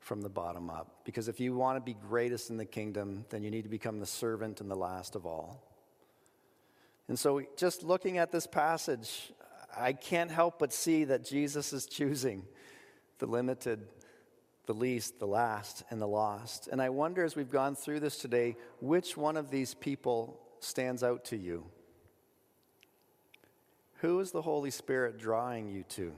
from 0.00 0.20
the 0.20 0.28
bottom 0.28 0.68
up. 0.68 1.00
Because 1.04 1.28
if 1.28 1.38
you 1.38 1.54
want 1.54 1.76
to 1.76 1.80
be 1.80 1.94
greatest 1.94 2.50
in 2.50 2.56
the 2.56 2.64
kingdom, 2.64 3.24
then 3.30 3.44
you 3.44 3.50
need 3.52 3.62
to 3.62 3.68
become 3.68 4.00
the 4.00 4.06
servant 4.06 4.60
and 4.60 4.70
the 4.70 4.76
last 4.76 5.14
of 5.14 5.26
all. 5.26 5.62
And 7.08 7.16
so, 7.16 7.42
just 7.56 7.84
looking 7.84 8.18
at 8.18 8.32
this 8.32 8.48
passage, 8.48 9.32
I 9.76 9.92
can't 9.92 10.30
help 10.30 10.58
but 10.58 10.72
see 10.72 11.04
that 11.04 11.24
Jesus 11.24 11.72
is 11.72 11.86
choosing 11.86 12.44
the 13.18 13.26
limited, 13.26 13.86
the 14.66 14.74
least, 14.74 15.18
the 15.18 15.26
last, 15.26 15.82
and 15.90 16.00
the 16.00 16.06
lost. 16.06 16.68
And 16.70 16.80
I 16.82 16.90
wonder 16.90 17.24
as 17.24 17.36
we've 17.36 17.50
gone 17.50 17.74
through 17.74 18.00
this 18.00 18.18
today, 18.18 18.56
which 18.80 19.16
one 19.16 19.36
of 19.36 19.50
these 19.50 19.74
people 19.74 20.40
stands 20.60 21.02
out 21.02 21.24
to 21.26 21.36
you? 21.36 21.66
Who 24.00 24.20
is 24.20 24.30
the 24.30 24.42
Holy 24.42 24.70
Spirit 24.70 25.18
drawing 25.18 25.68
you 25.68 25.84
to? 25.90 26.12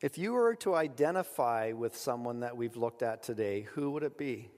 If 0.00 0.18
you 0.18 0.32
were 0.32 0.54
to 0.56 0.74
identify 0.74 1.72
with 1.72 1.96
someone 1.96 2.40
that 2.40 2.56
we've 2.56 2.76
looked 2.76 3.02
at 3.02 3.22
today, 3.22 3.62
who 3.72 3.92
would 3.92 4.02
it 4.02 4.18
be? 4.18 4.50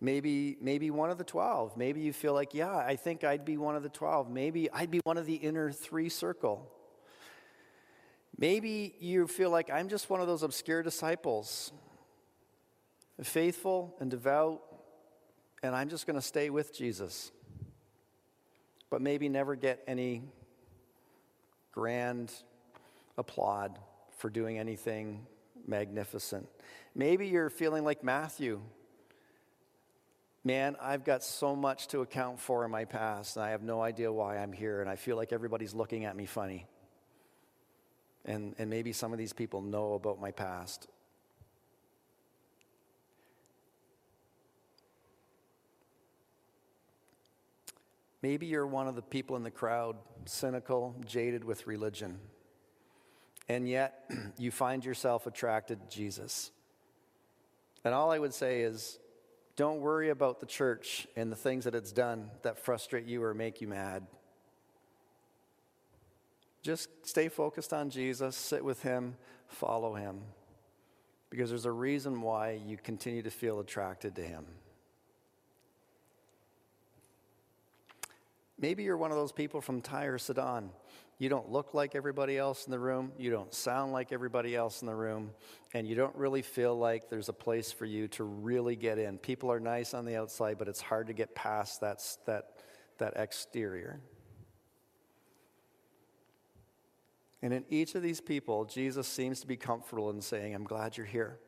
Maybe, 0.00 0.56
maybe 0.60 0.90
one 0.90 1.10
of 1.10 1.18
the 1.18 1.24
12. 1.24 1.76
Maybe 1.76 2.00
you 2.00 2.12
feel 2.12 2.32
like, 2.32 2.54
yeah, 2.54 2.76
I 2.76 2.94
think 2.94 3.24
I'd 3.24 3.44
be 3.44 3.56
one 3.56 3.74
of 3.74 3.82
the 3.82 3.88
12. 3.88 4.30
Maybe 4.30 4.70
I'd 4.70 4.90
be 4.90 5.00
one 5.02 5.18
of 5.18 5.26
the 5.26 5.34
inner 5.34 5.72
three 5.72 6.08
circle. 6.08 6.70
Maybe 8.38 8.94
you 9.00 9.26
feel 9.26 9.50
like 9.50 9.68
I'm 9.68 9.88
just 9.88 10.08
one 10.08 10.20
of 10.20 10.28
those 10.28 10.44
obscure 10.44 10.82
disciples, 10.84 11.72
faithful 13.20 13.96
and 13.98 14.08
devout, 14.08 14.62
and 15.60 15.74
I'm 15.74 15.88
just 15.88 16.06
going 16.06 16.14
to 16.14 16.24
stay 16.24 16.48
with 16.48 16.72
Jesus, 16.72 17.32
but 18.90 19.02
maybe 19.02 19.28
never 19.28 19.56
get 19.56 19.82
any 19.88 20.22
grand 21.72 22.32
applaud 23.16 23.76
for 24.18 24.30
doing 24.30 24.56
anything 24.56 25.26
magnificent. 25.66 26.48
Maybe 26.94 27.26
you're 27.26 27.50
feeling 27.50 27.84
like 27.84 28.04
Matthew. 28.04 28.60
Man, 30.44 30.76
I've 30.80 31.04
got 31.04 31.24
so 31.24 31.56
much 31.56 31.88
to 31.88 32.02
account 32.02 32.38
for 32.38 32.64
in 32.64 32.70
my 32.70 32.84
past, 32.84 33.36
and 33.36 33.44
I 33.44 33.50
have 33.50 33.62
no 33.62 33.82
idea 33.82 34.12
why 34.12 34.38
I'm 34.38 34.52
here, 34.52 34.80
and 34.80 34.88
I 34.88 34.94
feel 34.94 35.16
like 35.16 35.32
everybody's 35.32 35.74
looking 35.74 36.04
at 36.04 36.16
me 36.16 36.24
funny. 36.24 36.66
And, 38.28 38.54
and 38.58 38.70
maybe 38.70 38.92
some 38.92 39.12
of 39.12 39.18
these 39.18 39.32
people 39.32 39.62
know 39.62 39.94
about 39.94 40.20
my 40.20 40.30
past. 40.30 40.86
Maybe 48.20 48.46
you're 48.46 48.66
one 48.66 48.86
of 48.86 48.96
the 48.96 49.02
people 49.02 49.36
in 49.36 49.44
the 49.44 49.50
crowd, 49.50 49.96
cynical, 50.26 50.94
jaded 51.06 51.42
with 51.42 51.66
religion, 51.66 52.18
and 53.48 53.66
yet 53.66 54.10
you 54.36 54.50
find 54.50 54.84
yourself 54.84 55.26
attracted 55.26 55.80
to 55.80 55.96
Jesus. 55.96 56.50
And 57.84 57.94
all 57.94 58.10
I 58.10 58.18
would 58.18 58.34
say 58.34 58.60
is 58.60 58.98
don't 59.56 59.80
worry 59.80 60.10
about 60.10 60.40
the 60.40 60.46
church 60.46 61.06
and 61.16 61.32
the 61.32 61.36
things 61.36 61.64
that 61.64 61.74
it's 61.74 61.92
done 61.92 62.30
that 62.42 62.58
frustrate 62.58 63.06
you 63.06 63.22
or 63.22 63.32
make 63.32 63.60
you 63.60 63.68
mad. 63.68 64.06
Just 66.62 66.88
stay 67.06 67.28
focused 67.28 67.72
on 67.72 67.90
Jesus, 67.90 68.36
sit 68.36 68.64
with 68.64 68.82
Him, 68.82 69.16
follow 69.46 69.94
Him. 69.94 70.20
Because 71.30 71.50
there's 71.50 71.66
a 71.66 71.72
reason 71.72 72.20
why 72.22 72.60
you 72.66 72.76
continue 72.76 73.22
to 73.22 73.30
feel 73.30 73.60
attracted 73.60 74.16
to 74.16 74.22
Him. 74.22 74.46
Maybe 78.60 78.82
you're 78.82 78.96
one 78.96 79.12
of 79.12 79.16
those 79.16 79.30
people 79.30 79.60
from 79.60 79.80
Tyre, 79.80 80.18
Sidon, 80.18 80.70
You 81.18 81.28
don't 81.28 81.50
look 81.50 81.74
like 81.74 81.94
everybody 81.94 82.36
else 82.36 82.66
in 82.66 82.72
the 82.72 82.78
room. 82.78 83.12
You 83.16 83.30
don't 83.30 83.54
sound 83.54 83.92
like 83.92 84.12
everybody 84.12 84.56
else 84.56 84.82
in 84.82 84.86
the 84.86 84.94
room. 84.94 85.30
And 85.74 85.86
you 85.86 85.94
don't 85.94 86.14
really 86.16 86.42
feel 86.42 86.76
like 86.76 87.08
there's 87.08 87.28
a 87.28 87.32
place 87.32 87.70
for 87.70 87.84
you 87.84 88.08
to 88.08 88.24
really 88.24 88.74
get 88.74 88.98
in. 88.98 89.18
People 89.18 89.52
are 89.52 89.60
nice 89.60 89.94
on 89.94 90.04
the 90.04 90.16
outside, 90.16 90.58
but 90.58 90.66
it's 90.66 90.80
hard 90.80 91.06
to 91.06 91.12
get 91.12 91.36
past 91.36 91.80
that, 91.82 92.02
that, 92.26 92.50
that 92.98 93.16
exterior. 93.16 94.00
And 97.42 97.52
in 97.52 97.64
each 97.70 97.94
of 97.94 98.02
these 98.02 98.20
people, 98.20 98.64
Jesus 98.64 99.06
seems 99.06 99.40
to 99.40 99.46
be 99.46 99.56
comfortable 99.56 100.10
in 100.10 100.20
saying, 100.20 100.54
I'm 100.54 100.64
glad 100.64 100.96
you're 100.96 101.06
here. 101.06 101.38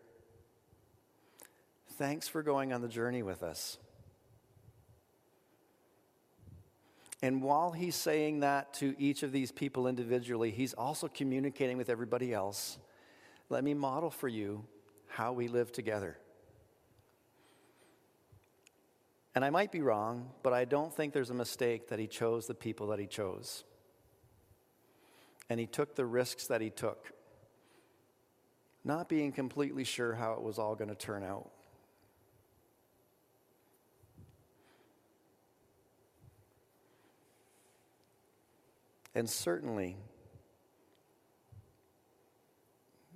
Thanks 1.94 2.28
for 2.28 2.42
going 2.42 2.72
on 2.72 2.80
the 2.80 2.88
journey 2.88 3.22
with 3.22 3.42
us. 3.42 3.78
And 7.22 7.42
while 7.42 7.72
he's 7.72 7.96
saying 7.96 8.40
that 8.40 8.72
to 8.74 8.94
each 8.98 9.22
of 9.22 9.32
these 9.32 9.52
people 9.52 9.86
individually, 9.86 10.50
he's 10.50 10.72
also 10.72 11.08
communicating 11.08 11.76
with 11.76 11.90
everybody 11.90 12.32
else. 12.32 12.78
Let 13.50 13.64
me 13.64 13.74
model 13.74 14.10
for 14.10 14.28
you 14.28 14.64
how 15.08 15.32
we 15.32 15.48
live 15.48 15.72
together. 15.72 16.16
And 19.34 19.44
I 19.44 19.50
might 19.50 19.70
be 19.70 19.82
wrong, 19.82 20.30
but 20.42 20.52
I 20.52 20.64
don't 20.64 20.92
think 20.92 21.12
there's 21.12 21.30
a 21.30 21.34
mistake 21.34 21.88
that 21.88 21.98
he 21.98 22.06
chose 22.06 22.46
the 22.46 22.54
people 22.54 22.86
that 22.88 22.98
he 22.98 23.06
chose. 23.06 23.64
And 25.50 25.60
he 25.60 25.66
took 25.66 25.96
the 25.96 26.06
risks 26.06 26.46
that 26.46 26.62
he 26.62 26.70
took, 26.70 27.12
not 28.84 29.08
being 29.08 29.32
completely 29.32 29.84
sure 29.84 30.14
how 30.14 30.32
it 30.32 30.42
was 30.42 30.58
all 30.58 30.74
going 30.74 30.88
to 30.88 30.94
turn 30.94 31.24
out. 31.24 31.50
And 39.14 39.28
certainly, 39.28 39.96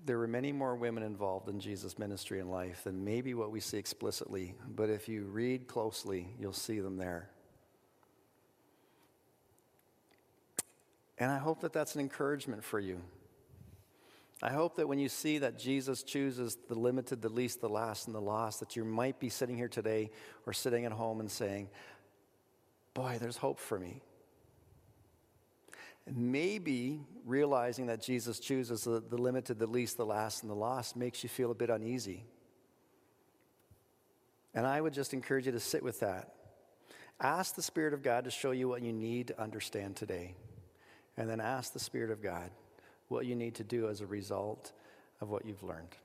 there 0.04 0.18
were 0.18 0.26
many 0.26 0.50
more 0.50 0.74
women 0.74 1.04
involved 1.04 1.48
in 1.48 1.60
Jesus' 1.60 1.98
ministry 1.98 2.40
and 2.40 2.50
life 2.50 2.82
than 2.82 3.04
maybe 3.04 3.32
what 3.34 3.52
we 3.52 3.60
see 3.60 3.78
explicitly, 3.78 4.56
but 4.74 4.90
if 4.90 5.08
you 5.08 5.22
read 5.22 5.68
closely, 5.68 6.34
you'll 6.38 6.52
see 6.52 6.80
them 6.80 6.96
there. 6.96 7.30
And 11.18 11.30
I 11.30 11.38
hope 11.38 11.60
that 11.60 11.72
that's 11.72 11.94
an 11.94 12.00
encouragement 12.00 12.64
for 12.64 12.80
you. 12.80 13.00
I 14.42 14.52
hope 14.52 14.76
that 14.76 14.88
when 14.88 14.98
you 14.98 15.08
see 15.08 15.38
that 15.38 15.58
Jesus 15.58 16.02
chooses 16.02 16.58
the 16.68 16.74
limited, 16.74 17.22
the 17.22 17.28
least, 17.28 17.60
the 17.60 17.68
last, 17.68 18.06
and 18.06 18.14
the 18.14 18.20
lost, 18.20 18.60
that 18.60 18.76
you 18.76 18.84
might 18.84 19.18
be 19.20 19.28
sitting 19.28 19.56
here 19.56 19.68
today 19.68 20.10
or 20.46 20.52
sitting 20.52 20.84
at 20.84 20.92
home 20.92 21.20
and 21.20 21.30
saying, 21.30 21.68
Boy, 22.92 23.16
there's 23.20 23.36
hope 23.36 23.58
for 23.58 23.78
me. 23.78 24.02
And 26.06 26.16
maybe 26.30 27.00
realizing 27.24 27.86
that 27.86 28.02
Jesus 28.02 28.38
chooses 28.38 28.84
the, 28.84 29.00
the 29.00 29.16
limited, 29.16 29.58
the 29.58 29.66
least, 29.66 29.96
the 29.96 30.06
last, 30.06 30.42
and 30.42 30.50
the 30.50 30.56
lost 30.56 30.96
makes 30.96 31.22
you 31.22 31.28
feel 31.28 31.50
a 31.50 31.54
bit 31.54 31.70
uneasy. 31.70 32.24
And 34.54 34.66
I 34.66 34.80
would 34.80 34.92
just 34.92 35.12
encourage 35.12 35.46
you 35.46 35.52
to 35.52 35.60
sit 35.60 35.82
with 35.82 36.00
that. 36.00 36.34
Ask 37.20 37.54
the 37.54 37.62
Spirit 37.62 37.94
of 37.94 38.02
God 38.02 38.24
to 38.24 38.30
show 38.30 38.50
you 38.50 38.68
what 38.68 38.82
you 38.82 38.92
need 38.92 39.28
to 39.28 39.40
understand 39.40 39.96
today. 39.96 40.34
And 41.16 41.28
then 41.28 41.40
ask 41.40 41.72
the 41.72 41.78
Spirit 41.78 42.10
of 42.10 42.22
God 42.22 42.50
what 43.08 43.26
you 43.26 43.36
need 43.36 43.54
to 43.56 43.64
do 43.64 43.88
as 43.88 44.00
a 44.00 44.06
result 44.06 44.72
of 45.20 45.30
what 45.30 45.44
you've 45.46 45.62
learned. 45.62 45.96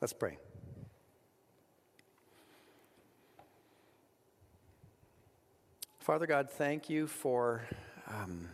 Let's 0.00 0.14
pray. 0.14 0.38
Father 5.98 6.26
God, 6.26 6.50
thank 6.50 6.88
you 6.88 7.06
for 7.06 7.62
um, 8.08 8.48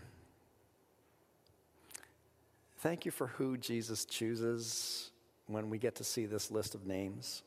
thank 2.79 3.07
you 3.07 3.13
for 3.13 3.29
who 3.29 3.57
Jesus 3.57 4.05
chooses 4.05 5.11
when 5.47 5.71
we 5.71 5.79
get 5.79 5.95
to 5.95 6.05
see 6.05 6.27
this 6.27 6.51
list 6.51 6.75
of 6.75 6.87
names, 6.87 7.43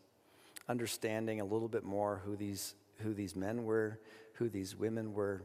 understanding 0.69 1.41
a 1.41 1.45
little 1.45 1.67
bit 1.67 1.83
more 1.83 2.21
who 2.23 2.37
these 2.37 2.75
who 3.01 3.13
these 3.13 3.35
men 3.35 3.63
were, 3.63 3.99
who 4.33 4.49
these 4.49 4.75
women 4.75 5.13
were, 5.13 5.43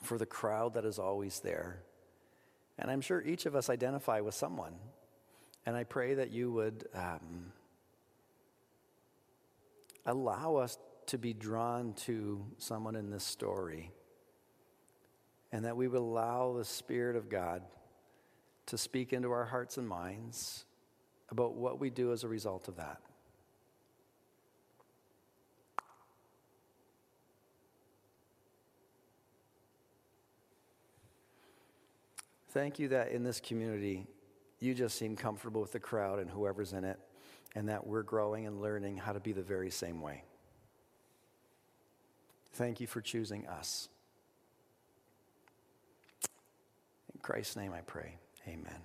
for 0.00 0.16
the 0.16 0.26
crowd 0.26 0.74
that 0.74 0.84
is 0.84 0.98
always 0.98 1.40
there. 1.40 1.82
And 2.78 2.90
I'm 2.90 3.00
sure 3.00 3.20
each 3.20 3.46
of 3.46 3.56
us 3.56 3.68
identify 3.68 4.20
with 4.20 4.34
someone. 4.34 4.74
And 5.64 5.76
I 5.76 5.84
pray 5.84 6.14
that 6.14 6.30
you 6.30 6.52
would 6.52 6.86
um, 6.94 7.52
allow 10.04 10.56
us 10.56 10.78
to 11.06 11.18
be 11.18 11.32
drawn 11.32 11.94
to 11.94 12.44
someone 12.58 12.96
in 12.96 13.10
this 13.10 13.24
story, 13.24 13.90
and 15.52 15.64
that 15.64 15.76
we 15.76 15.88
would 15.88 16.00
allow 16.00 16.54
the 16.56 16.64
Spirit 16.64 17.16
of 17.16 17.28
God 17.28 17.62
to 18.66 18.78
speak 18.78 19.12
into 19.12 19.30
our 19.30 19.44
hearts 19.44 19.78
and 19.78 19.88
minds 19.88 20.64
about 21.30 21.54
what 21.54 21.80
we 21.80 21.90
do 21.90 22.12
as 22.12 22.22
a 22.24 22.28
result 22.28 22.68
of 22.68 22.76
that. 22.76 23.00
Thank 32.56 32.78
you 32.78 32.88
that 32.88 33.10
in 33.10 33.22
this 33.22 33.38
community, 33.38 34.06
you 34.60 34.72
just 34.72 34.96
seem 34.96 35.14
comfortable 35.14 35.60
with 35.60 35.72
the 35.72 35.78
crowd 35.78 36.18
and 36.18 36.30
whoever's 36.30 36.72
in 36.72 36.84
it, 36.84 36.98
and 37.54 37.68
that 37.68 37.86
we're 37.86 38.02
growing 38.02 38.46
and 38.46 38.62
learning 38.62 38.96
how 38.96 39.12
to 39.12 39.20
be 39.20 39.32
the 39.32 39.42
very 39.42 39.68
same 39.68 40.00
way. 40.00 40.24
Thank 42.54 42.80
you 42.80 42.86
for 42.86 43.02
choosing 43.02 43.46
us. 43.46 43.90
In 47.12 47.20
Christ's 47.20 47.56
name 47.56 47.74
I 47.74 47.82
pray. 47.82 48.14
Amen. 48.48 48.80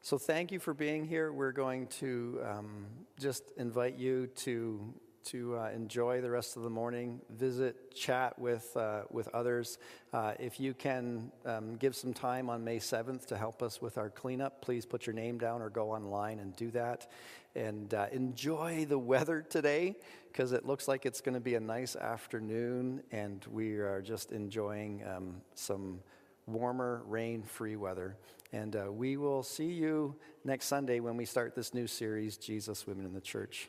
So, 0.00 0.18
thank 0.18 0.50
you 0.50 0.58
for 0.58 0.74
being 0.74 1.04
here. 1.04 1.32
We're 1.32 1.52
going 1.52 1.86
to 2.00 2.40
um, 2.44 2.86
just 3.20 3.44
invite 3.56 3.94
you 3.94 4.26
to, 4.38 4.92
to 5.24 5.56
uh, 5.56 5.70
enjoy 5.74 6.20
the 6.20 6.30
rest 6.30 6.56
of 6.56 6.62
the 6.62 6.70
morning, 6.70 7.20
visit, 7.30 7.94
chat 7.94 8.38
with, 8.38 8.76
uh, 8.76 9.02
with 9.10 9.28
others. 9.28 9.78
Uh, 10.12 10.34
if 10.38 10.58
you 10.58 10.74
can 10.74 11.30
um, 11.44 11.76
give 11.76 11.94
some 11.94 12.12
time 12.12 12.50
on 12.50 12.64
May 12.64 12.78
7th 12.78 13.26
to 13.26 13.36
help 13.36 13.62
us 13.62 13.80
with 13.80 13.98
our 13.98 14.10
cleanup, 14.10 14.62
please 14.62 14.84
put 14.84 15.06
your 15.06 15.14
name 15.14 15.38
down 15.38 15.62
or 15.62 15.70
go 15.70 15.90
online 15.90 16.38
and 16.38 16.54
do 16.56 16.70
that. 16.72 17.10
And 17.54 17.92
uh, 17.92 18.06
enjoy 18.12 18.86
the 18.88 18.98
weather 18.98 19.42
today 19.42 19.96
because 20.32 20.52
it 20.52 20.64
looks 20.64 20.88
like 20.88 21.04
it's 21.04 21.20
going 21.20 21.34
to 21.34 21.40
be 21.40 21.54
a 21.54 21.60
nice 21.60 21.94
afternoon, 21.94 23.02
and 23.12 23.44
we 23.50 23.74
are 23.74 24.00
just 24.00 24.32
enjoying 24.32 25.02
um, 25.06 25.42
some 25.54 26.00
warmer, 26.46 27.02
rain 27.06 27.42
free 27.42 27.76
weather. 27.76 28.16
And 28.52 28.74
uh, 28.76 28.92
we 28.92 29.16
will 29.16 29.42
see 29.42 29.72
you 29.72 30.16
next 30.44 30.66
Sunday 30.66 31.00
when 31.00 31.16
we 31.16 31.24
start 31.24 31.54
this 31.54 31.72
new 31.72 31.86
series, 31.86 32.36
Jesus, 32.36 32.86
Women 32.86 33.06
in 33.06 33.12
the 33.12 33.20
Church. 33.20 33.68